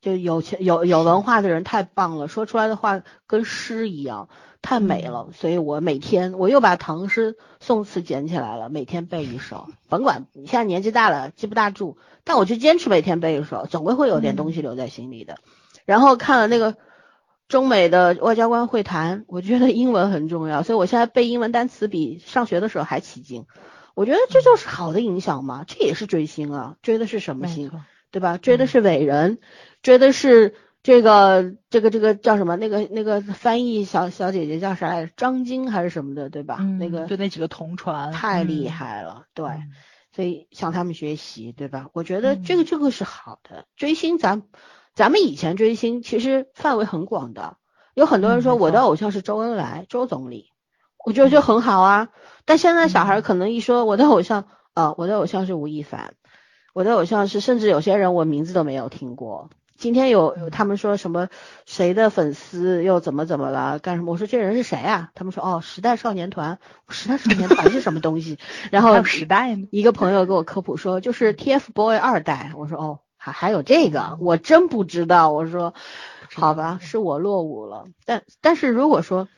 [0.00, 4.28] 就有钱有有文化的人太棒了，说出来的话跟诗一样，
[4.62, 5.28] 太美了。
[5.32, 9.68] 所以我每天我又把唐诗宋词捡起来了，每天背一首。
[9.88, 15.36] 甭管你现在年纪大了记不大住，但我就坚持每天背一首，总归会有点东西留在心里的。
[15.84, 16.76] 然后看了那个
[17.50, 23.44] 中美的外交官会谈，我觉得英文很重要，所以我现在背英文单词比上学的时候还起劲。
[23.94, 27.70] 我觉得这就是好的影响嘛，这也是追星啊，追的是什么星？
[28.12, 28.38] 对吧？
[28.38, 29.38] 追的嗯是伟人，
[29.82, 30.54] 追的是
[30.84, 32.54] 这个这个这个叫什么？
[32.56, 35.12] 那个那个翻译小小姐姐叫啥来着？
[35.16, 36.58] 张晶还是什么的，对吧？
[36.60, 39.46] 嗯那个就那几个同传，太厉嗯，害了，对。
[39.46, 39.72] 嗯
[40.12, 41.86] 所以向他们学习，对吧？
[41.92, 43.66] 我觉得嗯这个这个是好的。
[43.76, 44.42] 追星咱
[44.94, 47.56] 咱们以前追星其实范围很广的，
[47.94, 50.50] 有很多人说我的偶像是周恩来，周总理，
[51.04, 52.08] 我觉得就很好啊。
[52.44, 56.14] 但现在小孩可能一说我的偶像，啊，我的偶像是吴亦凡，
[56.74, 59.50] 我的偶像是，甚至有些人我名字都没有听过。
[59.76, 61.28] 今天有有他们说什么
[61.64, 64.12] 谁的粉丝又怎么怎么了干什么？
[64.12, 65.10] 我说这人是谁啊？
[65.14, 66.58] 他们说哦，时代少年团。
[66.90, 68.38] 时代少年团是什么东西？
[68.70, 72.52] 然后时代呢，一个朋友给我科普说，就是 TFBOY 二代。
[72.56, 75.30] 我说哦，还还有这个，我真不知道。
[75.30, 75.74] 我说
[76.34, 77.84] 好吧，是我落伍了。
[78.06, 79.28] 但但是如果说，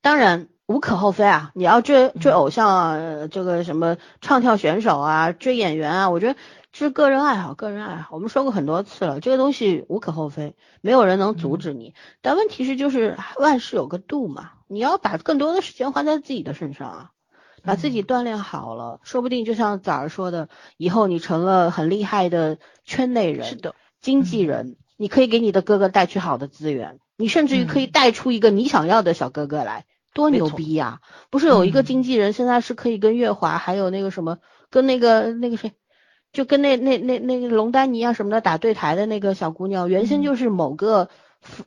[0.00, 6.38] 当然无可厚非啊，你要追追嗯偶像啊，呃这个什么唱跳选手啊，追演员啊，我觉得
[6.70, 8.14] 这是个人爱好，个人爱好。
[8.14, 11.94] 我们说过很多次了，这个东西无可厚非，没有人能阻止你。
[12.20, 17.10] 但问题是，就是万事有个度嘛，你要把更多的时间花在自己的身上啊。
[17.64, 27.90] 把自己锻炼好了，说不定就像早儿说的，以后你成了很厉害的圈内人，是的，经纪人，你可以给你的哥哥带去好的资源，你甚至于可以嗯。
[27.90, 31.84] 带出一个你想要的小哥哥来，多牛逼呀、不是有一个嗯。
[31.84, 34.38] 经纪人现在是可以跟月华还有那个什么，
[34.70, 35.72] 跟那个那个谁，
[36.32, 40.22] 就跟那那那那个龙丹妮啊什么的打对台的那个小姑娘，原先嗯。
[40.22, 41.08] 就是某个。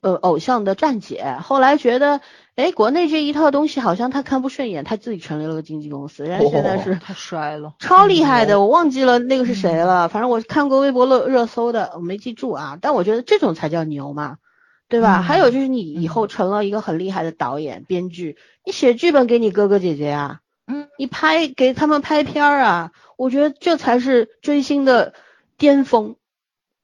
[0.01, 2.21] 呃，偶像的站姐，后来觉得，
[2.55, 8.59] 哎，国内这一套东西好像他看不顺眼，他自己成立了个经纪公司，人家现在哦是太帅了，超厉害的，嗯。
[8.61, 12.77] 我忘记了那个是谁了，反正我看过微博热热搜的，我没记住啊。
[12.79, 14.37] 但我觉得这种才叫牛嘛，
[14.87, 15.19] 对吧？
[15.19, 25.13] 嗯还有就是你以后成了一个很厉害的导演、编剧，你写剧本给你哥哥姐姐啊，嗯，你拍给他们拍片儿啊，我觉得这才是追星的
[25.57, 26.15] 巅峰，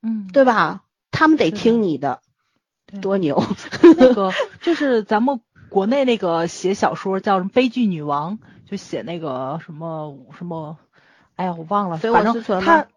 [0.01, 0.81] 嗯，对吧？
[1.11, 2.30] 他们得听你的，对
[2.99, 3.41] 多牛！
[3.97, 4.31] 那个
[4.61, 5.39] 就是咱们
[5.69, 8.39] 国内那个写小说叫什么《悲剧女王》，
[8.69, 10.77] 就写那个什么什么，
[11.35, 12.87] 哎呀，我忘了，反正他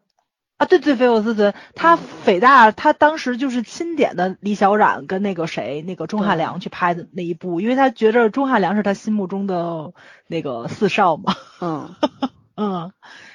[0.57, 9.93] 啊，对对，菲沃斯存，他北大他当时就是钦点的李小冉跟那个谁，那个钟汉良去拍的那一部，因为他觉着钟汉良是他心目中的
[10.27, 11.95] 那个四少嘛，嗯，
[12.57, 12.93] 嗯。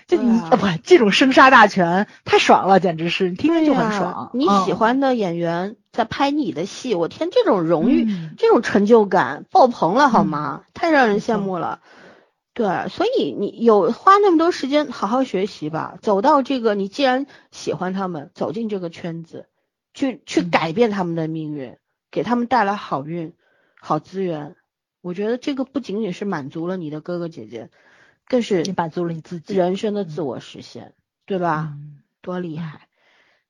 [0.10, 4.32] 就对啊你啊不这种生杀大权太爽了，简直是你听着就很爽。
[4.34, 10.64] 你喜嗯欢的演员在拍你的戏，我天，这种荣誉、嗯这种成就感爆棚了好嗯吗？
[10.74, 11.80] 太让人羡慕了。
[12.56, 19.46] 对，所以你有花那么多时间好好学习吧，走到这个，你既然喜欢他们，走进这个圈子，
[19.94, 21.78] 去去嗯改变他们的命运，
[22.10, 23.34] 给他们带来好运、
[23.80, 24.56] 好资源。
[25.02, 27.70] 我觉得这个不仅仅是满足了你的哥哥姐姐，
[28.30, 30.94] 更是你满足了你自己，人生的自我实现，
[31.26, 31.74] 对吧？
[31.74, 32.88] 嗯多厉害！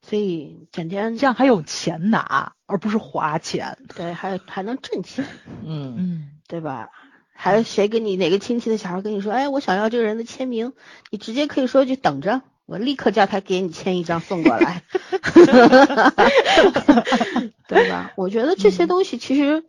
[0.02, 3.78] 所以整天这样还有钱拿，而不是花钱。
[3.96, 5.26] 对，还还能挣钱，
[5.66, 6.90] 嗯，嗯，对吧？
[7.34, 10.74] 还有谁跟你哪个亲戚的小孩跟你说，哎，我想要这个人的签名，
[11.10, 14.84] 你直接可以说一句等着，我立刻叫他给你签一张送过来，
[17.68, 18.14] 对吧？
[18.16, 19.66] 我觉得这些东西其实，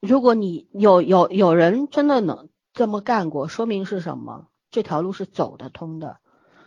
[0.00, 4.48] 如果你有有有人真的能这么干过，说明是什么？
[4.70, 6.18] 这条路是走得通的。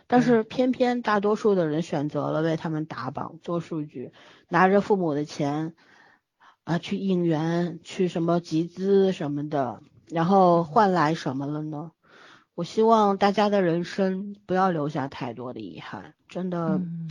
[0.06, 4.12] 但是偏偏大多数的人选择了为他们打榜、做数据，
[4.48, 5.74] 拿着父母的钱
[6.64, 11.92] 啊去应援、去什么集资什么的，然后换来什么了呢？
[12.54, 17.08] 我希望大家的人生不要留下太多的遗憾，真的嗯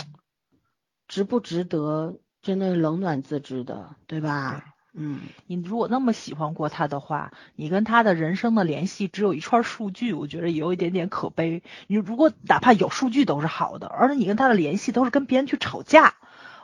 [1.07, 4.72] 值不值得，真的冷暖自知的，对吧？
[4.95, 11.63] 嗯，你如果那么喜欢过他的话，你跟他的人生的联系只有一串数据，我觉得也有一点点可悲。
[11.87, 16.13] 你如果哪怕有数据都是好的，而且你跟他的联系都是跟别人去吵架，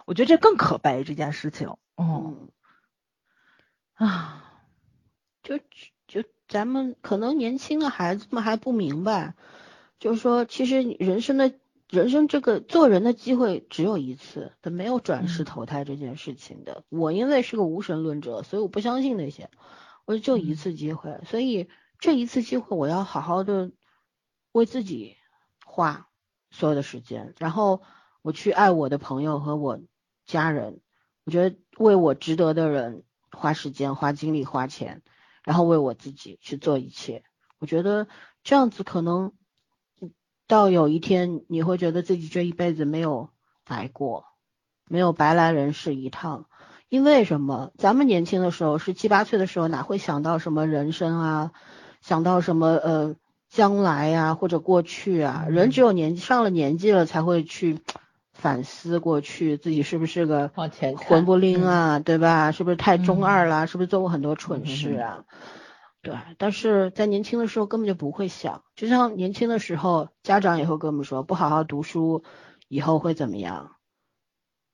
[0.05, 1.75] 我觉得这更可悲这件事情。
[1.97, 2.49] 嗯
[3.97, 4.43] 嗯，啊，
[5.41, 5.57] 就
[6.07, 9.33] 就咱们可能年轻的孩子们还不明白，
[9.99, 11.51] 就是说，其实人生的
[11.89, 16.83] 人生这个做人的机会只有一次，他没有转世嗯投胎这件事情的。
[16.89, 19.49] 我因为是个无神论者，所以我不相信那些，
[20.05, 21.67] 我就一嗯次机会，所以
[21.97, 23.71] 这一次机会我要好好的
[24.51, 25.17] 为自己
[25.65, 26.07] 花
[26.51, 27.81] 所有的时间，然后
[28.21, 29.81] 我去爱我的朋友和我
[30.27, 30.81] 家人，
[31.23, 35.01] 我觉得为我值得的人花时间、花精力、花钱，
[35.43, 37.23] 然后为我自己去做一切。
[37.57, 38.07] 我觉得
[38.43, 39.33] 这样子可能嗯
[40.49, 43.29] 到有一天你会觉得自己这一辈子没有
[43.65, 44.25] 白过，
[44.89, 46.45] 没有白来人世一趟。
[46.89, 47.71] 因为什么？
[47.77, 51.51] 咱们年轻的时候，十七八岁的时候，哪会想到什么人生啊，
[52.01, 53.15] 想到什么呃
[53.47, 55.45] 将来呀、或者过去啊？
[55.47, 57.77] 人只有年纪上了年纪了，才会去
[58.33, 60.49] 反思过去自己是不是个
[60.97, 62.51] 混不吝啊，对吧？
[62.51, 63.67] 是不是太中嗯二啦？
[63.67, 65.25] 是不是做过很多蠢嗯事啊？
[66.01, 72.23] 对，但是在年轻的时候根本就不会想，就像年轻的时候，家长也会跟我们说，不好好读书，
[72.67, 73.75] 以后会怎么样，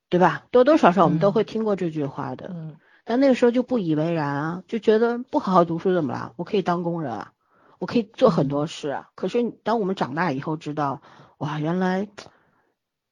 [0.09, 0.45] 对吧？
[0.51, 6.33] 多多少少我们都嗯会听过这句话的，嗯但那个时候就不以为然啊，就觉得不好好读书怎么了？
[6.37, 7.33] 我可以当工人啊，
[7.79, 9.09] 我可以做很多事啊。
[9.15, 11.01] 可是当我们长大以后知道，
[11.37, 12.07] 哇，原来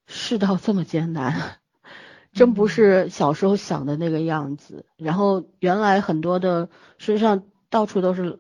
[0.07, 1.60] 世道这么艰难，
[2.31, 4.85] 真不是小时候想的那个样子。
[4.98, 8.39] 然后原来很多的身上到处都是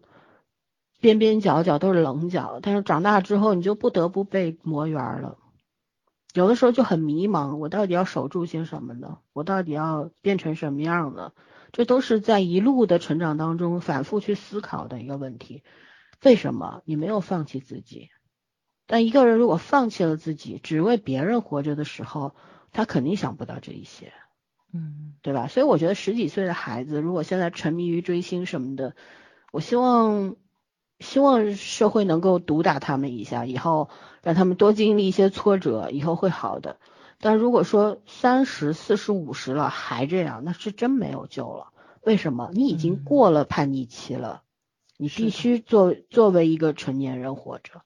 [1.01, 5.39] 边边角角都是棱角，但是长大之后你就不得不被磨圆了。
[6.35, 9.17] 有的时候就很迷茫，我到底要守住些什么呢？
[9.33, 11.33] 我到底要变成什么样呢？
[11.71, 15.63] 这都是在一路的成长当中反复去思考的一个问题。
[16.23, 18.09] 为什么你没有放弃自己？
[18.85, 22.35] 但一个人如果放弃了自己，只为别人活着的时候，
[22.71, 24.13] 他肯定想不到这一些，
[24.71, 25.47] 嗯对吧？
[25.47, 28.95] 所以我觉得十几岁的孩子，如果现在沉迷于追星什么的，
[29.53, 30.35] 我希望
[30.99, 33.87] 希望社会能够毒打他们一下，以后
[34.23, 36.77] 让他们多经历一些挫折，以后会好的。
[37.19, 41.67] 但如果说三十四十五十了还这样，那是真没有救了。
[42.01, 42.49] 为什么？
[42.51, 44.41] 你已经嗯过了叛逆期了，
[44.97, 47.83] 你必须作作为一个成年人活着。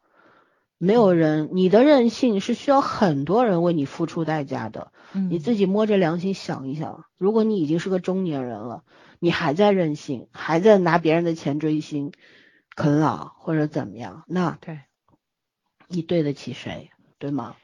[0.77, 4.94] 没有人，你的任性是需要很多人为你付出代价的。
[5.11, 8.84] 嗯，你自己摸着良心想一想，如果你已经是个中年人了，
[9.19, 12.11] 你还在任性，还在拿别人的钱追星、
[12.76, 14.81] 啃老或者怎么样，那对，
[15.88, 16.91] 你对得起谁？
[17.18, 17.56] 对吗？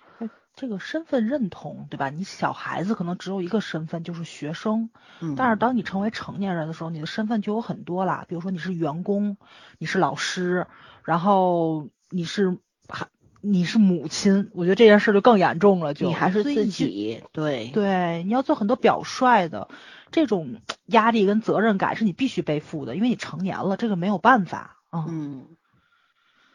[0.55, 2.11] 这个身份认同，对吧？
[2.11, 4.91] 你小孩子可能只有一个身份，就是学生。
[5.19, 9.37] 嗯，但是当你成为成年人的时候，你的身份就有很多啦，比如说你是员工，
[9.79, 10.67] 你是老师，
[11.05, 13.07] 然后你是还
[13.41, 19.69] 你是母亲，我觉得这件事就更严重了，就你还是自己，对对，你要做很多表率的，
[20.13, 24.77] 这种压力跟责任感是你必须背负的，因为你成年了，这个没有办法。
[24.91, 25.45] 嗯，嗯，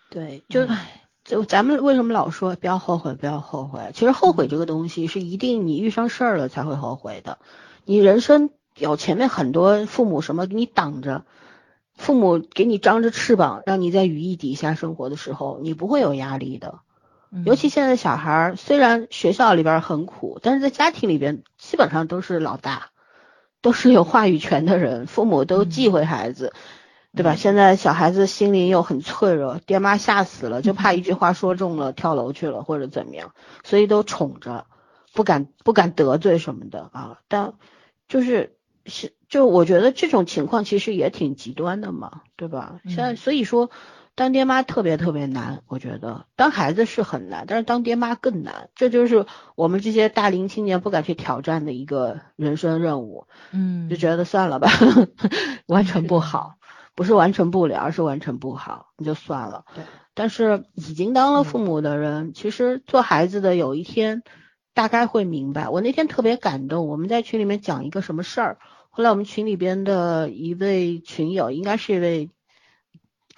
[0.09, 3.90] 对，就唉就咱们为什么老说不要后悔，不要后悔？
[3.93, 7.39] 其实后悔这个东西是一定你遇上事儿了才会后悔的。
[7.85, 11.24] 你人生有前面很多父母什么给你挡着，
[11.94, 16.78] 父母给你张着翅膀，让你在羽翼底下生活的时候，你不会有压力的。
[17.30, 22.89] 嗯尤其现在小孩儿，虽然学校里边儿很苦，但是在家庭里边基本上都是老大，
[23.69, 26.55] 都是有话语权的人， 父母都忌讳孩子，
[27.15, 27.35] 对吧？
[27.35, 33.35] 嗯现在小孩子心灵又很脆弱，爹妈吓死了，就怕一句话说中了跳楼去了或者怎么样，
[33.65, 34.65] 所以都宠着，
[35.12, 37.19] 不敢不敢得罪什么的啊。
[37.28, 37.53] 但
[38.09, 42.81] 就是是就我觉得这种情况其实也挺极端的嘛，对吧？
[42.86, 43.70] 现在嗯所以说。
[44.19, 46.27] 当爹妈特别特别难，我觉得。
[46.35, 54.69] 当孩子是很难，但是当爹妈更难，这就是我们这些大龄青年不敢去挑战的一个人生任务，嗯，就觉得算了吧，
[55.66, 56.57] 完成不是好，
[56.97, 59.65] 不是完成不了，而是完成不好，你就算了。
[59.73, 59.85] 对，
[60.15, 61.45] 但是已经当了嗯。
[61.45, 64.24] 父母的人，其实做孩子的有一天
[64.74, 65.69] 大概会明白。
[65.69, 68.59] 我那天特别感动，我们在群里面讲一个什么事儿，
[68.90, 72.31] 后来我们群里边的一位群友，应该是一位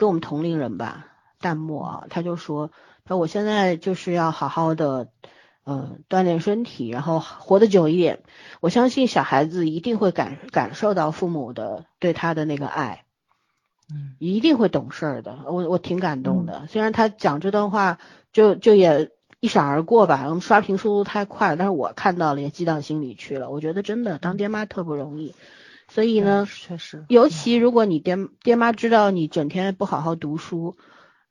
[0.00, 1.06] 跟我们同龄人吧，
[1.40, 2.70] 淡漠啊，他就说，
[3.04, 5.08] 他说我现在就是要好好的。
[5.66, 8.20] 嗯，锻炼身体，然后活得久一点。
[8.60, 13.04] 我相信小孩子一定会感感受到父母的对他的那个爱，
[13.92, 15.38] 嗯一定会懂事儿的。
[15.44, 17.98] 我我挺感动的，虽然他讲这段话
[18.32, 23.50] 就就也一闪而过吧，我们刷屏速度太快了，但是我看到了也记到心里去了。
[23.50, 25.34] 我觉得真的当爹妈特不容易，
[25.92, 30.76] 所以呢，确实，尤其如果你爹爹妈知道你整天不好好读书，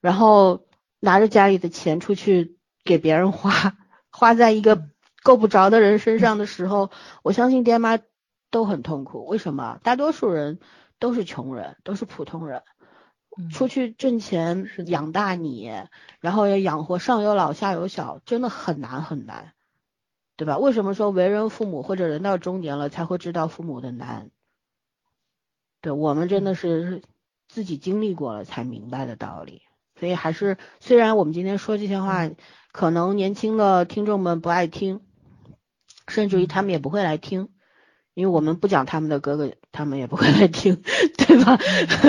[0.01, 0.65] 然后
[0.99, 3.77] 拿着家里的钱出去给别人花，
[4.11, 4.89] 花在一个
[5.23, 6.91] 够不着的人身上的时候，
[7.23, 7.99] 我相信爹妈
[8.51, 9.25] 都很痛苦。
[9.25, 9.79] 为什么？
[9.81, 10.59] 大多数人
[10.99, 12.63] 都是穷人，都是普通人，
[13.37, 15.71] 嗯出去挣钱养大你，
[16.19, 19.53] 然后要养活上有老下有小，真的很难很难，
[20.35, 20.57] 对吧？
[20.57, 24.31] 为什么说为人父母或者人到中年了才会知道父母的难？
[25.81, 27.01] 对我们真的是
[27.47, 29.61] 自己经历过了才明白的道理。
[29.99, 32.29] 所以还是，虽然我们今天说这些话，
[32.71, 35.01] 可能年轻的听众们不爱听，
[36.07, 37.49] 甚至于他们也不会来听，
[38.13, 40.81] 因为我们不讲他们的哥哥，他们也不会来听，
[41.17, 41.59] 对吧？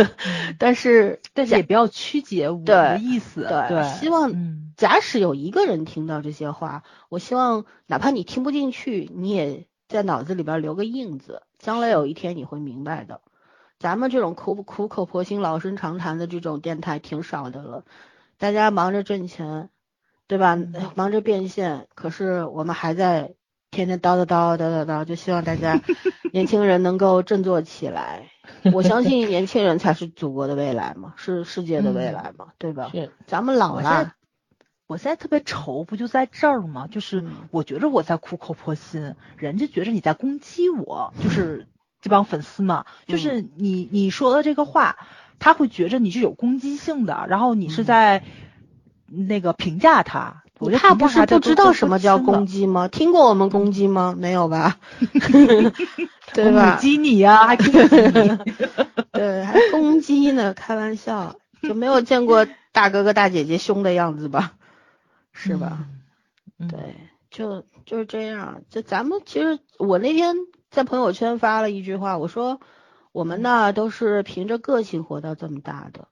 [0.57, 13.21] 但是，但是也不要曲解我的意思，对对，希望嗯假使有一个人听到这些话，我希望哪怕你听不进去，你也在脑子里边留个印子，将来有一天你会明白的。
[13.81, 17.85] 咱们这种苦苦口婆心、老生常谈的这种电台挺少的了，
[18.37, 19.71] 大家忙着挣钱，
[20.29, 20.55] 对吧？
[20.55, 23.35] 嗯忙着变现，可是我们还在
[23.71, 25.81] 天天叨叨叨叨叨叨，就希望大家
[26.31, 28.31] 年轻人能够振作起来。
[28.75, 32.91] 我相信年轻人才是祖国的未来嘛，是世界的未来嘛，对吧？
[32.93, 34.13] 是咱们老了，
[34.87, 36.87] 我现在特别愁，不就在这儿吗？
[36.87, 41.67] 就是嗯我觉着我在苦口婆心，人家觉着你在攻击我，就是
[42.01, 44.97] 这帮粉丝嘛，嗯就是你你说的这个话，
[45.39, 48.25] 他会觉着你是有攻击性的，然后你是嗯在
[49.07, 50.43] 那个评价他。
[50.59, 52.87] 我怕不是不知道什么叫攻击吗？
[52.87, 54.15] 听过我们攻击吗？
[54.19, 54.77] 没有吧？
[56.35, 58.39] 对我吧攻击你呀、还攻击你。
[59.11, 64.53] 对，还攻击呢，开玩笑，就没有见过大哥哥大姐姐凶的样子吧？
[65.33, 65.87] 是吧？
[66.59, 66.69] 嗯？
[66.69, 66.79] 对，
[67.31, 68.63] 就就是这样。
[68.69, 70.37] 就咱们其实，我那天
[70.71, 72.61] 在朋友圈发了一句话，我说
[73.13, 76.07] 我们呢都是凭着个性活到这么大的，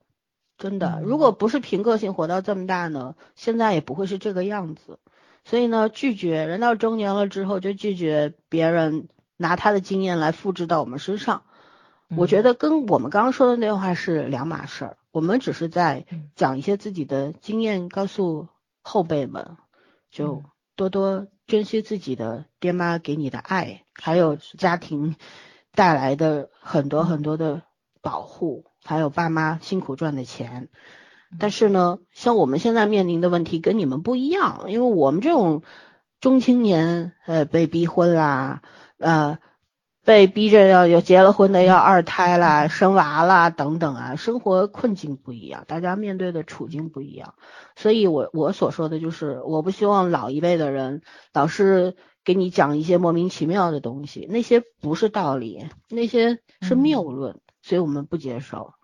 [0.56, 0.96] 真的。
[0.96, 4.98] 嗯如果不是凭个性活到这么大呢，现在也不会是这个样子。
[5.44, 11.44] 所以呢，拒绝人到中年了之后，就拒绝别人拿他的经验来复制到我们身上。
[12.16, 18.48] 我觉得跟我们刚刚说的那话是两码事儿，我们只是在嗯讲一些自己的经验，告诉
[18.82, 19.56] 后辈们，
[20.10, 20.44] 就嗯
[20.74, 25.16] 多多珍惜自己的爹妈给你的爱，还有家庭
[25.74, 27.62] 带来的很多很多的
[28.00, 30.68] 保护，还有爸妈辛苦赚的钱。
[31.38, 35.62] 但是呢，像我们现在面临的问题跟你们不一样，因为我们这种
[36.20, 38.62] 中青年，呃，被逼婚啦，
[38.98, 39.38] 呃，
[40.06, 47.34] 被逼着要有结了婚的要二胎啦、生娃啦等等啊，生活困境不一样，大家面对的处境不一样，
[47.76, 51.02] 所以我我所说的就是，我不希望老一辈的人
[51.34, 51.94] 老是
[52.28, 58.74] 给你讲一些莫名其妙的东西，那些不是道理，那些是谬论，所以我们不接受，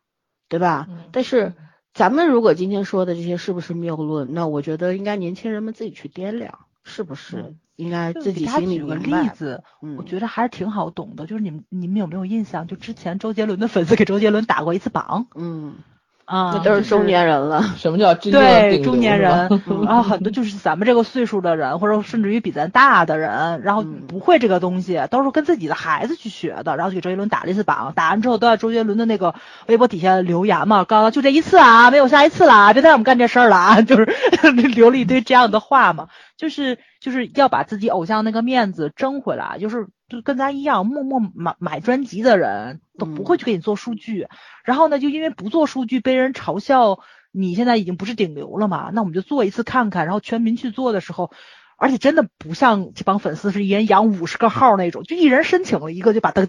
[0.49, 0.87] 对吧？
[0.89, 1.53] 嗯但是
[1.93, 9.29] 咱们如果今天说的这些是不是谬论，那我觉得应该年轻人们自己去掂量，是不是嗯应该自己心里明白举个例。
[9.35, 11.27] 子，嗯，我觉得还是挺好懂的。
[11.27, 12.67] 就是你们你们有没有印象？
[12.67, 15.75] 就之前周杰伦的粉丝给周杰伦打过一次榜嗯，
[16.25, 17.63] 啊，那都是中年人了。
[17.77, 29.35] 什么叫真正的对中顶流是年人，然后很多就是咱们这个岁数的人，或者甚至于比咱大的人，然后嗯不会这个东西，都是跟自己的孩子去学的，然后给周杰伦打了一次榜，打完之后都在周杰伦的那个
[29.67, 34.07] 微博底下留言嘛，告诉他就这一次啊，没有下一次了，别再让我们干这事儿了啊， 就是
[34.75, 44.29] 留了一堆这样的话嘛，就是就是要把自己偶像那个面子争回来，就是就跟咱一样，默默买买专辑的人都不会去给你做数据，
[44.65, 47.01] 然后呢，就因为不做数据被人嘲笑，
[47.33, 51.31] 你现在已经不是顶流了嘛，那我们就做一次看看，然后全民去做的时候，
[51.77, 56.47] 而且真的不像这帮粉丝是一人养五十个号那种，就一人申请了一个就把他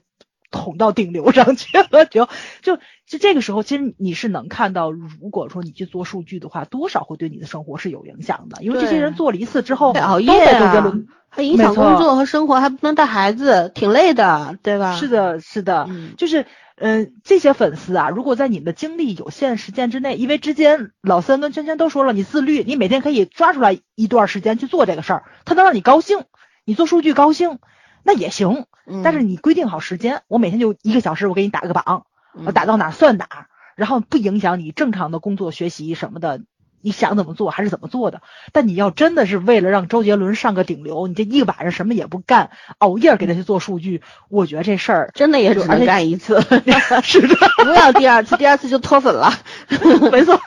[0.55, 2.27] 捅到顶流上去了，就
[2.63, 11.07] 就就这个时候，其实你是能看到，如果说你去做数据的话，多少会对你的生活是有影响的，因为这些人做了一次之后，对熬夜啊伦。
[11.27, 14.95] 还影响工作和生活，还不能带孩子，挺累的，对吧？
[14.95, 16.45] 是，的，是的，嗯就是，
[16.77, 26.19] 嗯、这些粉丝啊，如果在你们的精力有限时间之内，因为之间老三跟圈圈都说了，你自律，你每天可以抓出来一段时间去做这个事儿，它能让你高兴，
[26.63, 27.59] 你做数据高兴，
[28.05, 28.65] 那也行。
[28.87, 32.05] 嗯但是你规定好时间，我每天就一个小时，我给你打个榜，
[32.45, 36.41] 我嗯打到哪算哪，然后不影响你正常的工作、学习什么的。
[36.85, 38.21] 你想怎么做还是怎么做的，
[38.53, 46.39] 但你要真的是为了让周杰伦上个顶流，你这一晚上什么也不干，熬夜给他去做数据，我觉得这事儿真的也只能干一次
[47.01, 49.33] 是的，不要第二次，第二次就脱粉了。
[50.11, 50.39] 没错，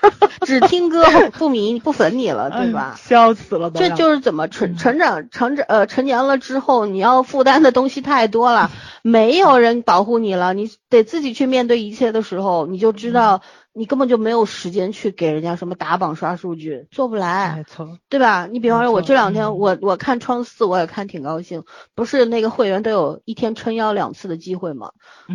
[0.47, 2.95] 只听歌不迷不粉你了，对吧？
[2.97, 8.71] 笑死了都这，就是怎么成成长成长呃成年了之后，你要负担的东西太多了，
[9.03, 13.43] 没有人保护你了，你得自己去面对一切的时候，你就知道
[13.79, 17.55] 你根本就没有时间去给人家什么打榜刷数据，做不来。
[17.57, 18.47] 没错，对吧？
[18.51, 21.63] 你比方说，我这两天嗯我我看创四，我也看挺高兴。
[21.95, 24.91] 不是那个会员都有一天撑腰两次的机会吗？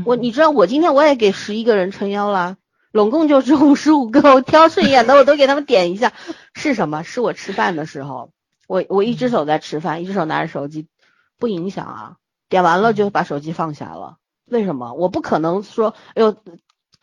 [0.05, 2.57] 我你知道，我今天我也给十一个人撑腰啦，
[2.91, 6.11] 拢共就是 五十五个，我挑顺眼的我都给他们点一下。
[6.53, 7.03] 是什么？
[7.03, 8.31] 是我吃饭的时候，
[8.67, 10.87] 我我一只手在吃饭，一只手拿着手机，
[11.39, 12.15] 不影响啊。
[12.49, 14.17] 点完了就把手机放下了。
[14.45, 14.93] 为什么？
[14.93, 16.35] 我不可能说，哎呦，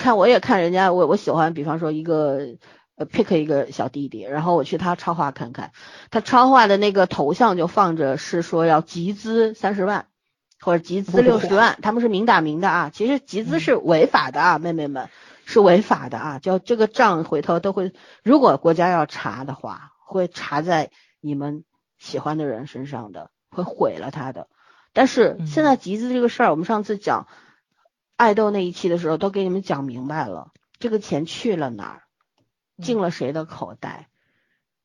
[0.01, 2.57] 看我也看人家，我我喜欢，比方说一个
[2.97, 5.71] 呃 pick 一个小弟弟，然后我去他超话看看，
[6.11, 10.07] 他超话的那个头像就放着是说要集资三十万。
[10.63, 12.91] 或者集资六十万，他们是明打明的啊。
[12.93, 15.09] 其实集资是违法的啊，妹妹们
[15.47, 16.39] 是违法的啊。
[16.39, 20.91] 就这个账回头都会，如果国家要查的话，会查在
[21.23, 21.65] 你们
[21.97, 24.49] 喜欢的人身上的，会毁了他的。
[24.93, 27.27] 但是现在集资这个事儿，我们上次讲
[28.21, 32.03] 爱豆那一期的时候，都给你们讲明白了，这个钱去了哪儿，
[32.83, 34.09] 进了谁的口袋，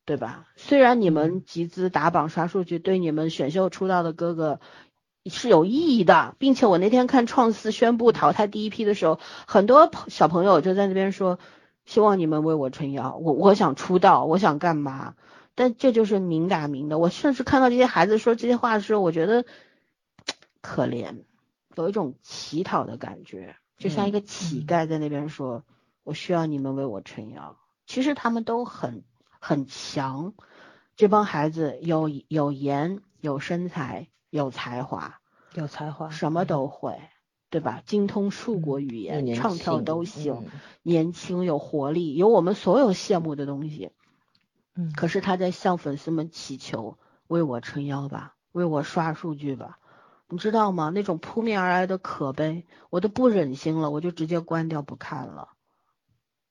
[0.05, 0.45] 对吧？
[0.55, 4.61] 虽然你们集资打榜刷数据，对你们选秀出道的哥哥。
[5.27, 11.39] 是有意义的，并且我那天看创四宣布淘汰第一批的时候，很多小朋友就在那边说，
[11.83, 15.15] 希望你们为我撑腰，我我想出道，我想干嘛？
[15.55, 16.99] 但这就是明打明的。
[16.99, 19.45] 我甚至看到这些孩子说这些话的时候，我觉得
[20.61, 21.23] 可怜，
[21.75, 25.63] 有一种乞讨的感觉，就像一个乞丐在那边说，
[26.03, 27.57] 我需要你们为我撑腰。
[27.85, 29.03] 其实他们都很
[29.39, 30.33] 很强，
[30.95, 34.07] 这帮孩子有有颜有身材。
[34.31, 35.21] 有才华，
[35.53, 36.99] 有才华，什么都会，
[37.49, 37.81] 对吧？
[37.85, 40.49] 精通数国语言，唱跳都行，
[40.83, 43.91] 年轻有活力，有我们所有羡慕的东西。
[44.75, 46.97] 嗯，可是他在向粉丝们祈求，
[47.27, 49.79] 为我撑腰吧，为我刷数据吧，
[50.29, 50.89] 你知道吗？
[50.89, 55.49] 那种扑面而来的可悲，我都不忍心了，我就直接关掉不看了。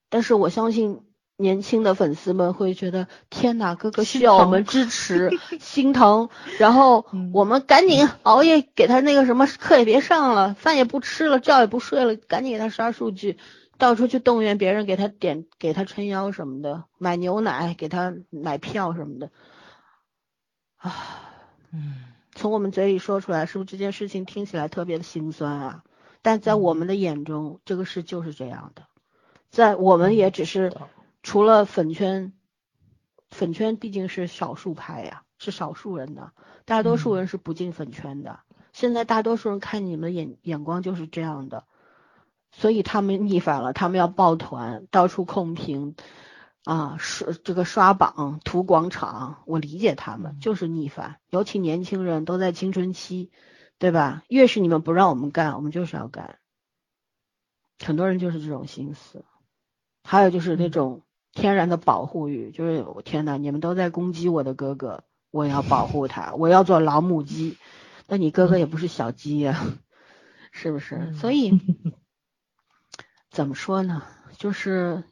[0.08, 1.02] 但是我相信。
[1.36, 6.28] 年轻的粉丝们会觉得天哪，哥哥需要我们支持，心疼。
[6.60, 13.36] 然后我们赶紧熬夜给他那个什么课也别上了，饭也不吃了，觉也不睡了，赶紧给他刷数据，
[13.78, 19.32] 到处去动员别人给他点给他撑腰什么的，买牛奶给他买票什么的。
[20.76, 20.94] 啊，
[21.72, 25.84] 嗯，从我们嘴里说出来，是不是这件事情听起来特别的心酸啊？
[26.22, 28.82] 但在我们的眼中，这个事就是这样的，
[29.50, 30.72] 在我们也只是。
[31.26, 32.34] 除了粉圈，
[33.30, 36.32] 粉圈毕竟是少数派呀，是少数人的，
[36.66, 38.40] 大多数人是不进粉圈的，
[38.74, 41.64] 现在大多数人看你们的眼眼光就是这样的，
[42.52, 45.96] 所以他们逆反了，他们要抱团，到处控评，
[46.64, 53.30] 啊，刷这个刷榜、图广场，我理解他们就是逆反，尤其年轻人都在青春期，
[53.78, 54.22] 对吧？
[54.28, 56.38] 越是你们不让我们干，我们就是要干，
[57.78, 59.24] 很多人就是这种心思，
[60.02, 67.58] 还有就是那种天然的保护欲，就是我天呐，你们都在攻击我的哥哥，我要保护他，我要做老母鸡。
[68.06, 69.60] 那你哥哥也不是小鸡呀，
[70.50, 71.12] 是不是？
[71.14, 71.60] 所以
[73.30, 74.02] 怎么说呢？
[74.38, 75.04] 就是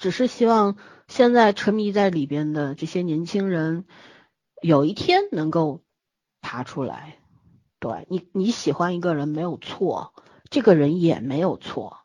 [0.00, 0.78] 只是希望
[1.08, 3.84] 现在沉迷在里边的这些年轻人，
[4.62, 5.82] 有一天能够
[6.40, 7.18] 爬出来。
[7.78, 10.14] 对你，你喜欢一个人没有错，
[10.48, 11.98] 这个人也没有错。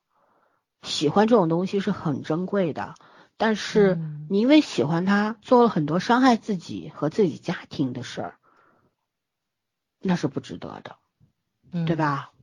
[0.81, 2.95] 喜欢这种东西是很珍贵的，
[3.37, 3.97] 但是
[4.29, 8.37] 你因为喜欢他，做了很多伤害自己和自己家庭的事儿。
[10.01, 10.97] 那是不值得的，
[11.85, 12.33] 对吧？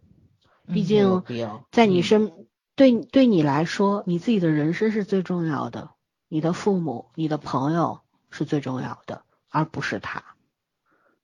[0.67, 1.23] 毕竟
[1.71, 5.91] 在你身对对你来说，你自己的人生是最重要的，
[6.29, 8.01] 你的父母、你的朋友
[8.31, 10.23] 是最重要的，而不是他。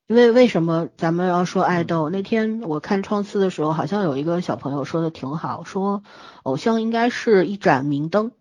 [0.06, 2.08] 因为为什么咱们要说爱豆？
[2.10, 6.02] 那天我看创四的时候，好像有一个小朋友说的挺好，说
[6.42, 8.32] 偶像应该是一盏明灯，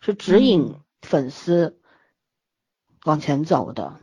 [0.00, 1.78] 是指引粉丝
[3.04, 3.94] 往前走的。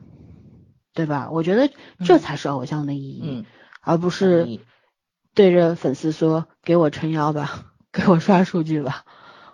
[0.91, 1.29] 对吧？
[1.31, 1.71] 我觉得
[2.03, 3.45] 这才是偶像的意义，
[3.79, 4.59] 而不是
[5.33, 9.05] 对着粉丝说“给我撑腰吧， 给我刷数据吧”。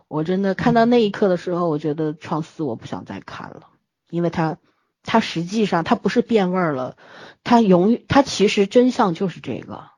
[0.07, 3.70] 我真的看到那一刻的时候，我觉得创四我不想再看了，
[4.10, 4.57] 因为他
[5.02, 6.95] 他实际上他不是变味儿了，
[7.44, 9.90] 他永远他其实真相就是这个，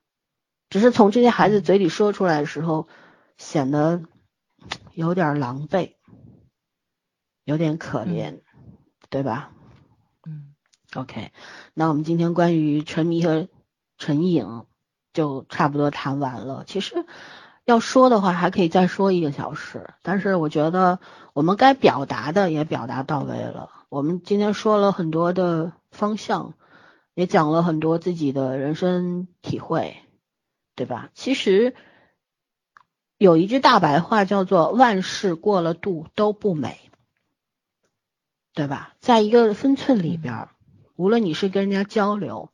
[0.69, 2.87] 只是从这些孩子嘴里说出来的时候，
[3.37, 4.01] 显得
[4.93, 5.95] 有点狼狈，
[7.43, 8.41] 有点可怜，
[9.09, 9.51] 对吧
[10.25, 10.55] 嗯
[10.95, 11.31] ？OK，
[11.73, 13.49] 那我们今天关于沉迷和
[13.97, 14.63] 成瘾
[15.11, 16.63] 就差不多谈完了。
[16.65, 17.05] 其实
[17.67, 20.99] 要说的话还可以再说一个小时，但是我觉得
[21.33, 23.69] 我们该表达的也表达到位了。
[23.89, 26.53] 我们今天说了很多的方向，
[27.13, 29.97] 也讲了很多自己的人生体会，
[30.75, 31.09] 对吧？
[31.13, 31.75] 其实
[33.17, 36.79] 有一句大白话叫做“万事过了度都不美”，
[38.55, 38.93] 对吧？
[39.01, 40.47] 在一个分寸里边。
[40.95, 42.49] 无论你是跟人家交流，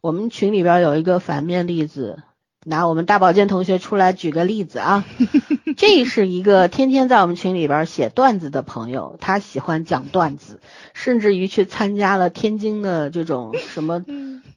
[0.00, 2.22] 我们群里边有一个反面例子，
[2.64, 5.04] 拿我们大保健同学出来举个例子啊，
[5.76, 10.60] 这是一个天天在我们群里边写段子的朋友，他喜欢讲段子，
[10.94, 14.02] 甚至于去参加了天津的这种什么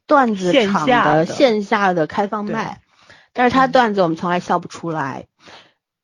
[0.06, 2.82] 段子场的线下的开放麦，
[3.34, 5.26] 但是他段子我们从来笑不出来，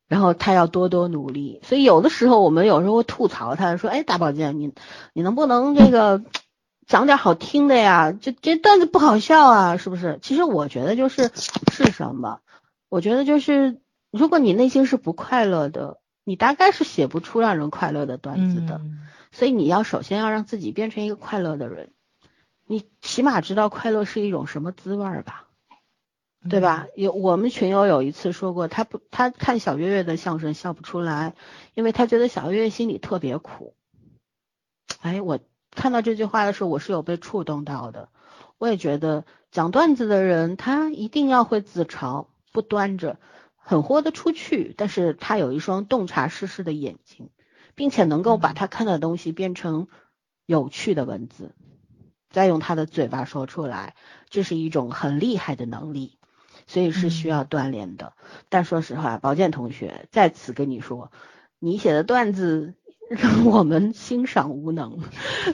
[0.10, 4.74] 然后他要多多努力，所以有的时候我们有时候会吐槽他说，哎，大保健，你
[5.14, 6.22] 你能不能这个？
[6.86, 10.20] 讲点好听的呀，这这段子不好笑啊，是不是？
[10.22, 11.32] 其实我觉得就是
[11.72, 12.40] 是什么？
[12.90, 13.80] 我觉得就是，
[14.12, 18.82] 如果你内心是不快乐的，你大概是写不出让人快乐的段子的。
[19.32, 21.92] 所以你要首先要让自己变成一个快乐的人，
[22.68, 25.48] 你起码知道快乐是一种什么滋味吧，
[26.50, 26.88] 对吧？
[26.96, 31.34] 有我们群友有一次说过，他不他看小岳岳的相声笑不出来，
[31.74, 33.74] 因为他觉得小岳岳心里特别苦。
[35.02, 35.40] 哎，我。
[35.76, 38.10] 看到这句话的时候，我是有被触动到的。
[38.58, 43.18] 我也觉得讲段子的人，他一定要会自嘲，不端着，
[43.56, 44.74] 很豁得出去。
[44.78, 47.30] 但是他有一双洞察世事的眼睛，
[47.76, 49.88] 并且能够把他看的东西变成
[50.46, 51.54] 有趣的文字，
[52.30, 53.96] 再用他的嘴巴说出来，
[54.30, 56.18] 这是一种很厉害的能力，
[56.68, 58.14] 所以是需要锻炼的。
[58.48, 61.12] 但说实话，宝剑同学在此跟你说，
[61.60, 62.76] 你写的段子。
[63.10, 65.00] 让我们欣赏无能，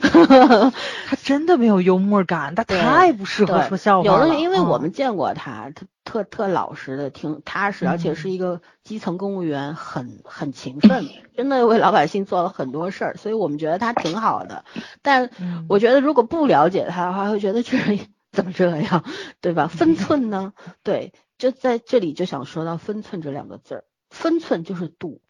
[0.00, 4.26] 他真的没有幽默感，他太不适合说笑话了。
[4.26, 11.06] 有的，因为我们见过他，他特特老实的，挺踏实，而且是一个基层公务员，很很勤奋，
[11.36, 14.64] 真的为老百姓做了很多事儿，所以我们觉得他挺好的。
[15.02, 15.30] 但
[15.68, 17.98] 我觉得如果不了解他的话，会觉得这人
[18.32, 19.04] 怎么这样，
[19.40, 19.66] 对吧？
[19.66, 20.52] 分寸呢？
[20.82, 25.20] 对，就在这里就想说到分寸这两个字儿，分寸就是度，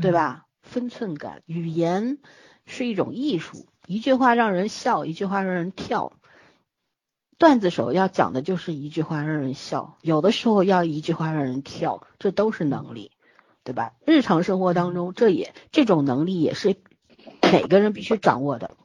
[0.00, 0.46] 对吧？
[0.70, 2.18] 分寸感，语言
[2.64, 6.12] 是一种艺术，一句话让人笑，一句话让人跳。
[7.38, 13.10] 段子手要讲的就是一句话让人笑，有的时候要一句话让人跳，这都是能力，
[13.64, 13.94] 对吧？
[14.06, 16.76] 日常生活当中，这也这种能力也是
[17.50, 18.76] 每个人必须掌握的。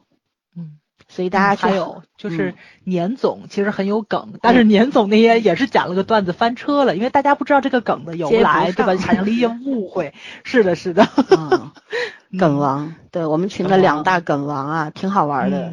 [1.16, 1.18] 嗯。
[1.18, 8.94] 所以大家还有就是年总其实很有梗，但是年总那些也是讲了个段子翻车了，因为大家不知道这个梗的由来，对吧？
[8.96, 10.12] 产生了一些误会。
[10.44, 11.08] 是的，是的。
[12.38, 15.72] 梗王，对我们群的两大梗王啊，挺好玩的。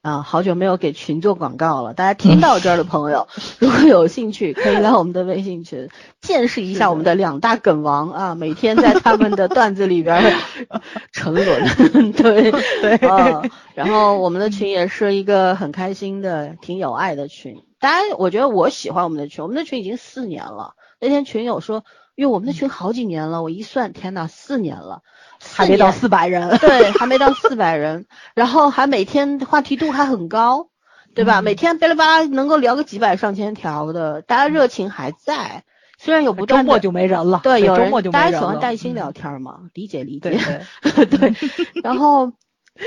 [0.00, 1.92] 啊，好久没有给群做广告了。
[1.92, 3.26] 大家听到这儿的 朋友，
[3.58, 5.88] 如果有兴趣，可以来我们的微信群
[6.20, 10.32] 见识一下我们的两大梗王啊，每天在他们的段子里边儿
[11.12, 11.46] 沉沦。
[12.12, 12.50] 对
[12.80, 13.42] 对啊，
[13.74, 17.56] 然后我们的群也是一个很开心的、挺有爱的群。
[17.80, 20.74] 当然，我觉得我喜欢我们的群，我们的群已经四年了。
[21.00, 21.84] 那天群友说，
[22.14, 25.02] 因为我们的群好几年了，我一算，天呐，四年了。
[25.40, 30.68] 还没到四百人，对，还没到四百人，然后还每天话题度还很高，
[31.14, 31.42] 对吧？
[31.42, 35.64] 每天巴拉巴拉能够聊个几百上千条的，大家热情还在，
[35.98, 40.38] 虽然有不断周末就没人了，对，有周末就大家喜欢带薪聊天嘛，理解理解，
[40.82, 41.34] 对 对，
[41.82, 42.32] 然后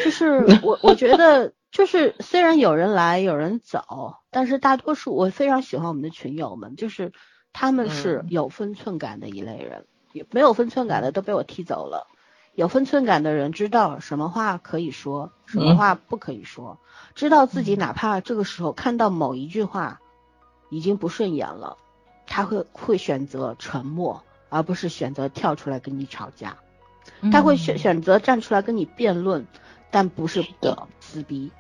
[0.03, 7.11] 就是 我我觉得就是虽然有人来有人走，但是大多数我非常喜欢我们的群友们，就是
[7.53, 9.85] 他们是有分寸感的一类人，
[10.31, 12.07] 没有分寸感的都被我踢走了。
[12.53, 16.79] 有分寸感的人知道什么话可以说，什么话不可以说，
[17.15, 20.01] 知道自己哪怕这个时候看到某一句话
[20.69, 21.77] 已经不顺眼了，
[22.27, 26.57] 他会会选择沉默，而不是选择跳出来跟你吵架，
[27.31, 29.47] 他会选选择站出来跟你辩论，
[29.89, 31.51] 但不是的撕逼，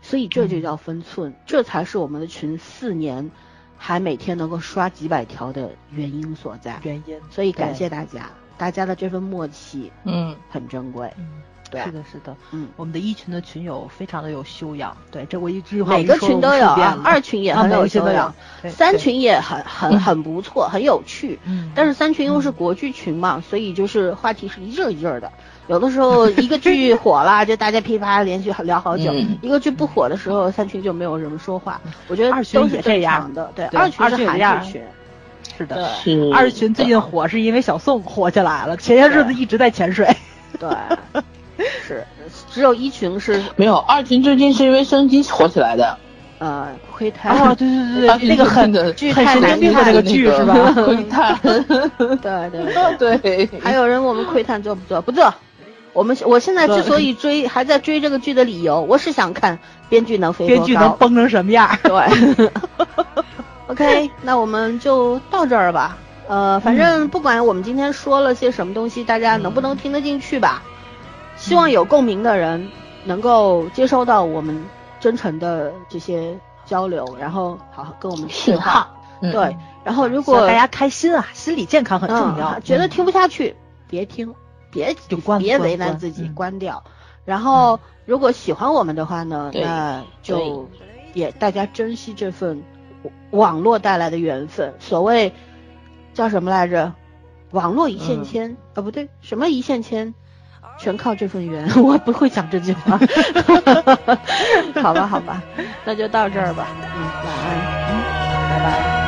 [0.00, 3.30] 所以这就叫分寸，这才是我们的群四年
[3.76, 6.80] 还每天能够刷几百条的原因所在。
[6.84, 8.30] 原因，所以感谢大家。
[8.58, 11.26] 大家的这份默契，嗯，很珍贵，嗯，
[11.70, 18.34] 对，是的，是的，嗯，我们的一群的群友非常的有修养，对，这我一句话每个群都有啊，二群也很有修养，
[18.68, 25.30] 三群也很很很不错，很有趣，嗯，但是三群又是国剧群嘛，所以就是话题是一阵一阵的，
[25.68, 34.82] 有的时候 一个剧火了，就大家噼啪连续聊好久，一个剧不火的时候，三群就没有人说话，我觉得二群也这样的，对，二群是韩剧群。
[35.58, 35.90] 是的，
[36.32, 40.08] 二群最近火是因为小宋火起来了，前些日子一直在潜水。
[40.58, 40.70] 对，
[41.84, 42.06] 是，
[42.50, 45.98] 只有一群是 没有，二群最近是因为升级火起来的。
[46.38, 50.54] 呃，窥探啊，对对对对，那个很剧很神经病的那个剧是吧？
[50.86, 53.48] 窥探， 对对对。
[53.60, 55.02] 还有人问我们窥探做不做？
[55.02, 55.34] 不做。
[55.92, 59.58] 我们我现在之所以追，还在追这个剧的理由，我是想看
[59.88, 61.76] 编剧能飞编剧能崩成什么样。
[61.82, 62.50] 对。
[63.68, 65.96] OK， 那我们就到这儿吧。
[66.26, 70.62] 呃，反正不管我们今天说了些什么东西，大家能不能听得进去吧？
[71.36, 72.70] 希望有共鸣的人
[73.04, 74.62] 能够接收到我们
[75.00, 76.36] 真诚的这些
[76.66, 78.88] 交流，然后好好跟我们信号。
[79.20, 82.60] 对，然后如果大家开心啊，心理健康很重要。
[82.60, 83.56] 觉得听不下去，
[83.88, 84.34] 别听，
[84.70, 86.84] 别就关，别为难自己，关掉。
[87.24, 90.68] 然后如果喜欢我们的话呢，那就
[91.14, 92.62] 也大家珍惜这份。
[93.30, 95.32] 网络带来的缘分，所谓
[96.14, 96.92] 叫什么来着？
[97.52, 100.12] 网络一线牵，啊不对，什么一线牵，
[100.78, 101.66] 全靠这份缘。
[101.82, 102.98] 我不会讲这句话。
[104.82, 105.42] 好吧，好吧，
[105.84, 106.66] 那就到这儿吧。
[106.94, 107.56] 嗯，晚安。
[107.88, 109.07] 嗯，拜拜。